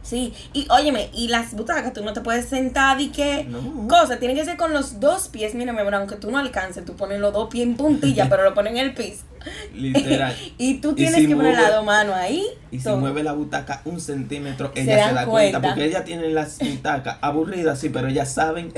Sí, 0.08 0.32
y 0.54 0.66
óyeme, 0.70 1.10
y 1.12 1.28
las 1.28 1.52
butacas, 1.52 1.92
tú 1.92 2.02
no 2.02 2.14
te 2.14 2.22
puedes 2.22 2.46
sentar 2.46 2.98
y 2.98 3.08
que 3.08 3.44
No. 3.44 3.86
cosa, 3.88 4.18
tienen 4.18 4.38
que 4.38 4.44
ser 4.46 4.56
con 4.56 4.72
los 4.72 5.00
dos 5.00 5.28
pies, 5.28 5.54
mira, 5.54 5.74
mi 5.74 5.80
amor, 5.80 5.94
aunque 5.96 6.16
tú 6.16 6.30
no 6.30 6.38
alcances, 6.38 6.82
tú 6.86 6.96
pones 6.96 7.20
los 7.20 7.32
dos 7.34 7.48
pies 7.50 7.66
en 7.66 7.76
puntilla, 7.76 8.26
pero 8.30 8.42
lo 8.42 8.54
pones 8.54 8.72
en 8.72 8.78
el 8.78 8.94
piso. 8.94 9.24
Literal. 9.74 10.34
Y 10.58 10.80
tú 10.80 10.92
Y 10.92 10.94
tienes 10.94 11.16
si 11.16 11.26
que 11.26 11.36
poner 11.36 11.54
las 11.58 11.74
dos 11.74 11.84
manos 11.84 12.14
ahí. 12.14 12.42
Y 12.70 12.78
si 12.78 12.84
todo. 12.84 12.96
mueve 12.96 13.22
la 13.22 13.32
butaca 13.34 13.82
un 13.84 14.00
centímetro, 14.00 14.72
ella 14.74 15.08
se 15.08 15.14
da 15.14 15.26
cuenta. 15.26 15.30
cuenta. 15.30 15.60
Porque 15.60 15.84
ella 15.84 16.04
tiene 16.04 16.30
las 16.30 16.58
butacas 16.58 17.18
aburridas, 17.20 17.78
sí, 17.78 17.90
pero 17.90 18.08
ellas 18.08 18.32
saben 18.32 18.72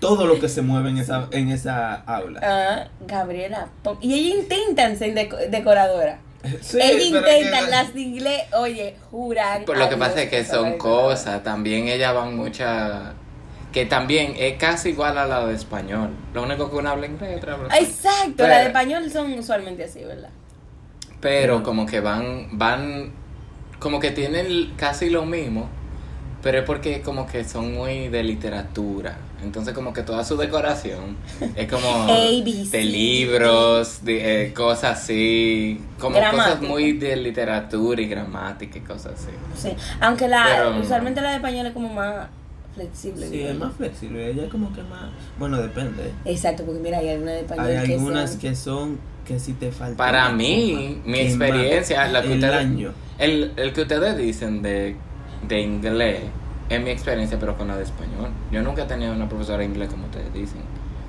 todo 0.00 0.26
lo 0.26 0.38
que 0.40 0.48
se 0.48 0.62
mueve 0.62 0.88
en 0.90 0.98
esa, 0.98 1.28
en 1.32 1.50
esa 1.50 1.94
aula. 1.94 2.40
Ah, 2.42 2.88
Gabriela. 3.06 3.68
Y 4.00 4.14
ella 4.14 4.36
intentan 4.40 4.96
ser 4.96 5.14
deco- 5.14 5.48
decoradora. 5.50 6.18
Sí, 6.60 6.78
ella 6.80 7.22
que- 7.24 7.70
las 7.70 7.94
de 7.94 8.00
inglés, 8.00 8.42
oye, 8.54 8.96
juran. 9.10 9.64
Por 9.64 9.76
lo 9.78 9.84
a 9.84 9.88
que 9.88 9.96
pasa 9.96 10.22
es 10.22 10.30
que 10.30 10.44
son 10.44 10.78
cosas, 10.78 11.42
también 11.42 11.88
ellas 11.88 12.14
van 12.14 12.36
muchas, 12.36 13.14
que 13.72 13.84
también 13.86 14.34
es 14.38 14.56
casi 14.56 14.90
igual 14.90 15.18
a 15.18 15.26
la 15.26 15.46
de 15.46 15.54
español. 15.54 16.10
Lo 16.34 16.42
único 16.44 16.70
que 16.70 16.76
una 16.76 16.92
habla 16.92 17.06
inglés, 17.06 17.36
otra 17.38 17.54
habla 17.54 17.68
español. 17.68 17.88
Exacto, 17.90 18.34
Pero- 18.36 18.48
las 18.48 18.58
de 18.60 18.66
español 18.66 19.10
son 19.10 19.32
usualmente 19.38 19.84
así, 19.84 20.04
¿verdad? 20.04 20.30
Pero 21.20 21.62
como 21.62 21.86
que 21.86 22.00
van, 22.00 22.50
van, 22.52 23.10
como 23.78 23.98
que 23.98 24.10
tienen 24.10 24.74
casi 24.76 25.10
lo 25.10 25.24
mismo, 25.24 25.68
pero 26.42 26.58
es 26.58 26.64
porque 26.64 27.00
como 27.00 27.26
que 27.26 27.42
son 27.44 27.74
muy 27.74 28.08
de 28.08 28.22
literatura. 28.22 29.16
Entonces 29.42 29.74
como 29.74 29.92
que 29.92 30.02
toda 30.02 30.24
su 30.24 30.36
decoración 30.36 31.16
es 31.56 31.70
como 31.70 31.88
ABC. 32.08 32.70
de 32.70 32.84
libros, 32.84 34.04
de 34.04 34.44
eh, 34.46 34.52
cosas 34.54 34.98
así, 35.02 35.80
como 35.98 36.18
cosas 36.18 36.60
muy 36.62 36.92
de 36.92 37.16
literatura 37.16 38.00
y 38.00 38.06
gramática 38.06 38.78
y 38.78 38.80
cosas 38.80 39.12
así. 39.14 39.30
Sí, 39.56 39.76
aunque 40.00 40.26
la, 40.28 40.44
Pero- 40.46 40.80
usualmente 40.80 41.20
la 41.20 41.30
de 41.30 41.36
español 41.36 41.66
es 41.66 41.72
como 41.72 41.92
más 41.92 42.28
flexible. 42.74 43.28
Sí, 43.28 43.42
es 43.42 43.56
más 43.58 43.72
flexible. 43.74 44.30
Ella 44.30 44.48
como 44.48 44.72
que 44.72 44.82
más. 44.82 45.10
Bueno, 45.38 45.58
depende. 45.58 46.12
Exacto, 46.24 46.64
porque 46.64 46.80
mira, 46.80 46.98
hay 46.98 47.10
algunas 47.10 47.34
de 47.34 47.40
español 47.40 47.66
Hay 47.66 47.86
que 47.86 47.94
algunas 47.94 48.30
son- 48.30 48.40
que 48.40 48.54
son 48.56 48.98
que 49.26 49.38
si 49.40 49.52
te 49.54 49.70
falta. 49.72 49.96
Para 49.96 50.30
mí, 50.30 50.98
coma, 51.00 51.12
mi 51.12 51.20
experiencia, 51.20 52.06
la 52.08 52.22
que 52.22 52.28
el 52.28 52.34
ustedes- 52.34 52.54
año. 52.54 52.92
El, 53.18 53.52
el 53.56 53.72
que 53.72 53.82
ustedes 53.82 54.16
dicen 54.16 54.62
de, 54.62 54.96
de 55.48 55.60
inglés 55.60 56.20
es 56.68 56.80
mi 56.80 56.90
experiencia, 56.90 57.38
pero 57.38 57.56
con 57.56 57.68
la 57.68 57.76
de 57.76 57.84
español. 57.84 58.30
Yo 58.50 58.62
nunca 58.62 58.82
he 58.82 58.86
tenido 58.86 59.12
una 59.12 59.28
profesora 59.28 59.58
de 59.58 59.64
inglés 59.66 59.88
como 59.90 60.06
ustedes 60.06 60.32
dicen. 60.32 60.60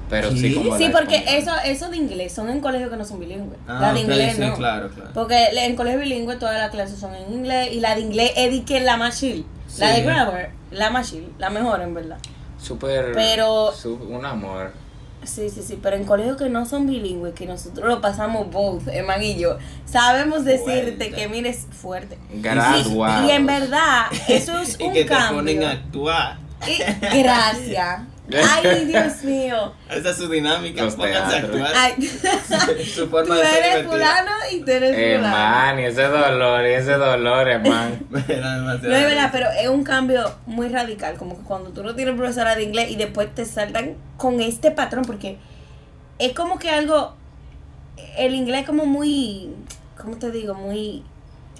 Pero 0.09 0.31
sí 0.31 0.53
¿Qué? 0.53 0.55
como 0.55 0.77
Sí, 0.77 0.89
porque 0.91 1.23
eso, 1.37 1.51
eso 1.65 1.89
de 1.89 1.97
inglés 1.97 2.31
son 2.33 2.49
en 2.49 2.61
colegios 2.61 2.89
que 2.89 2.95
no 2.95 3.03
son 3.03 3.19
bilingües. 3.19 3.59
Ah, 3.67 3.79
la 3.81 3.93
de 3.93 3.99
inglés 4.01 4.35
sí, 4.35 4.41
no. 4.41 4.55
claro, 4.55 4.89
claro. 4.89 5.09
Porque 5.13 5.47
en 5.51 5.75
colegio 5.75 5.99
bilingüe 5.99 6.37
todas 6.37 6.57
las 6.57 6.69
clases 6.71 6.97
son 6.97 7.13
en 7.13 7.33
inglés 7.33 7.69
y 7.73 7.81
la 7.81 7.93
de 7.95 8.01
inglés 8.01 8.31
es 8.37 8.51
de 8.51 8.63
que 8.63 8.79
la 8.79 8.95
más 8.95 9.19
chill. 9.19 9.45
La 9.79 9.89
Sí. 9.93 9.97
de 9.97 10.03
grammar, 10.07 10.49
la 10.71 10.89
más 10.91 11.09
chill, 11.11 11.27
la 11.37 11.49
mejor 11.49 11.81
en 11.81 11.93
verdad. 11.93 12.17
Súper. 12.57 13.11
Pero- 13.13 13.73
su- 13.73 13.95
un 13.95 14.25
amor. 14.25 14.71
Sí, 15.27 15.49
sí, 15.49 15.61
sí, 15.61 15.77
pero 15.81 15.95
en 15.97 16.05
colegios 16.05 16.37
que 16.37 16.49
no 16.49 16.65
son 16.65 16.87
bilingües, 16.87 17.33
que 17.35 17.45
nosotros 17.45 17.85
lo 17.87 18.01
pasamos 18.01 18.49
both, 18.49 18.87
Eman 18.87 19.21
y 19.21 19.37
yo, 19.37 19.57
sabemos 19.85 20.45
decirte 20.45 20.95
Fuerte. 20.95 21.11
que 21.11 21.27
mires 21.27 21.67
fuerte. 21.69 22.17
Graduados. 22.33 23.27
Y 23.29 23.31
en 23.31 23.45
verdad, 23.45 24.05
eso 24.27 24.57
es 24.57 24.77
Y 24.79 24.83
un 24.83 24.93
que 24.93 25.03
te 25.03 25.09
cambio. 25.09 25.35
ponen 25.37 25.63
a 25.63 25.71
actuar. 25.71 26.37
Y- 26.67 27.17
gracias. 27.21 28.01
Ay, 28.33 28.85
Dios 28.87 29.23
mío. 29.23 29.73
Esa 29.89 30.09
es 30.09 30.17
su 30.17 30.27
dinámica. 30.29 30.83
Los 30.83 30.93
actuar. 30.99 31.71
Ay, 31.75 31.93
su 32.95 33.05
tú 33.05 33.09
forma 33.09 33.35
de 33.35 33.45
ser 33.45 33.63
eres 33.63 33.87
fulano 33.87 34.31
y 34.51 34.59
tú 34.61 34.71
eres 34.71 34.93
Eh, 34.95 35.15
fulano. 35.17 35.37
man, 35.37 35.79
y 35.79 35.83
ese 35.85 36.03
dolor, 36.03 36.65
y 36.65 36.69
ese 36.73 36.93
dolor, 36.93 37.47
hermano. 37.47 37.95
Era 38.27 38.55
demasiado. 38.55 38.89
No 38.89 38.95
es 38.95 39.03
verdad, 39.05 39.29
pero 39.31 39.47
es 39.51 39.67
un 39.69 39.83
cambio 39.83 40.35
muy 40.45 40.67
radical, 40.69 41.15
como 41.17 41.37
que 41.37 41.43
cuando 41.43 41.69
tú 41.71 41.83
no 41.83 41.95
tienes 41.95 42.15
profesora 42.15 42.55
de 42.55 42.63
inglés 42.63 42.91
y 42.91 42.95
después 42.95 43.33
te 43.33 43.45
saltan 43.45 43.95
con 44.17 44.41
este 44.41 44.71
patrón, 44.71 45.05
porque 45.05 45.37
es 46.19 46.33
como 46.33 46.59
que 46.59 46.69
algo, 46.69 47.15
el 48.17 48.33
inglés 48.35 48.65
como 48.65 48.85
muy, 48.85 49.51
¿cómo 50.01 50.17
te 50.17 50.31
digo? 50.31 50.53
Muy 50.53 51.03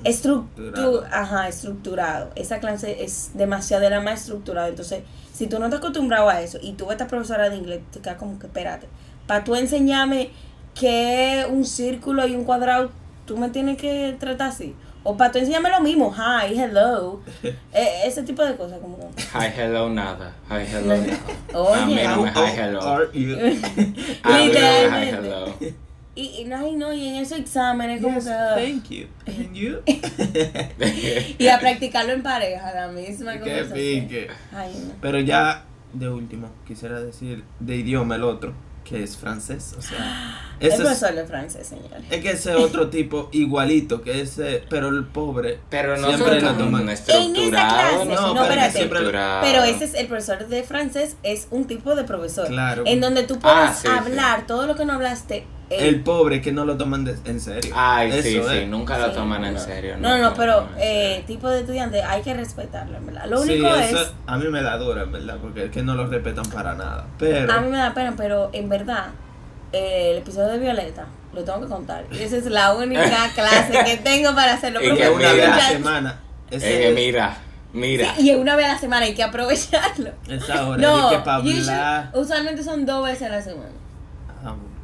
estructurado. 0.04 0.74
Estructurado. 1.04 1.06
Ajá, 1.12 1.48
estructurado. 1.48 2.32
Esa 2.36 2.60
clase 2.60 3.04
es 3.04 3.32
demasiado 3.34 3.84
de 3.84 3.90
la 3.90 4.00
más 4.02 4.22
estructurada. 4.22 4.68
Entonces, 4.68 5.02
si 5.38 5.46
tú 5.46 5.60
no 5.60 5.70
te 5.70 5.76
acostumbrado 5.76 6.30
a 6.30 6.42
eso 6.42 6.58
y 6.60 6.74
tú 6.74 6.90
esta 6.90 7.06
profesora 7.06 7.52
de 7.52 7.58
inglés, 7.58 7.82
te 7.92 8.00
quedas 8.00 8.18
como 8.18 8.40
que 8.40 8.48
espérate. 8.48 8.88
Para 9.28 9.44
tú 9.44 9.54
enseñarme 9.56 10.32
que 10.74 11.46
un 11.48 11.64
círculo 11.64 12.26
y 12.26 12.36
un 12.36 12.44
cuadrado, 12.44 12.90
tú 13.28 13.38
me 13.38 13.50
tienes 13.50 13.78
que 13.78 14.18
tratar 14.20 14.50
así. 14.50 14.74
O 15.04 15.16
para 15.16 15.32
tú 15.32 15.38
enseñarme 15.38 15.70
lo 15.70 15.80
mismo, 15.82 16.12
hi, 16.12 16.60
hello. 16.60 17.22
Eh, 17.72 18.02
ese 18.06 18.24
tipo 18.24 18.44
de 18.44 18.56
cosas 18.56 18.80
como 18.80 18.98
Hi, 19.36 19.52
hello, 19.56 19.90
nada. 19.90 20.34
Hi, 20.50 20.66
hello, 20.66 20.98
nada. 21.06 21.20
Oye. 21.54 21.82
A 21.82 21.86
mí 21.86 21.96
no 21.96 22.22
me 22.24 22.32
How 22.32 22.48
hi, 22.48 22.60
hello. 22.60 23.12
Literalmente. 24.44 25.76
Y, 26.20 26.42
y, 26.42 26.46
no, 26.46 26.58
ay, 26.58 26.74
no, 26.76 26.92
y 26.94 27.08
en 27.10 27.16
esos 27.18 27.38
exámenes 27.38 28.02
como 28.02 28.16
Yes, 28.16 28.26
que... 28.26 28.32
thank 28.66 28.90
you. 28.90 29.08
And 29.28 29.54
you? 29.54 29.78
Y 31.38 31.48
a 31.48 31.60
practicarlo 31.60 32.14
en 32.14 32.24
pareja, 32.24 32.74
la 32.74 32.88
misma 32.88 33.34
Qué 33.34 33.40
conversación. 33.40 33.78
pique. 33.78 34.28
Ay, 34.52 34.72
no. 34.88 34.94
Pero 35.02 35.20
ya, 35.20 35.66
de 35.94 36.10
último, 36.10 36.50
quisiera 36.66 37.00
decir 37.00 37.44
de 37.60 37.76
idioma 37.76 38.16
el 38.16 38.24
otro, 38.24 38.54
que 38.84 39.04
es 39.04 39.16
francés. 39.16 39.76
O 39.78 39.82
sea, 39.84 40.42
El 40.60 40.68
ese 40.72 40.76
es, 40.78 40.82
profesor 40.82 41.14
de 41.14 41.26
francés, 41.28 41.68
señores. 41.68 42.04
es 42.10 42.22
que 42.24 42.32
ese 42.32 42.56
otro 42.56 42.90
tipo 42.90 43.30
igualito 43.32 44.02
que 44.02 44.22
ese, 44.22 44.64
pero 44.72 44.88
el 44.90 45.06
pobre. 45.06 45.60
Pero 45.70 45.98
no 45.98 46.08
siempre 46.08 46.42
lo 46.42 46.54
toman. 46.56 46.82
tan 46.86 46.90
estructurados. 46.90 48.06
clase, 48.08 48.16
no, 48.16 48.34
pero 48.34 48.62
espérate. 48.62 49.70
ese 49.70 49.84
es 49.84 49.94
el 49.94 50.08
profesor 50.08 50.48
de 50.48 50.64
francés, 50.64 51.16
es 51.22 51.48
un 51.52 51.66
tipo 51.68 51.96
de 51.96 52.06
profesor. 52.06 52.48
Claro. 52.48 52.84
En 52.88 53.02
donde 53.02 53.22
tú 53.24 53.38
puedes 53.38 53.58
Ah, 53.58 53.76
sí, 53.80 53.88
hablar 53.88 54.48
todo 54.48 54.66
lo 54.66 54.76
que 54.76 54.84
no 54.86 54.94
hablaste. 54.94 55.46
Eh, 55.70 55.90
El 55.90 56.02
pobre 56.02 56.42
que 56.42 56.52
no 56.52 56.64
lo 56.66 56.78
toman 56.78 57.04
de- 57.06 57.18
en 57.26 57.40
serio. 57.42 57.74
Ay, 57.76 58.12
sí, 58.22 58.38
Eso 58.38 58.50
sí, 58.50 58.58
es. 58.60 58.68
nunca 58.70 58.98
lo 58.98 59.10
Sí, 59.10 59.16
toman 59.16 59.44
en 59.46 59.60
serio. 59.60 59.98
No, 59.98 60.18
no, 60.18 60.34
pero 60.34 60.68
eh, 60.78 61.24
tipo 61.28 61.50
de 61.50 61.60
estudiante 61.62 62.02
hay 62.02 62.22
que 62.22 62.34
respetarlo, 62.34 62.98
en 62.98 63.06
verdad. 63.08 63.26
Lo 63.28 63.44
Sí, 63.44 63.52
único 63.54 63.76
eso 63.76 64.02
es, 64.02 64.12
a 64.26 64.38
mí 64.38 64.48
me 64.48 64.62
da 64.62 64.78
dura, 64.78 65.04
en 65.04 65.12
verdad, 65.12 65.38
porque 65.42 65.66
es 65.66 65.72
que 65.72 65.84
no 65.84 65.96
lo 65.96 66.08
respetan 66.08 66.46
para 66.46 66.74
nada. 66.76 67.06
Pero 67.20 67.52
a 67.54 67.62
mí 67.62 67.70
me 67.70 67.78
da 67.78 67.94
pena, 67.94 68.14
pero 68.16 68.50
en 68.54 68.70
verdad, 68.70 69.08
eh, 69.74 70.12
el 70.12 70.18
episodio 70.20 70.48
de 70.54 70.60
Violeta, 70.60 71.06
lo 71.34 71.44
tengo 71.44 71.62
que 71.62 71.68
contar. 71.68 72.06
Y 72.12 72.18
esa 72.24 72.38
es 72.38 72.46
la 72.46 72.74
única 72.74 73.30
clase 73.36 73.74
que 73.86 73.98
tengo 73.98 74.34
para 74.34 74.54
hacerlo. 74.54 74.80
Que 74.80 74.94
me 74.94 75.10
una 75.10 75.34
vez 75.34 75.48
a 75.48 75.56
la 75.58 75.68
semana. 75.70 76.20
Eh, 76.50 76.56
Ese, 76.56 76.94
mira, 76.94 77.38
mira. 77.74 78.16
Sí, 78.16 78.30
y 78.32 78.36
una 78.36 78.56
vez 78.56 78.68
a 78.68 78.74
la 78.74 78.80
semana 78.80 79.06
hay 79.06 79.14
que 79.14 79.24
aprovecharlo. 79.24 80.12
Esa 80.30 80.66
hora 80.66 80.82
No, 80.82 81.10
de 81.10 81.18
que 81.22 81.30
hablar. 81.30 82.12
usualmente 82.14 82.64
son 82.64 82.86
dos 82.86 83.04
veces 83.06 83.24
a 83.24 83.30
la 83.32 83.42
semana. 83.42 83.70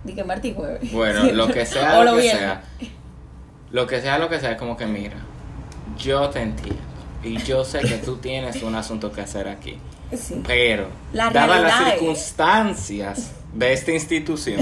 Di 0.04 0.14
que 0.14 0.24
martes 0.24 0.51
y 0.51 0.54
jueves. 0.54 0.91
Bueno, 0.91 1.24
lo 1.32 1.47
que 1.47 1.66
sea, 1.66 1.99
O 1.99 2.04
lo 2.04 2.12
lo 2.12 2.18
que 2.18 2.30
sea. 2.30 2.64
Lo 3.72 3.88
que 3.88 4.01
sea, 4.01 4.18
lo 4.20 4.30
que 4.30 4.39
sea, 4.39 4.51
es 4.51 4.58
como 4.58 4.76
que 4.78 4.86
mira, 4.86 5.16
yo 5.97 6.30
te 6.30 6.41
entiendo. 6.41 6.82
Y 7.24 7.38
yo 7.43 7.64
sé 7.64 7.80
que 7.80 7.97
tú 7.99 8.18
tienes 8.18 8.62
un 8.64 8.76
asunto 8.76 9.12
que 9.12 9.22
hacer 9.22 9.47
aquí. 9.47 9.78
Sí. 10.16 10.41
Pero, 10.45 10.88
La 11.14 11.30
dadas 11.30 11.62
las 11.62 11.82
es- 11.88 11.99
circunstancias 11.99 13.32
de 13.54 13.74
esta 13.74 13.91
institución, 13.91 14.62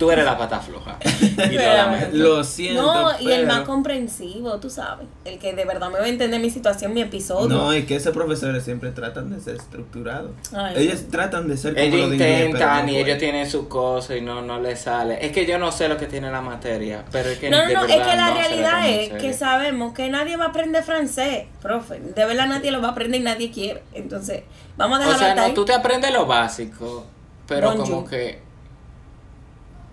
tú 0.00 0.10
eres 0.10 0.24
la 0.24 0.36
pata 0.38 0.58
floja. 0.58 0.96
Y 1.50 1.54
lo 1.54 1.62
lamento. 1.62 2.16
Lo 2.16 2.44
siento. 2.44 2.82
No, 2.82 3.20
y 3.20 3.30
el 3.32 3.46
más 3.46 3.60
comprensivo, 3.60 4.58
tú 4.58 4.70
sabes. 4.70 5.06
El 5.24 5.38
que 5.38 5.52
de 5.52 5.64
verdad 5.64 5.90
me 5.90 5.98
va 5.98 6.04
a 6.06 6.08
entender 6.08 6.40
mi 6.40 6.50
situación, 6.50 6.94
mi 6.94 7.02
episodio. 7.02 7.48
No, 7.48 7.72
es 7.72 7.84
que 7.84 7.96
esos 7.96 8.12
profesores 8.14 8.64
siempre 8.64 8.90
tratan 8.92 9.30
de 9.30 9.40
ser 9.40 9.56
estructurados. 9.56 10.30
Ay, 10.54 10.84
ellos 10.84 11.00
sí. 11.00 11.06
tratan 11.10 11.48
de 11.48 11.56
ser 11.56 11.74
como 11.74 11.84
Ellos 11.86 12.12
intentan 12.12 12.86
no 12.86 12.92
y 12.92 12.96
ellos 12.96 13.18
tienen 13.18 13.48
su 13.48 13.68
cosa 13.68 14.16
y 14.16 14.22
no, 14.22 14.40
no 14.42 14.58
les 14.58 14.80
sale. 14.80 15.24
Es 15.24 15.32
que 15.32 15.44
yo 15.46 15.58
no 15.58 15.70
sé 15.70 15.88
lo 15.88 15.98
que 15.98 16.06
tiene 16.06 16.30
la 16.30 16.40
materia, 16.40 17.04
pero 17.12 17.28
es 17.28 17.38
que 17.38 17.50
No, 17.50 17.58
no, 17.66 17.72
no, 17.72 17.84
es 17.84 17.96
que 17.96 18.16
la 18.16 18.30
no 18.30 18.34
realidad 18.34 18.88
es 18.88 19.10
que 19.12 19.32
sabemos 19.34 19.92
que 19.92 20.08
nadie 20.08 20.36
va 20.36 20.46
a 20.46 20.48
aprender 20.48 20.82
francés, 20.82 21.44
profe. 21.60 22.00
De 22.00 22.24
verdad 22.24 22.46
nadie 22.46 22.70
lo 22.70 22.80
va 22.80 22.88
a 22.88 22.92
aprender 22.92 23.20
y 23.20 23.24
nadie 23.24 23.50
quiere. 23.50 23.82
Entonces, 23.92 24.42
vamos 24.78 24.98
a 24.98 25.02
O 25.02 25.04
dejarlo 25.04 25.26
sea, 25.26 25.34
no, 25.34 25.42
ahí. 25.42 25.54
tú 25.54 25.64
te 25.66 25.74
aprendes 25.74 26.10
lo 26.12 26.24
básico, 26.26 27.06
pero 27.46 27.68
Bonjour. 27.68 27.86
como 27.88 28.04
que... 28.08 28.49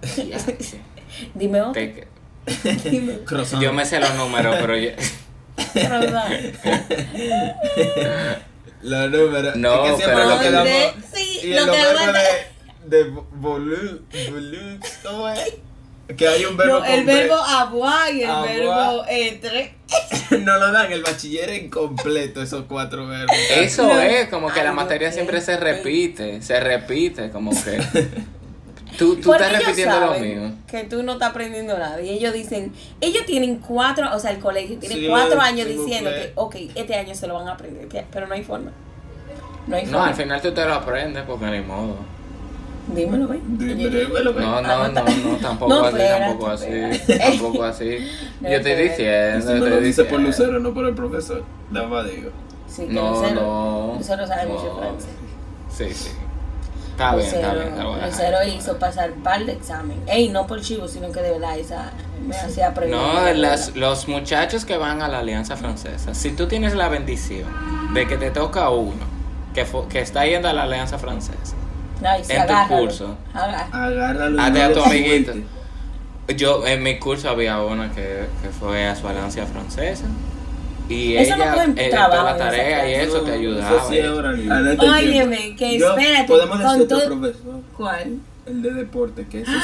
Dime 1.36 1.62
otro. 1.62 1.74
Te- 1.74 2.08
Dime. 2.90 3.20
Croissant. 3.26 3.62
yo 3.62 3.74
me 3.74 3.86
sé 3.86 4.00
los 4.00 4.14
números, 4.16 4.56
pero 4.62 4.78
yo... 4.78 4.92
Los 8.82 9.10
números. 9.12 9.56
No, 9.56 9.86
es 9.86 9.92
que 9.92 9.98
siempre 9.98 10.16
pero 10.24 10.30
lo 10.30 10.40
que 10.40 10.52
damos. 10.52 10.72
Sí, 11.14 11.40
y 11.44 11.54
lo 11.54 11.66
que 11.66 11.72
verbos 11.72 12.02
aguanta- 12.02 12.22
de, 12.86 13.04
de 13.04 13.12
volu, 13.32 14.02
volu, 14.32 14.80
¿cómo 15.04 15.30
es? 15.30 15.54
Que 16.16 16.26
hay 16.28 16.46
un 16.46 16.56
verbo 16.56 16.80
No, 16.80 16.86
el 16.86 17.04
verbo 17.04 17.36
avoir 17.36 18.14
y 18.14 18.22
el 18.22 18.30
verbo 18.30 19.04
entre. 19.10 19.74
no 20.40 20.58
lo 20.58 20.72
dan 20.72 20.90
el 20.92 21.02
bachiller 21.02 21.50
en 21.50 21.70
completo, 21.70 22.42
esos 22.42 22.64
cuatro 22.70 23.08
verbos. 23.08 23.36
Eso 23.58 23.84
No. 23.88 24.00
es, 24.00 24.30
como 24.30 24.50
que 24.50 24.64
la 24.64 24.72
materia 24.72 25.12
siempre 25.12 25.42
se 25.42 25.58
repite, 25.58 26.42
se 26.42 26.60
repite, 26.62 27.30
como 27.32 27.52
que... 27.52 27.80
Tú, 28.98 29.16
tú 29.18 29.22
Porque 29.30 29.44
estás 29.44 29.50
ellos 29.52 29.64
repitiendo 29.68 30.00
lo 30.00 30.08
saben 30.14 30.40
mío. 30.42 30.52
Que 30.68 30.84
tú 30.86 31.04
no 31.04 31.14
estás 31.14 31.30
aprendiendo 31.30 31.78
nada. 31.78 32.02
Y 32.02 32.10
ellos 32.10 32.34
dicen, 32.34 32.74
ellos 33.02 33.26
tienen 33.26 33.58
cuatro, 33.60 34.08
o 34.16 34.20
sea, 34.20 34.32
el 34.32 34.40
colegio 34.40 34.78
tiene 34.80 34.96
Sí, 34.96 35.08
cuatro 35.08 35.40
años 35.40 35.68
diciendo 35.68 36.10
que, 36.10 36.32
ok, 36.36 36.56
este 36.76 36.96
año 36.96 37.14
se 37.16 37.28
lo 37.28 37.36
van 37.36 37.48
a 37.48 37.52
aprender, 37.54 37.88
pero 38.12 38.28
no 38.28 38.34
hay 38.34 38.44
forma. 38.44 38.72
No 39.68 39.76
hay 39.76 39.86
No, 39.86 39.92
forma. 39.92 40.08
al 40.08 40.16
final 40.16 40.42
tú 40.42 40.52
te 40.54 40.66
lo 40.66 40.74
aprendes 40.74 41.24
porque 41.28 41.46
ni 41.46 41.62
modo. 41.62 41.96
Dímelo, 42.94 43.28
güey. 43.28 43.40
Dímelo, 43.46 44.34
güey. 44.34 44.46
No, 44.46 44.62
no, 44.62 44.88
no, 44.88 45.04
no, 45.04 45.36
tampoco 45.42 45.74
No, 45.74 45.84
así, 45.86 45.98
tampoco 45.98 46.48
así, 46.48 46.68
tampoco 47.20 47.64
así. 47.66 47.98
No, 48.42 48.50
Yo 48.50 48.56
estoy 48.56 48.72
espérate. 48.72 48.84
diciendo, 48.84 49.38
Eso 49.40 49.54
estoy 49.56 49.70
lo 49.70 49.80
dice 49.82 50.04
por. 50.06 50.20
Lucero, 50.22 50.60
no 50.60 50.74
por 50.74 50.86
el 50.88 50.96
profesor. 50.96 51.44
Nada 51.70 51.88
más 51.88 52.06
digo. 52.10 52.32
Sí, 52.68 52.88
que 52.88 52.94
No, 52.94 53.12
Lucero- 53.12 53.34
no. 53.42 53.96
Lucero 53.98 54.26
sabe 54.28 54.46
mucho 54.48 54.64
no. 54.74 54.80
francés. 54.80 55.10
Sí, 55.70 55.94
sí. 55.94 56.12
Está 56.98 57.16
bien, 57.16 57.28
está 57.28 57.54
bien. 57.54 57.74
a 57.80 57.82
dejar. 57.96 58.08
Lucero 58.10 58.38
hizo 58.48 58.80
pasar 58.80 59.12
par 59.12 59.46
de 59.46 59.52
examen. 59.54 60.02
Ey, 60.08 60.30
no 60.30 60.48
por 60.48 60.62
chivo, 60.62 60.88
sino 60.88 61.12
que 61.12 61.22
de 61.22 61.32
verdad 61.32 61.58
esa 61.60 61.92
me 62.26 62.36
hacía 62.36 62.70
aprender. 62.70 63.00
No, 63.00 63.34
las, 63.34 63.76
los 63.76 64.08
muchachos 64.08 64.66
que 64.66 64.78
van 64.78 65.02
a 65.04 65.08
la 65.08 65.20
Alianza 65.20 65.56
Francesa, 65.56 66.16
si 66.16 66.32
tú 66.32 66.48
tienes 66.48 66.74
la 66.74 66.90
bendición 66.90 67.48
de 67.94 68.08
que 68.08 68.18
te 68.18 68.32
toca 68.32 68.70
uno 68.72 69.06
que, 69.54 69.66
que 69.90 70.02
está 70.02 70.26
yendo 70.26 70.50
a 70.50 70.54
la 70.54 70.64
Alianza 70.64 70.98
Francesa, 70.98 71.56
Ay, 72.04 72.24
sí, 72.24 72.34
en 72.34 72.48
tu 72.48 72.54
agárralo, 72.54 72.82
curso. 72.82 73.18
agarra- 73.34 73.68
Agárralo. 73.72 74.42
Hazte 74.42 74.64
a 74.64 74.74
tu 74.74 74.82
amiguito. 74.84 75.34
yo 76.36 76.66
en 76.66 76.82
mi 76.84 76.98
curso 77.00 77.30
había 77.30 77.62
una 77.62 77.92
que, 77.92 78.26
que 78.42 78.50
fue 78.50 78.88
a 78.88 78.96
su 78.96 79.08
Alianza 79.08 79.46
Francesa 79.46 80.06
y 80.90 81.16
Eso 81.18 81.36
no 81.36 81.44
ella 81.44 81.54
cogen 81.54 81.78
eh, 81.78 81.90
trabajo 81.90 82.12
toda 82.12 82.24
la 82.24 82.32
en 82.32 82.38
esa 82.38 82.50
tarea 82.50 82.90
y 82.90 82.94
eso 83.06 83.22
te 83.22 83.32
ayudaba. 83.34 83.78
Eso 83.78 83.90
sí 83.90 83.98
es. 83.98 84.80
Óyeme, 84.80 85.56
que 85.56 85.76
espérate, 85.76 86.28
Podemos 86.28 86.60
decir 86.60 86.82
otro 86.84 86.98
todo- 87.00 87.08
profesor. 87.20 87.62
¿Cuál? 87.76 88.18
El 88.46 88.62
de 88.62 88.74
deporte, 88.74 89.26
que 89.30 89.42
es. 89.42 89.48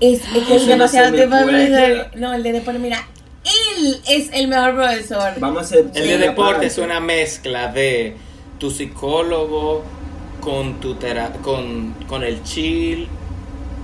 Es, 0.00 0.20
es 0.32 0.44
que 0.46 0.54
es 0.54 0.66
demasiado 0.68 1.12
tiempo 1.12 1.34
de. 1.34 2.06
No, 2.14 2.32
el 2.32 2.44
de 2.44 2.52
deporte, 2.52 2.78
mira, 2.78 3.04
él 3.44 3.96
es 4.08 4.30
el 4.32 4.46
mejor 4.46 4.76
profesor. 4.76 5.32
Vamos 5.40 5.58
a 5.58 5.60
hacer. 5.62 5.86
El 5.92 6.06
de 6.06 6.18
deporte 6.18 6.66
es 6.66 6.78
una 6.78 7.00
mezcla 7.00 7.66
de 7.72 8.14
tu 8.60 8.70
psicólogo 8.70 9.82
con 10.40 10.78
tu 10.78 10.94
tera 10.94 11.32
con, 11.42 11.94
con 12.06 12.22
el 12.22 12.44
chill, 12.44 13.08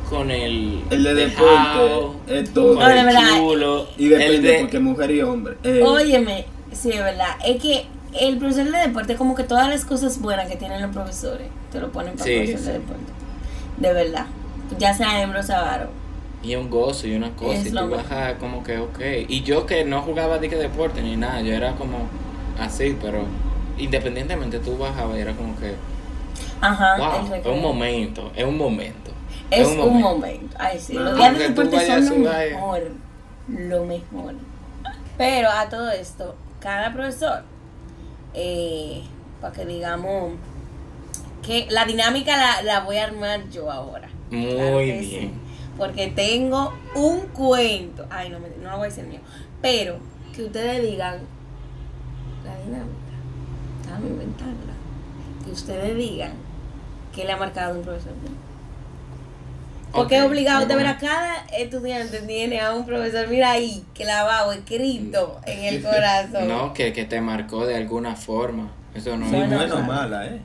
con 0.09 0.31
el 0.31 0.83
El 0.91 1.03
de 1.03 1.15
dejado, 1.15 2.13
deporte 2.27 2.39
es 2.41 2.55
todo. 2.55 2.75
con 2.75 2.83
No, 2.85 2.89
de 2.89 2.99
el 3.01 3.07
verdad. 3.07 3.29
chulo, 3.37 3.89
Y 3.99 4.07
depende, 4.09 4.37
el 4.37 4.43
de- 4.43 4.59
porque 4.61 4.79
mujer 4.79 5.11
y 5.11 5.21
hombre. 5.23 5.55
Eh, 5.65 5.83
Óyeme, 5.85 6.45
sí, 6.75 6.91
es 6.91 7.03
verdad. 7.03 7.37
Es 7.45 7.61
que 7.61 7.87
el 8.13 8.39
profesor 8.39 8.71
de 8.71 8.79
deporte, 8.79 9.17
como 9.17 9.35
que 9.35 9.45
todas 9.45 9.69
las 9.69 9.85
cosas 9.85 10.21
buenas 10.21 10.49
que 10.49 10.57
tienen 10.57 10.83
los 10.83 10.93
profesores, 10.93 11.49
te 11.73 11.81
lo 11.81 11.91
ponen 11.91 12.13
para 12.13 12.25
Sí, 12.25 12.33
el 12.33 12.45
profesor 12.51 12.73
de 12.73 12.79
deporte. 12.79 13.13
De 13.79 13.93
verdad. 13.93 14.27
Ya 14.79 14.95
sea 14.95 15.21
hembra 15.23 15.41
o 15.41 16.05
y 16.45 16.57
un 16.57 16.69
gozo 16.69 17.07
y 17.07 17.17
una 17.17 17.31
cosa 17.31 17.55
Es 17.55 17.67
y 17.67 17.71
tú 17.71 17.89
bajas 17.89 18.35
como 18.35 18.63
que 18.63 18.79
ok 18.79 19.01
y 19.29 19.43
yo 19.43 19.65
que 19.65 19.85
no 19.85 20.03
jugaba 20.03 20.39
de 20.39 20.51
que 20.51 20.57
deporte 20.57 21.01
ni 21.01 21.17
nada 21.17 21.41
yo 21.41 21.55
era 21.55 21.73
como 21.73 21.97
así 22.61 22.97
pero 23.01 23.25
independientemente 23.79 24.59
tú 24.59 24.77
bajabas 24.77 25.17
y 25.17 25.21
era 25.21 25.33
como 25.33 25.57
que 25.57 25.75
Ajá. 26.61 26.97
wow 26.99 27.35
es 27.35 27.47
un 27.47 27.63
momento 27.63 28.31
es 28.37 28.45
un 28.45 28.59
momento 28.59 29.05
Es 29.51 29.69
un 29.69 30.01
momento. 30.01 30.57
Ay, 30.59 30.79
sí. 30.79 30.95
Los 30.95 31.17
días 31.17 31.39
de 31.39 31.49
deporte 31.49 31.87
son 31.87 32.25
lo 32.25 32.31
mejor. 32.31 32.91
Lo 33.49 33.85
mejor. 33.85 34.35
Pero 35.17 35.49
a 35.51 35.69
todo 35.69 35.91
esto, 35.91 36.35
cada 36.65 36.95
profesor, 36.95 37.43
eh, 38.33 39.03
para 39.43 39.53
que 39.53 39.67
digamos 39.67 40.33
que 41.43 41.67
la 41.71 41.85
dinámica 41.85 42.35
la, 42.39 42.63
la 42.63 42.81
voy 42.81 42.97
a 42.97 43.05
armar 43.05 43.51
yo 43.51 43.71
ahora. 43.71 44.09
muy 44.31 44.47
Claro 44.55 44.79
que 44.79 45.01
sí. 45.03 45.09
bien 45.11 45.33
Porque 45.77 46.07
tengo 46.09 46.73
un 46.95 47.27
cuento. 47.29 48.07
Ay, 48.09 48.31
no, 48.31 48.39
no 48.39 48.71
lo 48.71 48.77
voy 48.79 48.87
a 48.87 48.89
decir 48.89 49.05
mío. 49.05 49.21
Pero 49.61 49.99
que 50.35 50.45
ustedes 50.45 50.83
digan 50.83 51.19
la 52.47 52.57
dinámica. 52.65 53.15
Déjame 53.83 54.09
inventarla. 54.09 54.73
Que 55.45 55.51
ustedes 55.53 55.97
digan 55.97 56.33
que 57.15 57.25
le 57.27 57.33
ha 57.33 57.37
marcado 57.37 57.77
un 57.77 57.85
profesor. 57.85 58.13
Porque 59.95 60.21
Ok, 60.21 60.23
es 60.23 60.23
obligado, 60.25 60.67
de 60.67 60.75
muy 60.75 60.77
ver 60.77 60.87
a 60.89 60.95
bueno. 60.95 61.01
cada 61.01 61.47
estudiante 61.57 62.21
tiene 62.23 62.61
a 62.61 62.75
un 62.75 62.85
profesor, 62.85 63.29
mira 63.29 63.53
ahí, 63.53 63.85
clavado, 63.95 64.53
escrito 64.53 65.41
en 65.47 65.65
el 65.65 65.83
corazón. 65.83 66.49
no 66.49 66.73
que, 66.75 66.93
que 66.93 67.05
te 67.05 67.21
marcó 67.21 67.67
de 67.67 67.77
alguna 67.77 68.17
forma 68.17 68.73
eso 68.95 69.17
no 69.17 69.27
Sí, 69.31 69.37
es 69.41 69.49
Bueno, 69.49 69.57
bueno 69.57 69.77
o 69.77 69.83
mala, 69.83 70.27
¿eh? 70.27 70.41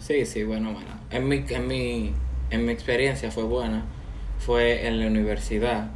Sí, 0.00 0.24
sí, 0.26 0.44
bueno, 0.44 0.72
bueno. 0.72 0.88
En 1.10 1.28
mi, 1.28 1.44
en 1.48 1.66
mi, 1.66 2.14
en 2.50 2.64
mi 2.66 2.72
experiencia 2.72 3.30
fue 3.30 3.44
buena. 3.44 3.84
Fue 4.38 4.86
en 4.86 5.00
la 5.00 5.06
universidad, 5.06 5.88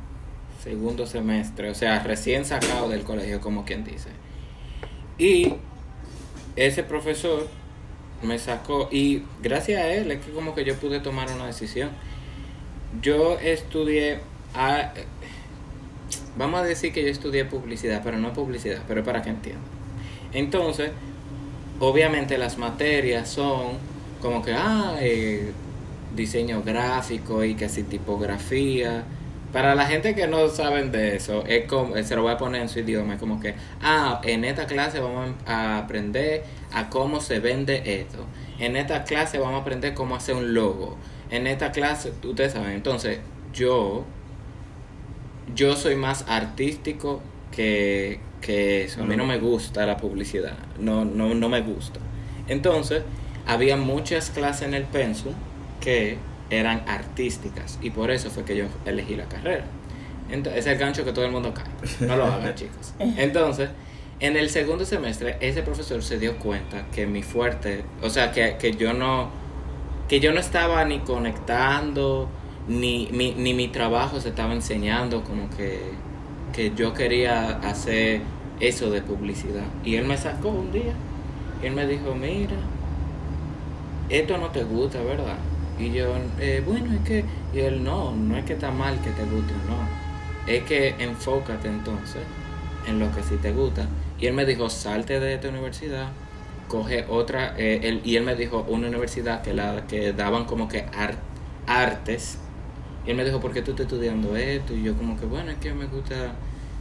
segundo 0.63 1.07
semestre, 1.07 1.71
o 1.71 1.75
sea, 1.75 2.01
recién 2.01 2.45
sacado 2.45 2.89
del 2.89 3.05
colegio, 3.05 3.41
como 3.41 3.65
quien 3.65 3.85
dice. 3.85 4.11
Y 5.19 5.55
ese 6.57 6.83
profesor 6.83 7.49
me 8.23 8.39
sacó, 8.39 8.89
y 8.91 9.23
gracias 9.43 9.83
a 9.83 9.93
él 9.93 10.11
es 10.11 10.25
que 10.25 10.33
como 10.33 10.55
que 10.55 10.65
yo 10.65 10.77
pude 10.77 11.01
tomar 11.01 11.31
una 11.33 11.47
decisión. 11.47 11.91
Yo 13.03 13.39
estudié, 13.41 14.21
a- 14.55 14.93
vamos 16.37 16.61
a 16.61 16.65
decir 16.65 16.93
que 16.93 17.03
yo 17.03 17.09
estudié 17.09 17.45
publicidad, 17.45 18.03
pero 18.05 18.19
no 18.19 18.33
publicidad, 18.33 18.83
pero 18.89 19.05
para 19.05 19.23
que 19.23 19.31
entiendan. 19.31 19.65
Entonces, 20.33 20.91
obviamente 21.81 22.39
las 22.39 22.59
materias 22.59 23.29
son 23.29 23.79
como 24.21 24.43
que, 24.43 24.53
ah, 24.55 24.97
eh, 25.01 25.53
diseño 26.15 26.63
gráfico 26.63 27.45
y 27.45 27.55
que 27.57 27.69
si 27.69 27.83
tipografía. 27.85 29.05
Para 29.53 29.75
la 29.77 29.87
gente 29.87 30.15
que 30.17 30.27
no 30.27 30.49
saben 30.49 30.91
de 30.93 31.17
eso, 31.17 31.45
es 31.47 31.67
como, 31.67 31.97
se 32.03 32.17
lo 32.17 32.23
voy 32.23 32.33
a 32.33 32.39
poner 32.39 32.63
en 32.63 32.69
su 32.69 32.81
idioma, 32.81 33.15
es 33.15 33.21
como 33.21 33.41
que, 33.41 33.55
ah, 33.83 34.21
en 34.25 34.45
esta 34.45 34.67
clase 34.67 35.01
vamos 35.01 35.31
a 35.47 35.79
aprender 35.79 36.45
a 36.73 36.89
cómo 36.91 37.21
se 37.21 37.39
vende 37.41 38.01
esto. 38.01 38.27
En 38.59 38.77
esta 38.77 39.05
clase 39.05 39.39
vamos 39.39 39.57
a 39.59 39.63
aprender 39.63 39.95
cómo 39.95 40.17
hacer 40.17 40.35
un 40.37 40.55
logo. 40.55 40.97
En 41.35 41.49
esta 41.49 41.73
clase, 41.73 42.13
ustedes 42.23 42.53
saben, 42.53 42.71
entonces 42.71 43.19
yo, 43.53 44.05
yo 45.57 45.75
soy 45.75 45.97
más 45.97 46.25
artístico 46.29 47.23
que, 47.51 48.21
que 48.41 48.85
eso. 48.85 49.03
A 49.03 49.05
mí 49.05 49.17
no 49.17 49.27
me 49.27 49.39
gusta 49.39 49.85
la 49.85 49.97
publicidad, 49.97 50.57
no, 50.79 51.05
no, 51.05 51.35
no 51.35 51.49
me 51.49 51.61
gusta. 51.61 51.99
Entonces, 52.47 53.03
había 53.47 53.77
muchas 53.77 54.31
clases 54.31 54.69
en 54.69 54.75
el 54.75 54.85
pensum 54.85 55.33
que 55.81 56.19
eran 56.51 56.85
artísticas 56.87 57.81
y 57.83 57.91
por 57.91 58.13
eso 58.13 58.31
fue 58.31 58.45
que 58.45 58.57
yo 58.57 58.67
elegí 58.85 59.17
la 59.17 59.25
carrera. 59.25 59.65
Entonces, 60.31 60.65
es 60.65 60.73
el 60.73 60.79
gancho 60.79 61.05
que 61.05 61.13
todo 61.13 61.25
el 61.25 61.33
mundo 61.33 61.53
cae. 61.53 62.07
No 62.07 62.17
lo 62.17 62.27
hagan, 62.27 62.55
chicos. 62.55 62.95
Entonces, 62.99 63.71
en 64.21 64.37
el 64.37 64.51
segundo 64.51 64.85
semestre, 64.85 65.37
ese 65.41 65.63
profesor 65.63 66.01
se 66.01 66.17
dio 66.21 66.39
cuenta 66.39 66.87
que 66.95 67.07
mi 67.07 67.25
fuerte, 67.25 67.83
o 68.03 68.09
sea, 68.09 68.31
que, 68.31 68.57
que 68.57 68.73
yo 68.75 68.93
no, 68.93 69.31
que 70.09 70.21
yo 70.21 70.33
no 70.33 70.41
estaba 70.41 70.85
ni 70.85 71.01
conectando, 71.05 72.39
ni, 72.67 73.09
mi, 73.13 73.35
ni 73.35 73.55
mi 73.55 73.69
trabajo 73.69 74.21
se 74.21 74.31
estaba 74.31 74.53
enseñando, 74.55 75.25
como 75.25 75.51
que, 75.51 76.03
que 76.53 76.75
yo 76.75 76.93
quería 76.95 77.59
hacer 77.59 78.23
eso 78.61 78.91
de 78.91 79.03
publicidad. 79.03 79.79
Y 79.83 79.97
él 79.97 80.07
me 80.07 80.17
sacó 80.19 80.51
un 80.51 80.73
día, 80.73 80.95
y 81.61 81.67
él 81.67 81.75
me 81.75 81.87
dijo, 81.87 82.15
mira, 82.15 82.71
esto 84.09 84.39
no 84.39 84.51
te 84.51 84.65
gusta, 84.65 85.03
¿verdad? 85.03 85.51
Y 85.77 85.93
yo, 85.93 86.15
"Eh, 86.39 86.63
bueno, 86.65 86.93
es 86.95 87.01
que, 87.03 87.25
y 87.53 87.61
él, 87.61 87.83
no, 87.83 88.15
no 88.15 88.37
es 88.37 88.45
que 88.45 88.53
está 88.55 88.71
mal 88.71 89.01
que 89.01 89.13
te 89.13 89.25
guste 89.25 89.61
no. 89.63 89.99
Es 90.47 90.65
que 90.65 91.03
enfócate 91.03 91.69
entonces 91.69 92.23
en 92.85 92.99
lo 92.99 93.11
que 93.11 93.23
sí 93.23 93.39
te 93.39 93.53
gusta. 93.53 93.89
Y 94.19 94.27
él 94.27 94.35
me 94.35 94.45
dijo, 94.47 94.69
salte 94.71 95.21
de 95.21 95.35
esta 95.35 95.49
universidad, 95.49 96.19
coge 96.75 97.05
otra, 97.09 97.55
eh, 97.59 97.81
él- 97.85 98.01
y 98.05 98.17
él 98.17 98.25
me 98.25 98.35
dijo 98.37 98.65
una 98.69 98.89
universidad 98.89 99.43
que, 99.43 99.55
la, 99.55 99.87
que 99.87 100.13
daban 100.13 100.45
como 100.47 100.69
que 100.69 100.87
ar- 100.95 101.19
artes. 101.67 102.39
Y 103.07 103.11
él 103.11 103.17
me 103.17 103.25
dijo, 103.25 103.41
¿por 103.41 103.53
qué 103.53 103.63
tú 103.63 103.73
estás 103.73 103.87
estudiando 103.87 104.37
esto? 104.37 104.75
Y 104.75 104.83
yo 104.83 104.97
como 104.97 105.17
que, 105.19 105.27
bueno, 105.27 105.51
es 105.53 105.59
que 105.59 105.73
me 105.75 105.87
gusta 105.87 106.35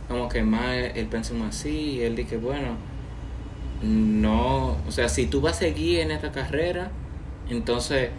como 0.08 0.30
que 0.30 0.44
más 0.44 0.76
el 0.96 1.08
pensum 1.08 1.44
así. 1.44 1.70
Y 1.98 2.02
él 2.04 2.16
dije, 2.16 2.38
bueno, 2.38 2.78
no, 3.82 4.78
o 4.88 4.92
sea, 4.92 5.10
si 5.10 5.28
tú 5.28 5.42
vas 5.42 5.58
a 5.58 5.60
seguir 5.60 6.00
en 6.00 6.12
esta 6.12 6.32
carrera, 6.32 6.92
entonces 7.50 8.10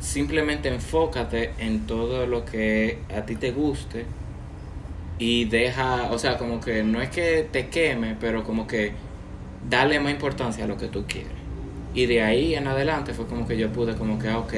simplemente 0.00 0.68
enfócate 0.68 1.54
en 1.58 1.86
todo 1.86 2.26
lo 2.26 2.44
que 2.44 2.98
a 3.14 3.26
ti 3.26 3.36
te 3.36 3.50
guste 3.52 4.06
y 5.18 5.46
deja, 5.46 6.10
o 6.12 6.18
sea, 6.18 6.38
como 6.38 6.60
que 6.60 6.82
no 6.84 7.00
es 7.02 7.10
que 7.10 7.48
te 7.50 7.68
queme, 7.68 8.16
pero 8.20 8.44
como 8.44 8.66
que 8.66 8.92
dale 9.68 10.00
más 10.00 10.12
importancia 10.12 10.64
a 10.64 10.66
lo 10.66 10.76
que 10.76 10.88
tú 10.88 11.04
quieres. 11.06 11.32
Y 11.94 12.06
de 12.06 12.22
ahí 12.22 12.54
en 12.54 12.66
adelante 12.68 13.14
fue 13.14 13.26
como 13.26 13.46
que 13.46 13.56
yo 13.56 13.70
pude 13.72 13.94
como 13.96 14.18
que, 14.18 14.28
ah, 14.28 14.38
ok, 14.38 14.54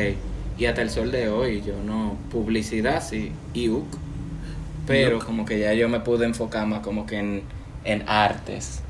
y 0.58 0.66
hasta 0.66 0.82
el 0.82 0.90
sol 0.90 1.10
de 1.10 1.28
hoy 1.28 1.62
yo 1.62 1.74
no, 1.84 2.16
publicidad 2.30 3.02
sí, 3.02 3.32
IUC, 3.54 3.86
pero 4.86 5.20
como 5.20 5.44
que 5.44 5.58
ya 5.60 5.72
yo 5.72 5.88
me 5.88 6.00
pude 6.00 6.26
enfocar 6.26 6.66
más 6.66 6.80
como 6.80 7.06
que 7.06 7.18
en, 7.18 7.42
en 7.84 8.06
artes 8.08 8.82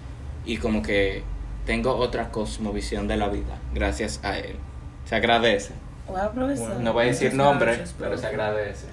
y 0.47 0.57
como 0.57 0.83
que 0.83 1.23
tengo 1.67 1.95
otra 1.95 2.31
cosmovisión 2.31 3.07
de 3.07 3.17
la 3.17 3.29
vida 3.29 3.59
gracias 3.75 4.21
a 4.25 4.39
él. 4.39 4.57
Se 5.05 5.15
agradece. 5.15 5.73
Wow, 6.09 6.33
profesor. 6.35 6.81
No 6.81 6.93
voy 6.93 7.05
a 7.05 7.07
decir 7.09 7.35
nombre, 7.35 7.67
gracias, 7.77 7.95
pero 7.99 8.17
se 8.17 8.27
agradece. 8.27 8.87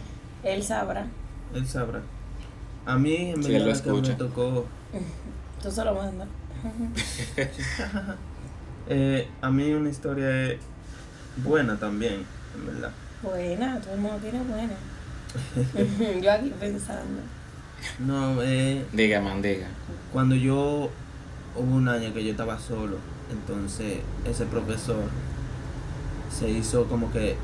Él 0.43 0.61
sabrá. 0.61 1.07
Él 1.55 1.65
sabrá. 1.65 2.01
A 2.85 2.97
mí, 2.97 3.31
en 3.31 3.43
Sí, 3.43 3.55
él 3.55 3.63
verdad, 3.63 3.77
lo 3.77 3.83
que 3.83 3.89
me 3.89 3.95
escucha. 3.97 4.17
tocó. 4.17 4.65
Tú 5.63 5.71
solo 5.71 5.95
mandas. 5.95 6.27
Eh, 8.89 9.27
a 9.41 9.49
mí 9.51 9.73
una 9.73 9.89
historia 9.89 10.45
es 10.51 10.59
buena 11.43 11.75
también, 11.77 12.23
en 12.55 12.65
verdad. 12.65 12.91
Buena, 13.21 13.81
todo 13.81 13.95
el 13.95 13.99
mundo 13.99 14.17
tiene 14.21 14.39
buena. 14.43 14.73
yo 16.23 16.31
aquí 16.31 16.53
pensando. 16.57 17.21
No, 17.99 18.41
eh, 18.41 18.85
Diga, 18.93 19.19
man, 19.19 19.41
diga. 19.41 19.67
cuando 20.13 20.35
yo 20.35 20.89
hubo 21.55 21.75
un 21.75 21.89
año 21.89 22.13
que 22.13 22.23
yo 22.23 22.31
estaba 22.31 22.57
solo, 22.59 22.97
entonces 23.29 23.99
ese 24.25 24.45
profesor 24.45 25.03
se 26.31 26.49
hizo 26.49 26.85
como 26.85 27.11
que 27.11 27.35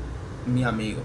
mi 0.46 0.64
amigo. 0.64 1.02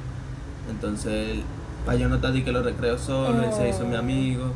Entonces, 0.69 1.39
para 1.85 1.97
yo 1.97 2.07
no 2.07 2.15
estar 2.15 2.31
que 2.31 2.51
lo 2.51 2.63
recreo 2.63 2.97
solo, 2.97 3.43
él 3.43 3.51
se 3.53 3.67
hizo 3.69 3.85
mi 3.85 3.95
Oh. 3.95 3.99
amigo. 3.99 4.53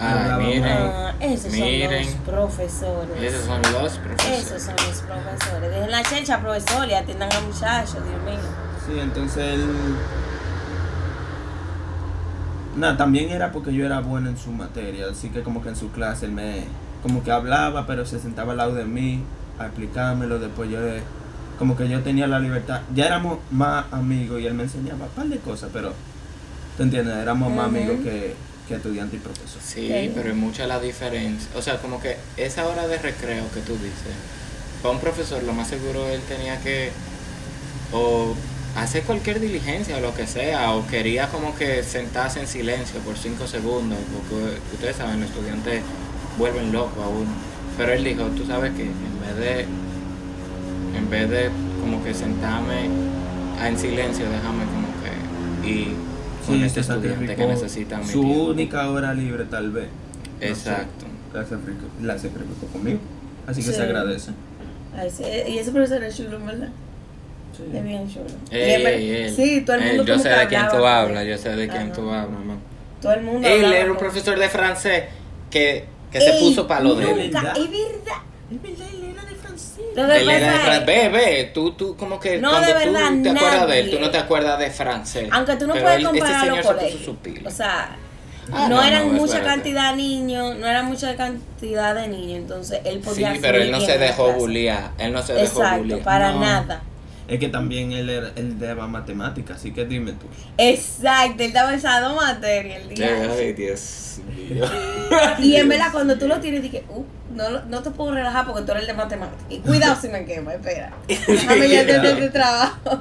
Ah, 0.00 0.36
miren. 0.38 0.64
Ah, 0.64 1.14
esos 1.20 1.52
Miren. 1.52 2.04
son 2.04 2.14
los 2.14 2.22
profesores. 2.24 3.22
Esos 3.22 3.44
son 3.46 3.62
los 3.62 3.98
profesores. 3.98 4.46
Esos 4.46 4.62
son 4.62 4.74
los 4.76 5.00
profesores. 5.00 5.70
Dejen 5.70 5.90
la 5.90 6.02
chelcha, 6.02 6.40
profesor, 6.40 6.88
y 6.88 6.94
atiendan 6.94 7.28
a 7.32 7.40
muchachos, 7.40 7.94
Dios 7.94 8.22
mío. 8.24 8.38
Sí, 8.86 8.98
entonces 9.00 9.54
él... 9.54 9.66
Nada, 12.76 12.96
también 12.96 13.30
era 13.30 13.50
porque 13.50 13.74
yo 13.74 13.84
era 13.84 14.00
bueno 14.00 14.28
en 14.28 14.38
su 14.38 14.52
materia, 14.52 15.06
así 15.10 15.30
que 15.30 15.42
como 15.42 15.62
que 15.62 15.70
en 15.70 15.76
su 15.76 15.90
clase 15.90 16.26
él 16.26 16.32
me... 16.32 16.64
Como 17.02 17.24
que 17.24 17.32
hablaba, 17.32 17.86
pero 17.86 18.06
se 18.06 18.20
sentaba 18.20 18.52
al 18.52 18.58
lado 18.58 18.74
de 18.74 18.84
mí 18.84 19.22
a 19.58 19.66
explicármelo, 19.66 20.38
después 20.38 20.70
yo... 20.70 20.78
Como 21.58 21.76
que 21.76 21.88
yo 21.88 22.02
tenía 22.02 22.28
la 22.28 22.38
libertad. 22.38 22.82
Ya 22.94 23.06
éramos 23.06 23.38
más 23.50 23.86
amigos 23.92 24.40
y 24.40 24.46
él 24.46 24.54
me 24.54 24.62
enseñaba 24.62 25.06
un 25.06 25.10
par 25.10 25.26
de 25.26 25.38
cosas, 25.38 25.70
pero... 25.72 25.92
¿Te 26.76 26.84
entiendes? 26.84 27.16
Éramos 27.16 27.52
más 27.52 27.66
amigos 27.66 27.96
que, 28.04 28.36
que 28.68 28.74
estudiante 28.74 29.16
y 29.16 29.18
profesor. 29.18 29.60
Sí, 29.64 30.12
pero 30.14 30.30
es 30.30 30.36
mucha 30.36 30.66
la 30.66 30.78
diferencia. 30.78 31.48
O 31.56 31.62
sea, 31.62 31.78
como 31.78 32.00
que 32.00 32.16
esa 32.36 32.66
hora 32.66 32.86
de 32.86 32.98
recreo 32.98 33.44
que 33.52 33.60
tú 33.60 33.72
dices, 33.74 34.14
para 34.82 34.94
un 34.94 35.00
profesor 35.00 35.42
lo 35.42 35.52
más 35.52 35.68
seguro 35.68 36.08
él 36.08 36.20
tenía 36.28 36.60
que 36.60 36.90
o 37.92 38.34
hacer 38.76 39.02
cualquier 39.02 39.40
diligencia 39.40 39.96
o 39.96 40.00
lo 40.00 40.14
que 40.14 40.26
sea, 40.26 40.72
o 40.74 40.86
quería 40.86 41.28
como 41.28 41.54
que 41.54 41.82
sentarse 41.82 42.40
en 42.40 42.46
silencio 42.46 43.00
por 43.00 43.16
cinco 43.16 43.46
segundos, 43.46 43.98
porque 44.12 44.58
ustedes 44.74 44.96
saben, 44.96 45.20
los 45.20 45.30
estudiantes 45.30 45.82
vuelven 46.36 46.72
loco 46.72 47.02
a 47.02 47.08
uno. 47.08 47.30
Pero 47.76 47.92
él 47.92 48.04
dijo, 48.04 48.24
tú 48.36 48.44
sabes 48.46 48.72
que 48.74 48.82
en 48.82 49.20
vez 49.20 49.36
de, 49.36 49.60
en 50.96 51.10
vez 51.10 51.30
de 51.30 51.50
como 51.80 52.04
que 52.04 52.14
sentarme 52.14 52.88
en 53.64 53.78
silencio, 53.78 54.26
déjame 54.30 54.64
como 54.66 54.88
que 55.02 55.68
y 55.68 55.94
con 56.48 56.56
Sí, 56.58 56.64
este 56.64 56.82
se 56.82 56.92
estudiante 56.92 57.26
que 57.26 57.26
sacrificó 57.28 57.48
necesita 57.52 57.98
mi 57.98 58.04
Su 58.06 58.20
tiempo. 58.22 58.44
única 58.44 58.90
hora 58.90 59.14
libre 59.14 59.44
tal 59.44 59.70
vez. 59.70 59.86
No 59.86 60.40
sé. 60.40 60.48
Exacto. 60.48 61.06
La 61.32 61.40
la 62.12 62.18
sacrificó 62.18 62.66
conmigo. 62.72 62.98
Así 63.46 63.60
que 63.62 63.68
Sí. 63.68 63.74
se 63.74 63.82
agradece. 63.82 64.30
Ay, 64.96 65.10
sí, 65.10 65.22
y 65.48 65.58
ese 65.58 65.70
profesor 65.70 66.02
es 66.02 66.16
chulo, 66.16 66.38
¿verdad? 66.44 66.68
Sí. 67.56 67.62
Es 67.76 67.84
bien 67.84 68.08
chulo. 68.12 68.24
Ey, 68.50 68.84
ey, 68.84 69.10
ey. 69.10 69.34
Sí, 69.34 69.60
todo 69.64 69.76
el 69.76 69.82
Ey, 69.82 69.88
mundo 69.96 70.04
yo 70.04 70.18
sé 70.18 70.28
de 70.28 70.46
quién 70.46 70.68
tú 70.68 70.84
hablas, 70.86 71.26
yo 71.26 71.38
sé 71.38 71.50
de 71.56 71.68
quién 71.68 71.92
tú 71.92 72.10
hablas. 72.10 72.40
Todo 73.00 73.12
el 73.12 73.22
mundo 73.22 73.46
Él 73.46 73.64
era 73.72 73.90
un 73.92 73.96
profesor 73.98 74.38
de 74.38 74.48
francés 74.48 75.04
que, 75.50 75.84
que 76.10 76.20
se 76.20 76.32
puso 76.40 76.66
para 76.66 76.80
lo 76.82 76.94
de 76.96 77.10
él. 77.10 77.24
Nunca, 77.26 77.42
¿Verdad? 77.42 77.58
es 77.58 77.70
verdad. 77.70 78.22
Es 78.50 78.62
verdad, 78.62 78.86
era 80.04 80.14
de 80.14 80.20
francés. 80.20 80.26
Lo 80.26 80.28
que 80.28 80.36
Él 80.36 80.42
era 80.42 80.52
de 80.52 80.58
pasa 80.58 80.64
Fran- 80.70 80.80
es- 80.80 80.86
Ve, 80.86 81.08
ve, 81.08 81.50
tú, 81.54 81.72
tú 81.72 81.96
como 81.96 82.18
que 82.20 82.38
No, 82.38 82.50
cuando 82.50 82.66
de 82.66 82.72
tú 82.72 82.78
verdad, 82.92 83.22
te 83.22 83.28
acuerdas 83.30 83.68
de 83.68 83.78
él, 83.80 83.90
tú 83.90 84.00
no 84.00 84.10
te 84.10 84.18
acuerdas 84.18 84.58
de 84.58 84.70
francés. 84.70 85.28
Aunque 85.32 85.56
tú 85.56 85.66
no 85.66 85.72
Pero 85.74 85.84
puedes 85.84 85.98
él- 86.00 86.06
ese 86.06 86.18
comparar 86.18 86.46
los 86.48 86.66
colegios. 86.66 87.16
O 87.46 87.50
sea, 87.50 87.96
Ah, 88.50 88.66
no, 88.70 88.76
no, 88.76 88.82
eran 88.82 89.08
no, 89.08 89.12
mucha 89.20 89.42
cantidad 89.42 89.90
de 89.90 89.96
niños, 89.98 90.56
no 90.56 90.66
era 90.66 90.82
mucha 90.82 91.14
cantidad 91.16 91.94
de 91.94 92.08
niños, 92.08 92.38
entonces 92.38 92.80
él 92.86 92.94
Sí, 93.02 93.08
podía 93.10 93.34
pero 93.42 93.58
él 93.58 93.70
no 93.70 93.78
se 93.78 93.98
dejó 93.98 94.32
bullear. 94.32 94.92
Él 94.98 95.12
no 95.12 95.22
se 95.22 95.34
dejó 95.34 95.60
Exacto, 95.60 95.78
bullear. 95.82 96.00
para 96.02 96.32
No. 96.32 96.40
nada. 96.40 96.82
Es 97.28 97.38
que 97.38 97.48
también 97.50 97.92
él, 97.92 98.08
era, 98.08 98.30
él 98.36 98.58
daba 98.58 98.86
matemáticas, 98.86 99.58
así 99.58 99.70
que 99.74 99.84
dime 99.84 100.12
tú. 100.12 100.24
Exacto, 100.56 101.42
él 101.42 101.48
estaba 101.48 101.74
esa 101.74 102.08
materia 102.14 102.78
el 102.78 102.88
día. 102.88 103.28
Ay, 103.38 103.52
Dios 103.52 104.20
mío. 104.34 104.64
Y 105.40 105.56
en 105.56 105.68
verdad, 105.68 105.88
cuando 105.92 106.16
tú 106.16 106.26
lo 106.26 106.40
tienes, 106.40 106.62
dije, 106.62 106.84
uh, 106.88 107.04
no, 107.34 107.64
no 107.66 107.82
te 107.82 107.90
puedo 107.90 108.12
relajar 108.12 108.46
porque 108.46 108.62
tú 108.62 108.70
eres 108.72 108.82
el 108.82 108.88
de 108.88 108.94
matemáticas. 108.94 109.44
Y 109.50 109.58
cuidado 109.58 109.96
si 110.00 110.08
me 110.08 110.24
quema, 110.24 110.54
espera. 110.54 110.92
Déjame 111.08 111.68
ya 111.68 111.80
hacer 111.82 112.04
este 112.04 112.30
trabajo. 112.30 112.98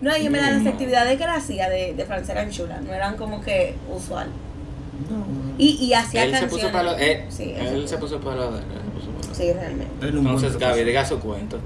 No, 0.00 0.16
y 0.16 0.26
en 0.26 0.32
verdad, 0.32 0.52
las 0.52 0.62
No. 0.64 0.70
actividades 0.70 1.18
que 1.18 1.24
hacía 1.24 1.68
de, 1.68 1.94
de 1.94 2.04
francés 2.04 2.30
eran 2.30 2.50
chulas, 2.50 2.82
no 2.82 2.92
eran 2.92 3.16
como 3.16 3.40
que 3.40 3.74
usual. 3.94 4.28
No. 5.10 5.24
Y, 5.58 5.84
y 5.84 5.94
hacía 5.94 6.24
Él 6.24 6.34
se 6.36 6.46
puso 6.46 6.70
para 6.70 6.84
lo 6.84 6.98
eh, 6.98 7.26
sí, 7.28 7.54
Él 7.56 7.86
se 7.88 7.98
puso 7.98 8.20
para 8.20 8.36
lo 8.36 8.52
de 8.52 8.58
él. 8.60 8.64
se 8.66 8.90
puso 8.92 9.10
para 9.10 9.26
lo 9.26 9.28
de. 9.28 9.34
Sí, 9.34 9.52
realmente. 9.52 10.08
Entonces, 10.08 10.56
Gaby, 10.56 10.84
diga 10.84 11.04
su 11.04 11.18
cuento. 11.18 11.58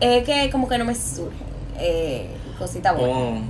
Es 0.00 0.24
que 0.24 0.50
como 0.50 0.68
que 0.68 0.78
no 0.78 0.84
me 0.84 0.94
surgen 0.94 1.32
eh, 1.78 2.28
cositas 2.58 2.96
buenas. 2.96 3.16
Oh. 3.18 3.40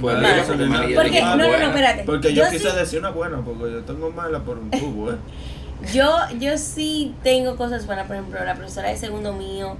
Pues 0.00 0.14
Vale. 0.16 0.28
diga, 0.34 0.44
porque 0.46 0.64
María 0.66 0.96
Porque, 0.96 1.10
dijo 1.10 1.26
no, 1.26 1.34
una 1.34 1.46
no, 1.46 1.58
no, 1.58 1.66
espérate. 1.66 2.02
Porque 2.04 2.32
yo, 2.34 2.44
Yo 2.44 2.50
quise 2.50 2.70
sí- 2.70 2.76
decir 2.76 2.98
una 3.00 3.10
buena, 3.10 3.38
porque 3.44 3.72
yo 3.72 3.82
tengo 3.82 4.10
mala 4.10 4.40
por 4.40 4.58
un 4.58 4.70
tubo, 4.70 5.10
¿eh? 5.12 5.16
Yo, 5.92 6.14
yo 6.38 6.56
sí 6.58 7.14
tengo 7.24 7.56
cosas 7.56 7.86
buenas, 7.86 8.06
por 8.06 8.14
ejemplo, 8.16 8.38
la 8.44 8.54
profesora 8.54 8.88
de 8.90 8.96
segundo 8.96 9.32
mío, 9.32 9.76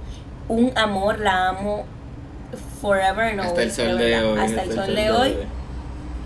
un 0.49 0.73
amor, 0.75 1.19
la 1.19 1.49
amo 1.49 1.85
forever 2.81 3.29
and 3.31 3.39
Hasta 3.39 3.63
el 3.63 3.69
always, 3.69 3.73
sol 3.75 3.97
de 3.97 4.03
de 4.03 4.11
verdad. 4.11 4.31
hoy. 4.33 4.39
Hasta 4.39 4.63
el 4.63 4.73
sol 4.73 4.95
de 4.95 5.11
hoy. 5.11 5.35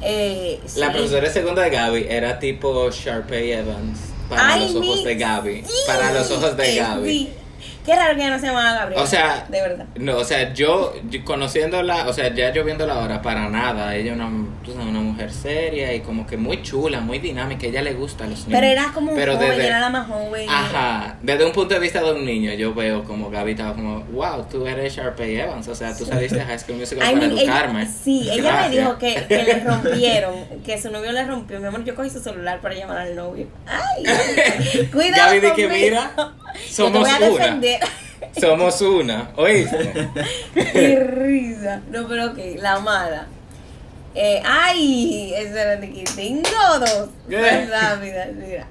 Eh, 0.01 0.59
La 0.77 0.87
sí. 0.87 0.91
profesora 0.93 1.29
segunda 1.29 1.61
de 1.63 1.69
Gaby 1.71 2.05
era 2.09 2.39
tipo 2.39 2.89
Sharpay 2.91 3.51
Evans 3.51 3.99
para 4.29 4.53
Ay, 4.53 4.61
los 4.61 4.75
ojos 4.75 4.97
mi- 4.99 5.03
de 5.05 5.15
Gaby. 5.15 5.63
sí, 5.65 5.73
Para 5.87 6.11
los 6.13 6.29
ojos 6.31 6.57
de 6.57 6.75
Gaby. 6.75 7.29
Qué 7.87 7.95
raro 7.95 8.15
que 8.15 8.21
ella 8.21 8.31
no 8.31 8.39
se 8.39 8.47
llamaba 8.47 8.73
Gabriela. 8.73 9.01
O 9.03 9.07
sea, 9.07 9.45
de 9.49 9.61
verdad. 9.61 9.85
No, 9.95 10.17
o 10.17 10.23
sea, 10.25 10.53
yo, 10.53 10.93
yo 11.09 11.23
conociéndola, 11.23 12.05
o 12.07 12.13
sea, 12.13 12.33
ya 12.33 12.51
yo 12.51 12.63
viéndola 12.65 12.95
ahora, 12.95 13.21
para 13.21 13.47
nada. 13.49 13.95
Ella 13.95 14.11
es 14.11 14.17
una, 14.17 14.27
una 14.27 14.99
mujer 14.99 15.31
seria 15.31 15.93
y 15.93 16.01
como 16.01 16.27
que 16.27 16.35
muy 16.37 16.61
chula, 16.61 16.99
muy 16.99 17.19
dinámica. 17.19 17.65
Ella 17.65 17.81
le 17.81 17.93
gusta 17.93 18.25
a 18.25 18.27
los 18.27 18.39
niños. 18.45 18.59
Pero 18.59 18.67
era 18.67 18.91
como 18.93 19.15
Pero 19.15 19.35
joven, 19.35 19.49
desde- 19.51 19.67
era 19.67 19.79
la 19.79 19.89
más 19.89 20.05
joven. 20.07 20.49
Ajá, 20.49 21.15
desde 21.21 21.45
un 21.45 21.53
punto 21.53 21.73
de 21.75 21.79
vista 21.79 22.01
de 22.03 22.11
un 22.11 22.25
niño, 22.25 22.51
yo 22.53 22.73
veo 22.73 23.05
como 23.05 23.29
Gaby 23.29 23.51
estaba 23.51 23.73
como, 23.73 24.01
wow, 24.11 24.45
tú 24.51 24.67
eres 24.67 24.93
Sharpay 24.93 25.37
Evans, 25.39 25.67
o 25.69 25.73
sea, 25.73 25.95
tú 25.95 26.05
saliste 26.05 26.39
de 26.39 26.43
High 26.45 26.59
School 26.59 26.77
Musical 26.79 27.07
I 27.09 27.13
para 27.13 27.19
mean, 27.27 27.31
ella- 27.31 27.41
educarme. 27.43 27.87
sí, 27.87 28.29
ella 28.29 28.67
me 28.67 28.75
dijo 28.77 28.97
que, 28.97 29.25
que 29.29 29.43
le 29.43 29.59
rompieron, 29.63 30.33
que 30.65 30.77
su 30.81 30.91
novio 30.91 31.13
le 31.13 31.23
rompió. 31.25 31.59
Mi 31.61 31.67
amor, 31.67 31.85
yo 31.85 31.95
cogí 31.95 32.09
su 32.09 32.19
celular 32.19 32.59
para 32.59 32.75
llamar 32.75 32.97
al 32.97 33.15
novio. 33.15 33.47
Ay, 33.65 34.03
cuidado 34.91 35.27
Gaby, 35.27 35.39
de 35.39 35.53
que 35.53 35.67
conmigo. 35.67 35.97
Mira, 36.57 36.69
Yo 36.69 36.69
te 36.69 36.73
somos 36.73 37.31
voy 37.31 37.41
a 37.41 37.55
una. 37.55 37.61
Somos 38.39 38.81
una, 38.81 39.31
¿oíste? 39.35 40.09
Qué 40.53 40.99
risa. 40.99 41.81
No, 41.91 42.07
pero 42.07 42.31
ok, 42.31 42.37
la 42.57 42.79
mala. 42.79 43.27
Eh, 44.15 44.41
ay, 44.43 45.33
esa 45.35 45.61
era 45.61 45.75
de 45.77 45.91
que 45.91 46.03
tengo 46.15 46.79
dos. 46.79 47.09
¿Qué? 47.29 47.37
Son 47.37 47.69
rápidas, 47.69 48.29
mira. 48.33 48.67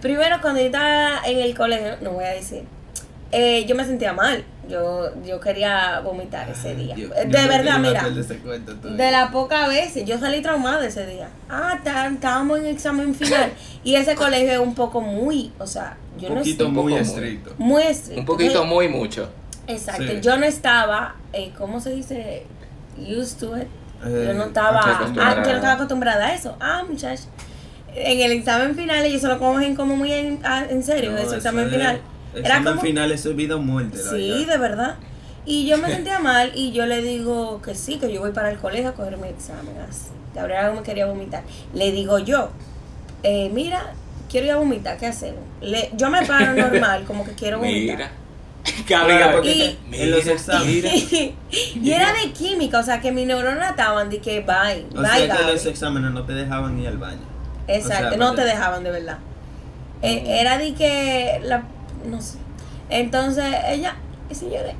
Primero, 0.00 0.40
cuando 0.40 0.60
yo 0.60 0.66
estaba 0.66 1.20
en 1.26 1.38
el 1.40 1.54
colegio, 1.54 1.96
no 2.00 2.12
voy 2.12 2.24
a 2.24 2.30
decir, 2.30 2.64
eh, 3.32 3.64
yo 3.66 3.74
me 3.74 3.84
sentía 3.84 4.12
mal. 4.12 4.44
Yo, 4.68 5.10
yo 5.24 5.40
quería 5.40 6.00
vomitar 6.00 6.48
ese 6.50 6.74
día. 6.74 6.94
Yo- 6.94 7.08
Eh, 7.14 7.26
yo 7.28 7.38
de 7.40 7.48
verdad, 7.48 7.78
mira. 7.78 8.02
de 8.04 9.10
las 9.10 9.30
pocas 9.30 9.68
veces, 9.68 10.04
yo 10.04 10.18
salí 10.18 10.42
traumada 10.42 10.86
ese 10.86 11.06
día. 11.06 11.28
Ah, 11.48 11.80
tá- 11.82 12.06
estábamos 12.08 12.58
en 12.58 12.66
examen 12.66 13.14
final. 13.14 13.52
Y 13.82 13.94
ese 13.94 14.14
colegio 14.14 14.52
es 14.52 14.58
un 14.58 14.74
poco 14.74 15.00
muy, 15.00 15.52
o 15.58 15.66
sea, 15.66 15.96
yo 16.18 16.28
un 16.28 16.34
no 16.34 16.40
poquito 16.40 16.64
estoy 16.64 16.66
un 16.66 16.74
muy 16.74 16.92
poco 16.92 17.02
estricto. 17.02 17.54
muy 17.58 17.82
estricto. 17.82 18.20
Un 18.20 18.26
poquito, 18.26 18.50
Entonces, 18.50 18.70
muy 18.74 18.88
mucho. 18.88 19.30
Exacto, 19.66 20.02
Sí. 20.02 20.20
yo 20.20 20.36
no 20.36 20.44
estaba, 20.44 21.14
eh, 21.32 21.52
¿cómo 21.56 21.80
se 21.80 21.90
dice? 21.94 22.46
Used 22.98 23.38
to 23.38 23.56
it. 23.56 23.64
Eh, 24.04 24.24
yo 24.28 24.34
no 24.34 24.44
estaba, 24.44 24.80
acostumbrada. 24.80 25.30
ah, 25.30 25.34
yo 25.44 25.50
no 25.50 25.56
estaba 25.56 25.72
acostumbrada 25.74 26.26
a 26.26 26.34
eso. 26.34 26.56
Ah, 26.60 26.84
muchacho. 26.88 27.24
En 27.94 28.20
el 28.20 28.32
examen 28.32 28.74
final 28.76 29.04
ellos 29.04 29.20
se 29.22 29.28
lo 29.28 29.38
cogen 29.38 29.74
como 29.74 29.96
muy 29.96 30.12
en, 30.12 30.40
ah, 30.44 30.64
en 30.68 30.82
serio, 30.82 31.12
No, 31.12 31.18
ese 31.18 31.36
examen 31.36 31.70
final. 31.70 32.00
Era 32.38 32.48
examen 32.48 32.72
como, 32.74 32.80
final 32.82 33.12
es 33.12 33.36
vida 33.36 33.56
o 33.56 33.60
muerte. 33.60 33.98
la 34.02 34.10
sí, 34.10 34.44
de 34.44 34.58
verdad. 34.58 34.96
Y 35.46 35.66
yo 35.66 35.78
me 35.78 35.88
sentía 35.94 36.18
mal 36.18 36.52
y 36.54 36.72
yo 36.72 36.86
le 36.86 37.02
digo 37.02 37.60
que 37.62 37.74
sí, 37.74 37.98
que 37.98 38.12
yo 38.12 38.20
voy 38.20 38.32
para 38.32 38.50
el 38.50 38.58
colegio 38.58 38.88
a 38.90 38.92
coger 38.94 39.16
mi 39.18 39.28
examen. 39.28 39.74
Así. 39.88 40.08
Gabriela 40.34 40.70
me 40.72 40.82
quería 40.82 41.06
vomitar. 41.06 41.42
Le 41.74 41.90
digo 41.92 42.18
yo, 42.18 42.50
eh, 43.22 43.50
mira, 43.52 43.92
quiero 44.30 44.46
ir 44.46 44.52
a 44.52 44.56
vomitar, 44.56 44.96
¿qué 44.98 45.06
hacemos? 45.06 45.40
Le, 45.60 45.90
yo 45.96 46.10
me 46.10 46.24
paro 46.26 46.52
normal, 46.70 47.04
como 47.04 47.24
que 47.24 47.32
quiero 47.32 47.58
vomitar. 47.58 47.96
Mira. 47.96 48.10
Gaby, 48.86 49.14
porque 49.32 49.50
Y- 49.50 49.78
en 50.02 50.10
los 50.10 50.20
mira, 50.24 50.34
exámenes. 50.34 51.12
y 51.52 51.90
era 51.90 52.12
de 52.12 52.32
química, 52.32 52.80
o 52.80 52.82
sea 52.82 53.00
que 53.00 53.10
mis 53.12 53.26
neuronas 53.26 53.70
estaban 53.70 54.10
de 54.10 54.18
que 54.18 54.40
bye, 54.40 54.84
O 54.94 55.00
bye, 55.00 55.08
sea 55.10 55.20
que 55.20 55.26
Gaby. 55.28 55.52
los 55.52 55.66
exámenes 55.66 56.10
no 56.12 56.24
te 56.24 56.34
dejaban 56.34 56.78
ir 56.78 56.88
al 56.88 56.98
baño. 56.98 57.20
Exacto, 57.66 58.06
o 58.06 58.08
sea, 58.10 58.18
no 58.18 58.34
te 58.34 58.44
dejaban 58.44 58.84
de 58.84 58.90
verdad. 58.90 59.18
Eh, 60.02 60.22
era 60.40 60.58
de 60.58 60.74
que, 60.74 61.40
la, 61.44 61.62
no 62.04 62.20
sé. 62.20 62.38
Entonces 62.90 63.44
ella, 63.68 63.96
y 64.30 64.34
señores, 64.34 64.74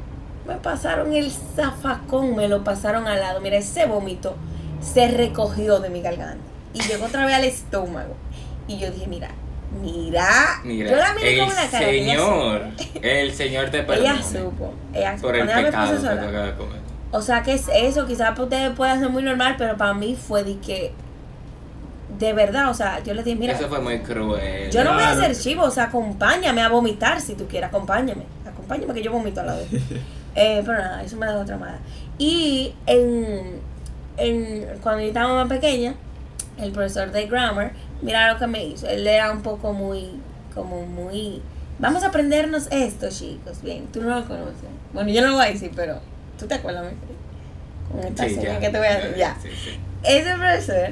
me 0.47 0.55
pasaron 0.57 1.13
el 1.13 1.31
zafacón, 1.31 2.35
me 2.37 2.49
lo 2.49 2.65
pasaron 2.65 3.07
al 3.07 3.21
lado. 3.21 3.41
Mira, 3.41 3.57
ese 3.59 3.87
vómito 3.87 4.35
se 4.81 5.09
recogió 5.09 5.81
de 5.81 5.91
mi 5.91 6.01
garganta 6.01 6.45
y 6.73 6.81
llegó 6.83 7.07
otra 7.07 7.27
vez 7.27 7.35
al 7.35 7.45
estómago. 7.45 8.15
Y 8.67 8.79
yo 8.79 8.91
dije, 8.91 9.07
mira, 9.07 9.31
mira, 9.83 10.61
Mira, 10.65 10.91
yo 10.91 10.97
la 10.97 11.15
miré 11.15 11.39
con 11.39 11.49
una 11.49 11.71
cara. 11.71 11.87
ella 11.89 12.13
señor, 12.13 12.63
el 13.03 13.35
señor 13.35 13.71
te 13.71 13.79
Ella 13.81 13.87
perdona 13.87 14.23
supo. 14.23 14.75
Ella 14.93 15.17
supo. 15.17 15.27
por 15.29 15.37
el 15.37 15.49
ella 15.49 15.57
pecado 15.57 15.93
que 15.93 15.99
te 16.01 16.33
de 16.33 16.55
comer. 16.55 16.81
O 17.11 17.23
sea, 17.23 17.43
que 17.43 17.55
es 17.55 17.69
eso? 17.75 18.07
Quizás 18.07 18.31
para 18.31 18.43
ustedes 18.43 18.71
pueda 18.73 18.99
ser 18.99 19.09
muy 19.09 19.23
normal, 19.23 19.55
pero 19.57 19.77
para 19.77 19.95
mí 19.95 20.17
fue 20.17 20.45
de 20.45 20.59
que, 20.59 20.93
de 22.19 22.33
verdad, 22.33 22.71
o 22.71 22.75
sea, 22.75 23.03
yo 23.03 23.15
le 23.15 23.23
dije, 23.23 23.37
mira, 23.37 23.53
Eso 23.55 23.69
fue 23.69 23.81
muy 23.81 24.01
cruel. 24.01 24.71
yo 24.71 24.85
no 24.85 24.95
voy 24.95 25.03
a 25.03 25.15
ser 25.15 25.37
chivo, 25.37 25.65
o 25.65 25.71
sea, 25.71 25.85
acompáñame 25.85 26.61
a 26.63 26.69
vomitar 26.69 27.21
si 27.21 27.35
tú 27.35 27.47
quieres, 27.47 27.69
acompáñame. 27.69 28.25
Acompáñame 28.47 28.93
que 28.95 29.03
yo 29.03 29.13
vomito 29.13 29.41
a 29.41 29.45
la 29.45 29.55
vez. 29.57 29.69
Eh, 30.41 30.63
pero 30.65 30.79
nada, 30.79 31.03
eso 31.03 31.17
me 31.17 31.27
dejó 31.27 31.45
traumada. 31.45 31.81
Y 32.17 32.73
en, 32.87 33.61
en, 34.17 34.67
cuando 34.81 35.01
yo 35.03 35.09
estaba 35.09 35.35
más 35.35 35.49
pequeña, 35.49 35.95
el 36.59 36.71
profesor 36.71 37.11
de 37.11 37.27
grammar, 37.27 37.73
mira 38.03 38.33
lo 38.33 38.39
que 38.39 38.47
me 38.47 38.65
hizo. 38.65 38.87
Él 38.87 39.05
era 39.09 39.33
un 39.33 39.43
poco 39.43 39.73
muy, 39.73 40.21
como 40.55 40.87
muy... 40.87 41.43
Vamos 41.81 42.05
a 42.05 42.09
aprendernos 42.09 42.69
esto, 42.71 43.09
chicos. 43.11 43.63
Bien, 43.63 43.89
tú 43.93 44.01
no 44.01 44.11
lo 44.21 44.25
conoces. 44.29 44.55
Bueno, 44.93 45.11
yo 45.11 45.23
no 45.23 45.29
lo 45.29 45.35
voy 45.39 45.47
a 45.47 45.49
decir, 45.51 45.73
pero 45.75 45.99
tú 46.39 46.47
te 46.47 46.55
acuerdas? 46.55 46.85
Con 47.91 48.01
esta 48.05 48.29
Sí, 48.29 48.35
señal 48.37 48.61
que 48.61 48.69
te 48.69 48.79
voy 48.79 48.87
a 48.87 48.95
decir. 48.97 49.17
Ya. 49.17 49.37
Sí, 49.43 49.49
sí. 49.65 49.81
Ese 50.05 50.35
profesor, 50.37 50.91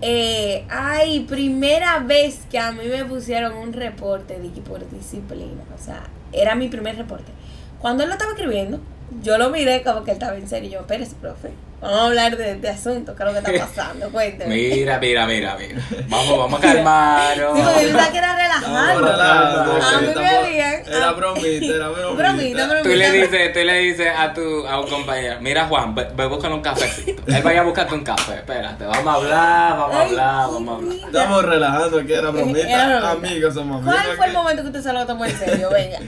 eh, 0.00 0.64
ay, 0.70 1.20
primera 1.20 1.98
vez 2.00 2.40
que 2.50 2.58
a 2.58 2.72
mí 2.72 2.84
me 2.86 3.04
pusieron 3.04 3.56
un 3.56 3.72
reporte 3.72 4.38
que 4.54 4.60
por 4.60 4.88
disciplina. 4.90 5.64
O 5.74 5.82
sea, 5.82 6.04
era 6.32 6.54
mi 6.54 6.68
primer 6.68 6.96
reporte. 6.96 7.32
Cuando 7.80 8.02
él 8.02 8.08
lo 8.08 8.14
estaba 8.14 8.32
escribiendo, 8.32 8.80
yo 9.22 9.38
lo 9.38 9.50
miré 9.50 9.82
como 9.82 10.04
que 10.04 10.12
él 10.12 10.16
estaba 10.16 10.36
en 10.36 10.48
serio. 10.48 10.70
Yo, 10.70 10.80
espérese, 10.80 11.14
profe. 11.20 11.50
Vamos 11.80 11.96
a 11.96 12.04
hablar 12.06 12.36
de 12.36 12.50
este 12.52 12.68
asunto, 12.68 13.14
¿qué 13.14 13.22
es 13.22 13.26
lo 13.32 13.40
que 13.40 13.52
está 13.52 13.66
pasando? 13.76 14.10
Cuénteme. 14.10 14.52
Mira, 14.52 14.98
mira, 14.98 15.26
mira, 15.26 15.56
mira. 15.56 15.80
Vamos, 16.08 16.38
vamos 16.38 16.58
a 16.58 16.62
calmarnos. 16.62 17.56
Sí, 17.56 17.62
porque 17.64 17.82
yo 17.86 17.92
pensaba 17.92 18.10
que 18.12 18.18
era 18.18 18.36
relajando. 18.36 19.12
A 19.12 20.00
mí 20.00 20.06
me 20.16 20.28
habían- 20.28 20.82
Era 20.88 21.12
bromita, 21.12 21.66
era 21.66 21.88
bromita. 21.90 22.22
Bromita, 22.22 22.66
bromita. 22.66 22.82
Tú 22.82 22.88
le 22.96 23.10
dices, 23.12 23.52
tú 23.52 23.58
le 23.60 23.74
dices 23.78 24.08
a 24.16 24.32
tu 24.34 24.66
a 24.66 24.80
un 24.80 24.88
compañero, 24.88 25.40
mira 25.40 25.66
Juan, 25.66 25.94
ve, 25.94 26.08
ve 26.16 26.26
buscar 26.26 26.50
un 26.52 26.62
cafecito. 26.62 27.22
Él 27.28 27.42
vaya 27.44 27.60
a 27.60 27.64
buscarte 27.64 27.94
un 27.94 28.02
café, 28.02 28.34
espérate, 28.36 28.84
vamos 28.84 29.06
a 29.06 29.16
hablar, 29.16 29.78
vamos 29.78 29.96
a 29.96 30.02
hablar, 30.02 30.46
vamos 30.50 30.68
a 30.68 30.76
hablar. 30.78 30.96
Estamos 31.06 31.44
relajando 31.44 32.06
que 32.06 32.14
era 32.14 32.30
bromita. 32.30 32.68
Era 32.68 32.86
bromita. 33.00 33.10
Amigos, 33.28 33.54
somos 33.54 33.76
amigos. 33.82 33.94
¿Cuál 34.02 34.16
fue 34.16 34.26
el 34.26 34.30
aquí. 34.32 34.36
momento 34.36 34.62
que 34.62 34.68
usted 34.68 34.82
se 34.82 34.92
lo 34.92 35.06
tomó 35.06 35.24
en 35.26 35.38
serio? 35.38 35.70
Venga. 35.70 35.98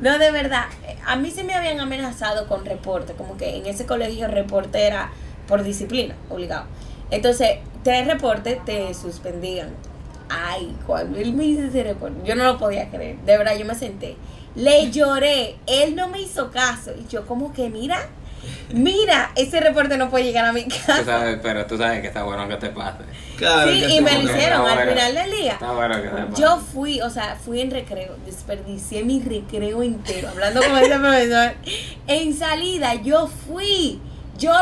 No, 0.00 0.18
de 0.18 0.30
verdad. 0.30 0.64
A 1.06 1.16
mí 1.16 1.30
se 1.30 1.44
me 1.44 1.54
habían 1.54 1.80
amenazado 1.80 2.46
con 2.46 2.64
reporte. 2.64 3.14
Como 3.14 3.36
que 3.36 3.56
en 3.56 3.66
ese 3.66 3.86
colegio 3.86 4.28
reporte 4.28 4.86
era 4.86 5.10
por 5.46 5.62
disciplina, 5.62 6.14
obligado. 6.30 6.66
Entonces, 7.10 7.58
tres 7.82 8.06
reportes 8.06 8.64
te 8.64 8.92
suspendían. 8.94 9.70
Ay, 10.28 10.74
cuando 10.86 11.18
él 11.18 11.34
me 11.34 11.44
hizo 11.44 11.64
ese 11.64 11.82
reporte, 11.84 12.16
yo 12.24 12.34
no 12.34 12.44
lo 12.44 12.58
podía 12.58 12.88
creer. 12.88 13.18
De 13.18 13.36
verdad, 13.36 13.56
yo 13.56 13.66
me 13.66 13.74
senté. 13.74 14.16
Le 14.54 14.90
lloré. 14.90 15.56
Él 15.66 15.94
no 15.94 16.08
me 16.08 16.20
hizo 16.20 16.50
caso. 16.50 16.92
Y 16.98 17.06
yo, 17.06 17.26
como 17.26 17.52
que, 17.52 17.68
mira, 17.68 18.08
mira, 18.72 19.30
ese 19.36 19.60
reporte 19.60 19.96
no 19.96 20.10
puede 20.10 20.24
llegar 20.24 20.44
a 20.44 20.52
mi 20.52 20.64
Tú 20.64 20.76
casa. 20.86 21.04
sabes, 21.04 21.38
pero 21.42 21.66
tú 21.66 21.76
sabes 21.78 22.00
que 22.00 22.08
está 22.08 22.22
bueno 22.24 22.48
que 22.48 22.56
te 22.56 22.70
pase. 22.70 22.98
Claro 23.36 23.72
Sí, 23.72 23.80
que 23.80 23.94
y 23.96 24.00
me 24.00 24.12
lo 24.12 24.20
hicieron 24.22 24.66
al 24.66 24.74
bueno. 24.76 24.92
final 24.92 25.14
del 25.14 25.30
día. 25.32 25.52
Está 25.52 25.72
bueno 25.72 25.96
que 25.96 26.08
te 26.08 26.22
pase. 26.22 26.42
Yo 26.42 26.58
fui, 26.58 27.00
o 27.00 27.10
sea, 27.10 27.36
fui 27.36 27.60
en 27.60 27.70
recreo, 27.70 28.16
desperdicié 28.26 29.04
mi 29.04 29.20
recreo 29.22 29.82
entero, 29.82 30.28
hablando 30.30 30.60
con 30.62 30.76
ese 30.78 30.98
profesor. 30.98 31.52
En 32.06 32.34
salida, 32.36 32.94
yo 32.94 33.26
fui. 33.26 34.00
Yo, 34.38 34.52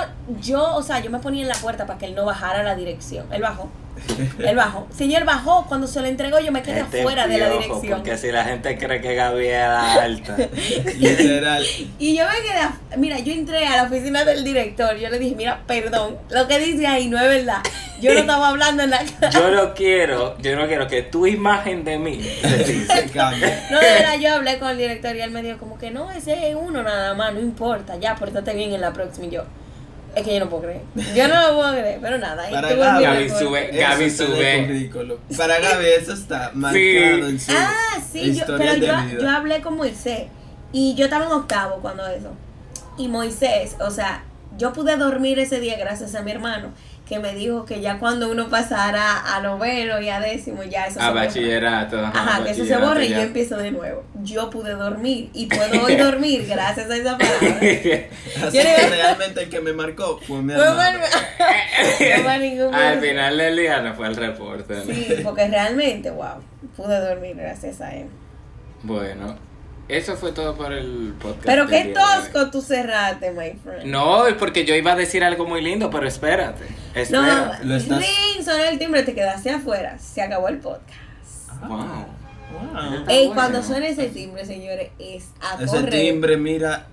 yo, 0.41 0.75
o 0.75 0.83
sea, 0.83 0.99
yo 1.01 1.11
me 1.11 1.21
ponía 1.21 1.43
en 1.43 1.49
la 1.49 1.55
puerta 1.55 1.87
para 1.87 1.99
que 1.99 2.07
él 2.07 2.15
no 2.15 2.25
bajara 2.25 2.63
la 2.63 2.75
dirección. 2.75 3.27
Él 3.33 3.41
bajó. 3.43 3.71
Él 4.39 4.57
bajó. 4.57 4.87
Señor 4.95 5.25
bajó. 5.25 5.67
Cuando 5.67 5.87
se 5.87 6.01
lo 6.01 6.07
entregó, 6.07 6.41
yo 6.41 6.53
me 6.53 6.63
quedé 6.63 6.81
Este 6.81 7.01
afuera 7.01 7.27
de 7.27 7.39
la 7.39 7.51
dirección. 7.51 7.81
Porque 7.89 8.17
si 8.17 8.31
la 8.31 8.45
gente 8.45 8.77
cree 8.79 9.01
que 9.01 9.15
Gaby 9.15 9.47
era 9.47 9.95
alta. 10.03 10.37
Literal. 10.99 11.65
Y 11.99 12.17
yo 12.17 12.25
me 12.25 12.43
quedé, 12.43 12.99
mira, 12.99 13.19
yo 13.19 13.33
entré 13.33 13.67
a 13.67 13.77
la 13.77 13.83
oficina 13.85 14.25
del 14.25 14.45
director. 14.45 14.97
Yo 14.97 15.09
le 15.11 15.19
dije, 15.19 15.35
mira, 15.35 15.63
perdón, 15.67 16.17
lo 16.31 16.49
que 16.49 16.59
dice 16.59 16.87
ahí 16.87 17.09
no 17.09 17.19
es 17.19 17.29
verdad. 17.29 17.63
Yo 18.01 18.15
no 18.15 18.21
estaba 18.21 18.49
hablando 18.49 18.83
en 18.83 18.91
la. 18.91 19.05
Yo 19.33 19.51
no 19.51 19.75
quiero, 19.75 20.37
yo 20.39 20.57
no 20.57 20.67
quiero 20.67 20.87
que 20.87 21.03
tu 21.03 21.27
imagen 21.27 21.85
de 21.85 21.99
mí 21.99 22.21
se 22.23 23.11
cambia. 23.11 23.67
No, 23.71 23.79
de 23.81 23.87
verdad, 23.87 24.19
yo 24.19 24.35
hablé 24.35 24.59
con 24.59 24.71
el 24.71 24.79
director 24.79 25.15
y 25.17 25.21
él 25.21 25.31
me 25.31 25.43
dijo 25.43 25.59
como 25.59 25.79
que 25.79 25.91
no, 25.91 26.11
ese 26.11 26.51
es 26.51 26.57
uno 26.59 26.83
nada 26.83 27.15
más, 27.15 27.35
no 27.35 27.41
importa, 27.41 27.97
ya, 27.97 28.15
pórtate 28.17 28.55
bien 28.55 28.73
en 28.73 28.81
la 28.81 28.93
próxima. 28.93 29.27
Y 29.27 29.31
yo, 29.31 29.45
es 30.15 30.25
que 30.25 30.35
yo 30.35 30.41
no 30.41 30.51
puedo 30.51 30.63
creer. 30.65 30.81
Yo 31.15 31.29
no 31.29 31.49
lo 31.49 31.57
puedo 31.57 31.73
creer, 31.73 31.99
pero 32.03 32.19
nada. 32.19 32.43
ahí 32.45 32.53
Para 32.53 32.75
Gaby 32.75 33.25
reporte. 33.25 33.45
sube- 33.45 33.71
Gaby 33.73 34.11
sube. 34.11 34.91
Para 35.37 35.61
Gaby 35.61 35.87
eso 35.99 36.13
está 36.13 36.51
marcado 36.55 37.29
en 37.29 37.39
su 37.41 37.53
Ah, 37.53 37.99
sí, 38.13 38.35
yo, 38.35 38.45
pero 38.59 38.75
yo, 38.75 38.93
yo 39.21 39.31
hablé 39.31 39.61
con 39.61 39.77
Moisés 39.77 40.23
y 40.73 40.95
yo 40.95 41.05
estaba 41.05 41.27
en 41.27 41.33
octavo 41.33 41.79
cuando 41.81 42.07
eso. 42.09 42.33
Y 42.99 43.09
Moisés, 43.09 43.77
o 43.81 43.91
sea, 43.91 44.25
yo 44.59 44.73
pude 44.73 44.97
dormir 44.97 45.39
ese 45.39 45.61
día 45.61 45.77
gracias 45.79 46.15
a 46.15 46.23
mi 46.23 46.33
hermano, 46.33 46.73
que 47.11 47.19
me 47.19 47.35
dijo 47.35 47.65
que 47.65 47.81
ya 47.81 47.99
cuando 47.99 48.31
uno 48.31 48.49
pasara 48.49 49.35
a 49.35 49.43
noveno 49.43 50.01
y 50.01 50.09
a 50.09 50.21
décimo, 50.21 50.63
ya 50.63 50.87
eso 50.87 51.01
A 51.01 51.03
se 51.03 51.09
borra. 51.11 51.25
bachillerato. 51.25 52.07
Ajá, 52.07 52.45
que 52.45 52.51
eso 52.53 52.65
se 52.65 52.77
borra 52.77 53.05
y 53.05 53.09
yo 53.09 53.19
empiezo 53.21 53.57
de 53.57 53.73
nuevo. 53.73 54.05
Yo 54.23 54.49
pude 54.49 54.71
dormir 54.75 55.29
y 55.35 55.47
puedo 55.47 55.85
hoy 55.85 55.97
dormir 55.97 56.47
gracias 56.47 56.89
a 56.89 56.97
esa 56.97 57.19
palabra. 57.19 57.49
Así 57.51 58.57
Yo 58.57 58.63
que 58.63 58.87
realmente 58.91 59.43
el 59.43 59.51
que 59.51 59.61
me 59.61 59.73
marcó 59.73 60.21
fue 60.25 60.41
mi 60.41 60.53
No 60.53 60.63
hermano. 60.63 61.01
no 62.71 62.77
Al 62.79 63.01
final 63.01 63.39
del 63.39 63.57
día 63.57 63.81
no 63.81 63.95
fue 63.95 64.07
el 64.07 64.15
reporte. 64.15 64.75
¿no? 64.77 64.85
Sí, 64.95 65.09
porque 65.25 65.49
realmente, 65.49 66.13
wow, 66.13 66.37
pude 66.77 66.97
dormir 67.01 67.35
gracias 67.35 67.81
a 67.81 67.93
él. 67.93 68.07
Bueno, 68.85 69.37
eso 69.89 70.15
fue 70.17 70.31
todo 70.31 70.55
por 70.57 70.73
el 70.73 71.13
podcast. 71.21 71.45
Pero 71.45 71.67
qué 71.67 71.93
tosco 71.93 72.53
tú 72.53 72.63
cerraste, 72.63 73.33
my 73.33 73.51
friend. 73.65 73.87
No, 73.87 74.29
es 74.29 74.35
porque 74.35 74.65
yo 74.65 74.77
iba 74.77 74.93
a 74.93 74.97
decir 74.97 75.25
algo 75.25 75.45
muy 75.45 75.61
lindo, 75.61 75.91
pero 75.91 76.07
espérate. 76.07 76.65
No, 76.95 77.01
Espérate. 77.01 77.65
Lo 77.65 77.77
estás- 77.77 77.99
ring, 77.99 78.45
sonó 78.45 78.65
el 78.65 78.79
timbre, 78.79 79.03
te 79.03 79.15
quedaste 79.15 79.51
afuera. 79.51 79.99
Se 79.99 80.23
acabó 80.23 80.49
el 80.49 80.59
podcast. 80.59 80.91
Wow. 81.67 81.79
Wow. 81.79 82.95
Está 83.01 83.13
Ey, 83.13 83.31
cuando 83.35 83.63
suene 83.63 83.91
ese 83.91 84.09
timbre, 84.09 84.45
señores, 84.45 84.91
es 84.99 85.29
a 85.41 85.55
Ese 85.63 85.67
correr. 85.67 85.91
timbre, 85.91 86.37
mira, 86.37 86.87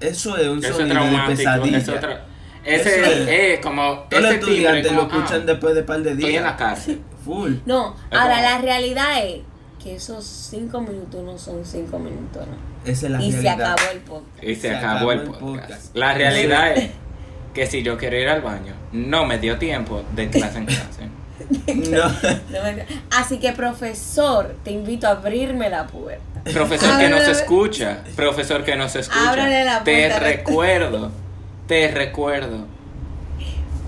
eso 0.00 0.36
es 0.36 0.48
un 0.48 0.58
Eso 0.58 0.68
es 0.68 0.76
sonido 0.76 0.86
de 0.86 0.90
traumático. 1.10 1.36
pesadilla. 1.36 1.78
Eso 1.78 1.94
es 1.94 2.00
tra- 2.02 2.20
ese 2.64 3.00
Eso 3.00 3.10
es- 3.10 3.28
es 3.28 3.60
como. 3.60 3.98
Todos 4.08 4.22
los 4.22 4.32
estudiantes 4.34 4.92
lo 4.92 5.08
como, 5.08 5.20
escuchan 5.20 5.40
ah, 5.42 5.46
después 5.46 5.74
de 5.74 5.82
par 5.82 6.00
de 6.02 6.10
Estoy 6.12 6.36
en 6.36 6.42
la 6.44 6.48
días. 6.50 6.58
cárcel. 6.58 7.00
Full. 7.24 7.54
No, 7.66 7.96
Es 8.10 8.18
ahora 8.18 8.34
como- 8.36 8.48
la 8.48 8.58
realidad 8.58 9.24
es 9.26 9.40
que 9.82 9.96
esos 9.96 10.24
cinco 10.24 10.80
minutos 10.80 11.22
no 11.24 11.36
son 11.38 11.64
cinco 11.64 11.98
minutos, 11.98 12.46
¿no? 12.46 12.90
Esa 12.90 13.06
es 13.06 13.12
la 13.12 13.22
y 13.22 13.32
se 13.32 13.42
realidad. 13.42 13.72
acabó 13.72 13.90
el 13.92 13.98
podcast. 14.00 14.44
Y 14.44 14.54
se, 14.56 14.70
acabó, 14.76 15.12
el 15.12 15.22
podcast. 15.22 15.96
La 15.96 16.14
realidad 16.14 16.72
es 16.76 16.90
que 17.54 17.66
si 17.66 17.82
yo 17.82 17.96
quiero 17.98 18.16
ir 18.18 18.28
al 18.28 18.40
baño, 18.42 18.72
no 18.92 19.24
me 19.26 19.38
dio 19.38 19.58
tiempo 19.58 20.02
de 20.14 20.28
clase 20.30 20.58
en 20.58 20.66
clase. 20.66 21.02
No. 21.74 22.04
Así 23.10 23.38
que, 23.38 23.52
profesor, 23.52 24.54
te 24.62 24.70
invito 24.70 25.06
a 25.08 25.10
abrirme 25.10 25.68
la 25.68 25.86
puerta. 25.86 26.22
Profesor 26.52 26.98
que 26.98 27.08
nos 27.08 27.20
Ábrele- 27.22 27.30
escucha, 27.30 27.98
profesor 28.16 28.64
que 28.64 28.76
nos 28.76 28.94
escucha, 28.96 29.30
Ábrele 29.30 29.64
la 29.64 29.82
te 29.84 30.08
puerta. 30.08 30.18
recuerdo, 30.20 31.10
te 31.66 31.88
recuerdo 31.90 32.66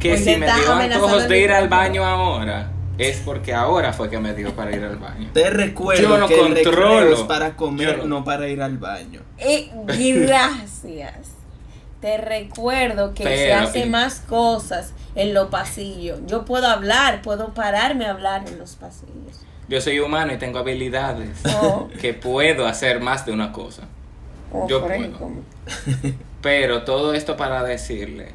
que 0.00 0.10
Pues 0.10 0.20
si 0.20 0.24
te 0.32 0.38
me 0.38 0.46
dio 0.46 0.72
antojos 0.72 1.22
el 1.22 1.28
de 1.28 1.38
ir 1.40 1.52
al 1.52 1.68
baño 1.68 2.04
ahora, 2.04 2.70
es 2.98 3.18
porque 3.24 3.54
ahora 3.54 3.92
fue 3.92 4.10
que 4.10 4.18
me 4.18 4.34
dio 4.34 4.54
para 4.54 4.74
ir 4.74 4.82
al 4.84 4.96
baño. 4.96 5.30
Te 5.32 5.48
recuerdo 5.50 6.02
Yo 6.02 6.18
no 6.18 6.26
que 6.28 6.40
el 6.40 6.54
recreo 6.54 6.72
controlo. 6.72 7.14
es 7.14 7.20
para 7.20 7.56
comer, 7.56 7.96
Yo 7.98 8.02
no- 8.04 8.18
no 8.18 8.24
para 8.24 8.48
ir 8.48 8.60
al 8.62 8.78
baño. 8.78 9.20
Eh, 9.38 9.70
gracias. 10.26 11.33
Te 12.04 12.18
recuerdo 12.18 13.14
que 13.14 13.22
se 13.22 13.28
Pero- 13.30 13.60
hace 13.60 13.86
más 13.86 14.20
cosas 14.20 14.92
en 15.14 15.32
los 15.32 15.48
pasillos. 15.48 16.20
Yo 16.26 16.44
puedo 16.44 16.66
hablar, 16.66 17.22
puedo 17.22 17.54
pararme 17.54 18.04
a 18.04 18.10
hablar 18.10 18.44
en 18.46 18.58
los 18.58 18.76
pasillos. 18.76 19.40
Yo 19.70 19.80
soy 19.80 20.00
humano 20.00 20.34
y 20.34 20.36
tengo 20.36 20.58
habilidades 20.58 21.38
Oh. 21.62 21.88
que 22.02 22.12
puedo 22.12 22.66
hacer 22.66 23.00
más 23.00 23.24
de 23.24 23.32
una 23.32 23.52
cosa. 23.52 23.84
Como 24.52 24.68
Yo 24.68 24.82
puedo. 24.82 24.92
ejemplo. 24.92 25.28
Pero 26.42 26.82
todo 26.84 27.14
esto 27.14 27.38
para 27.38 27.62
decirle 27.62 28.32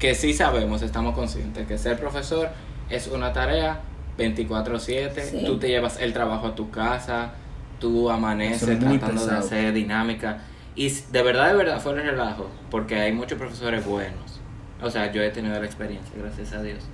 que 0.00 0.16
sí 0.16 0.34
sabemos, 0.34 0.82
estamos 0.82 1.14
conscientes 1.14 1.64
que 1.68 1.78
ser 1.78 2.00
profesor 2.00 2.48
es 2.90 3.06
una 3.06 3.32
tarea 3.32 3.82
24/7, 4.18 5.22
Sí. 5.30 5.44
tú 5.46 5.60
te 5.60 5.68
llevas 5.68 6.00
el 6.00 6.12
trabajo 6.12 6.48
a 6.48 6.54
tu 6.56 6.72
casa, 6.72 7.30
tú 7.78 8.10
amaneces 8.10 8.68
es 8.68 8.80
tratando 8.80 9.26
de 9.26 9.36
hacer 9.36 9.72
dinámica 9.72 10.38
y 10.76 10.88
de 10.90 11.22
verdad, 11.22 11.48
de 11.48 11.56
verdad, 11.56 11.80
fuera 11.80 12.02
de 12.02 12.10
relajo, 12.10 12.48
porque 12.70 12.96
hay 13.00 13.12
muchos 13.12 13.38
profesores 13.38 13.84
buenos. 13.84 14.40
O 14.82 14.90
sea, 14.90 15.10
yo 15.10 15.22
he 15.22 15.30
tenido 15.30 15.58
la 15.58 15.64
experiencia, 15.66 16.12
gracias 16.18 16.52
a 16.52 16.62
Dios, 16.62 16.84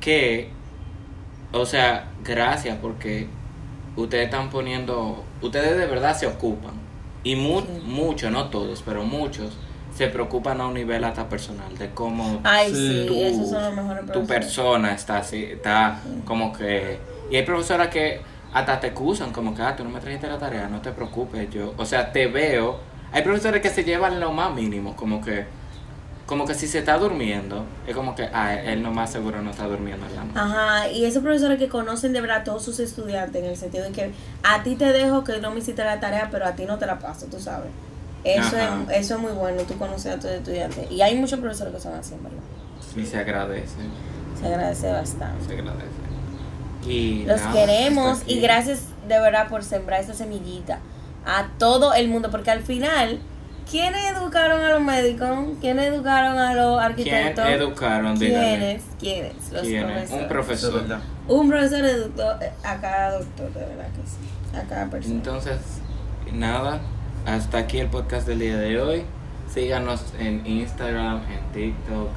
que, 0.00 0.50
o 1.52 1.64
sea, 1.66 2.08
gracias 2.24 2.76
porque 2.80 3.26
ustedes 3.96 4.26
están 4.26 4.50
poniendo, 4.50 5.24
ustedes 5.42 5.76
de 5.76 5.86
verdad 5.86 6.16
se 6.16 6.26
ocupan. 6.26 6.72
Y 7.24 7.34
mu- 7.36 7.60
Sí. 7.60 7.66
muchos, 7.84 8.30
no 8.30 8.48
todos, 8.48 8.82
pero 8.84 9.02
muchos 9.04 9.56
se 9.94 10.06
preocupan 10.06 10.60
a 10.60 10.66
un 10.68 10.74
nivel 10.74 11.02
hasta 11.02 11.28
personal 11.28 11.76
de 11.76 11.90
cómo 11.90 12.40
Ay, 12.44 12.72
Sí. 12.72 13.04
tu, 13.08 13.14
esos 13.14 13.50
son 13.50 13.62
los 13.64 13.74
mejores 13.74 14.12
tu 14.12 14.24
persona 14.26 14.94
está 14.94 15.18
así, 15.18 15.42
está 15.44 16.00
como 16.24 16.52
que... 16.52 16.98
Y 17.30 17.36
hay 17.36 17.42
profesoras 17.44 17.88
que 17.88 18.20
hasta 18.52 18.80
te 18.80 18.88
excusan, 18.88 19.32
como 19.32 19.54
que, 19.54 19.62
ah, 19.62 19.76
tú 19.76 19.84
no 19.84 19.90
me 19.90 20.00
trajiste 20.00 20.26
la 20.26 20.38
tarea, 20.38 20.68
no 20.68 20.80
te 20.80 20.92
preocupes, 20.92 21.50
yo... 21.50 21.74
O 21.76 21.84
sea, 21.84 22.12
te 22.12 22.26
veo... 22.26 22.80
Hay 23.12 23.22
profesores 23.22 23.62
que 23.62 23.70
se 23.70 23.84
llevan 23.84 24.20
lo 24.20 24.32
más 24.32 24.54
mínimo, 24.54 24.96
como 24.96 25.20
que... 25.20 25.46
Como 26.26 26.44
que 26.44 26.52
si 26.52 26.66
se 26.68 26.80
está 26.80 26.98
durmiendo, 26.98 27.64
es 27.86 27.94
como 27.94 28.14
que, 28.14 28.28
ah, 28.34 28.54
él 28.54 28.82
no 28.82 28.90
más 28.90 29.10
seguro 29.10 29.40
no 29.40 29.50
está 29.50 29.66
durmiendo 29.66 30.04
en 30.06 30.14
la 30.14 30.24
noche. 30.24 30.38
Ajá, 30.38 30.88
y 30.90 31.06
esos 31.06 31.22
profesores 31.22 31.58
que 31.58 31.70
conocen 31.70 32.12
de 32.12 32.20
verdad 32.20 32.38
a 32.38 32.44
todos 32.44 32.62
sus 32.62 32.80
estudiantes, 32.80 33.42
en 33.42 33.48
el 33.48 33.56
sentido 33.56 33.84
de 33.84 33.92
que 33.92 34.12
a 34.42 34.62
ti 34.62 34.76
te 34.76 34.92
dejo 34.92 35.24
que 35.24 35.38
no 35.38 35.50
me 35.52 35.60
hiciste 35.60 35.82
la 35.84 36.00
tarea, 36.00 36.28
pero 36.30 36.44
a 36.44 36.52
ti 36.52 36.66
no 36.66 36.76
te 36.76 36.84
la 36.84 36.98
paso, 36.98 37.26
tú 37.30 37.40
sabes. 37.40 37.70
Eso 38.24 38.56
Ajá. 38.56 38.84
es, 38.90 39.04
eso 39.04 39.14
es 39.14 39.20
muy 39.20 39.32
bueno, 39.32 39.62
tú 39.62 39.78
conoces 39.78 40.12
a 40.12 40.16
tus 40.16 40.30
estudiantes. 40.30 40.90
Y 40.90 41.00
hay 41.00 41.16
muchos 41.16 41.40
profesores 41.40 41.72
que 41.72 41.80
son 41.80 41.94
así, 41.94 42.14
verdad. 42.22 42.38
Y 42.94 43.06
se 43.06 43.18
agradece. 43.18 43.76
Se 44.38 44.46
agradece 44.48 44.92
bastante. 44.92 45.46
Se 45.46 45.52
agradece. 45.54 46.07
Y 46.86 47.24
Los 47.24 47.40
nada, 47.40 47.52
queremos 47.52 48.22
y 48.26 48.40
gracias 48.40 48.82
de 49.08 49.18
verdad 49.20 49.48
por 49.48 49.64
sembrar 49.64 50.00
esa 50.00 50.14
semillita 50.14 50.78
a 51.26 51.48
todo 51.58 51.92
el 51.94 52.08
mundo, 52.08 52.30
porque 52.30 52.50
al 52.50 52.62
final, 52.62 53.18
¿quiénes 53.70 54.02
educaron 54.12 54.62
a 54.62 54.70
los 54.70 54.80
médicos? 54.80 55.28
¿Quiénes 55.60 55.86
educaron 55.86 56.38
a 56.38 56.54
los 56.54 56.76
¿Quién 56.78 56.84
arquitectos? 56.90 57.46
educaron? 57.46 58.18
Dígame. 58.18 58.46
¿Quiénes? 58.46 58.82
¿Quiénes? 58.98 59.52
Los 59.52 59.62
¿Quiénes? 59.62 60.10
profesores. 60.10 60.10
Un 60.10 60.16
Eso 60.18 60.20
es 60.20 60.28
profesor. 60.28 61.00
Un 61.28 61.48
profesor 61.50 61.84
educó 61.84 62.22
a 62.64 62.80
cada 62.80 63.18
doctor, 63.18 63.52
de 63.52 63.60
verdad 63.60 63.88
que 63.88 64.02
sí. 64.06 64.56
A 64.58 64.62
cada 64.62 64.86
persona. 64.88 65.14
Entonces, 65.14 65.58
nada, 66.32 66.80
hasta 67.26 67.58
aquí 67.58 67.78
el 67.80 67.88
podcast 67.88 68.26
del 68.26 68.38
día 68.38 68.56
de 68.56 68.80
hoy. 68.80 69.02
Síganos 69.52 70.04
en 70.18 70.46
Instagram, 70.46 71.22
en 71.30 71.52
TikTok. 71.52 72.08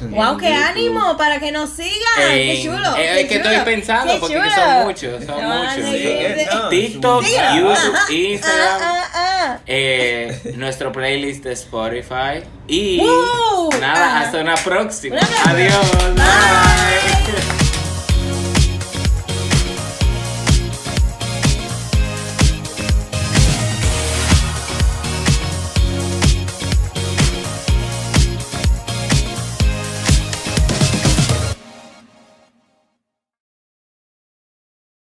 ¡Wow, 0.00 0.36
qué 0.36 0.46
YouTube. 0.50 0.64
ánimo! 0.64 1.16
Para 1.16 1.40
que 1.40 1.50
nos 1.52 1.70
sigan. 1.70 1.92
¡Qué 2.16 2.60
chulo! 2.64 2.96
eh, 2.96 2.96
qué 2.96 3.20
es 3.22 3.28
que 3.28 3.38
chulo, 3.38 3.50
estoy 3.50 3.74
pensando 3.74 4.12
qué 4.14 4.20
porque 4.20 4.34
chulo. 4.36 4.50
son 4.54 4.84
muchos, 4.84 5.24
son 5.24 5.42
No, 5.42 5.58
muchos. 5.58 5.74
Sí, 5.74 6.18
no, 6.54 6.68
TikTok. 6.68 7.22
YouTube, 7.24 7.94
Ah, 7.96 8.12
Instagram, 8.12 8.80
ah, 8.82 9.08
ah. 9.14 9.58
eh, 9.66 10.52
nuestro 10.56 10.92
playlist 10.92 11.44
de 11.44 11.52
Spotify 11.52 12.42
y 12.66 13.00
¡Woo! 13.00 13.70
nada, 13.80 14.06
Ajá. 14.06 14.20
hasta 14.20 14.38
una 14.40 14.54
próxima. 14.56 15.16
Adiós. 15.46 15.90
Bye. 16.14 16.14
Bye. 16.14 17.67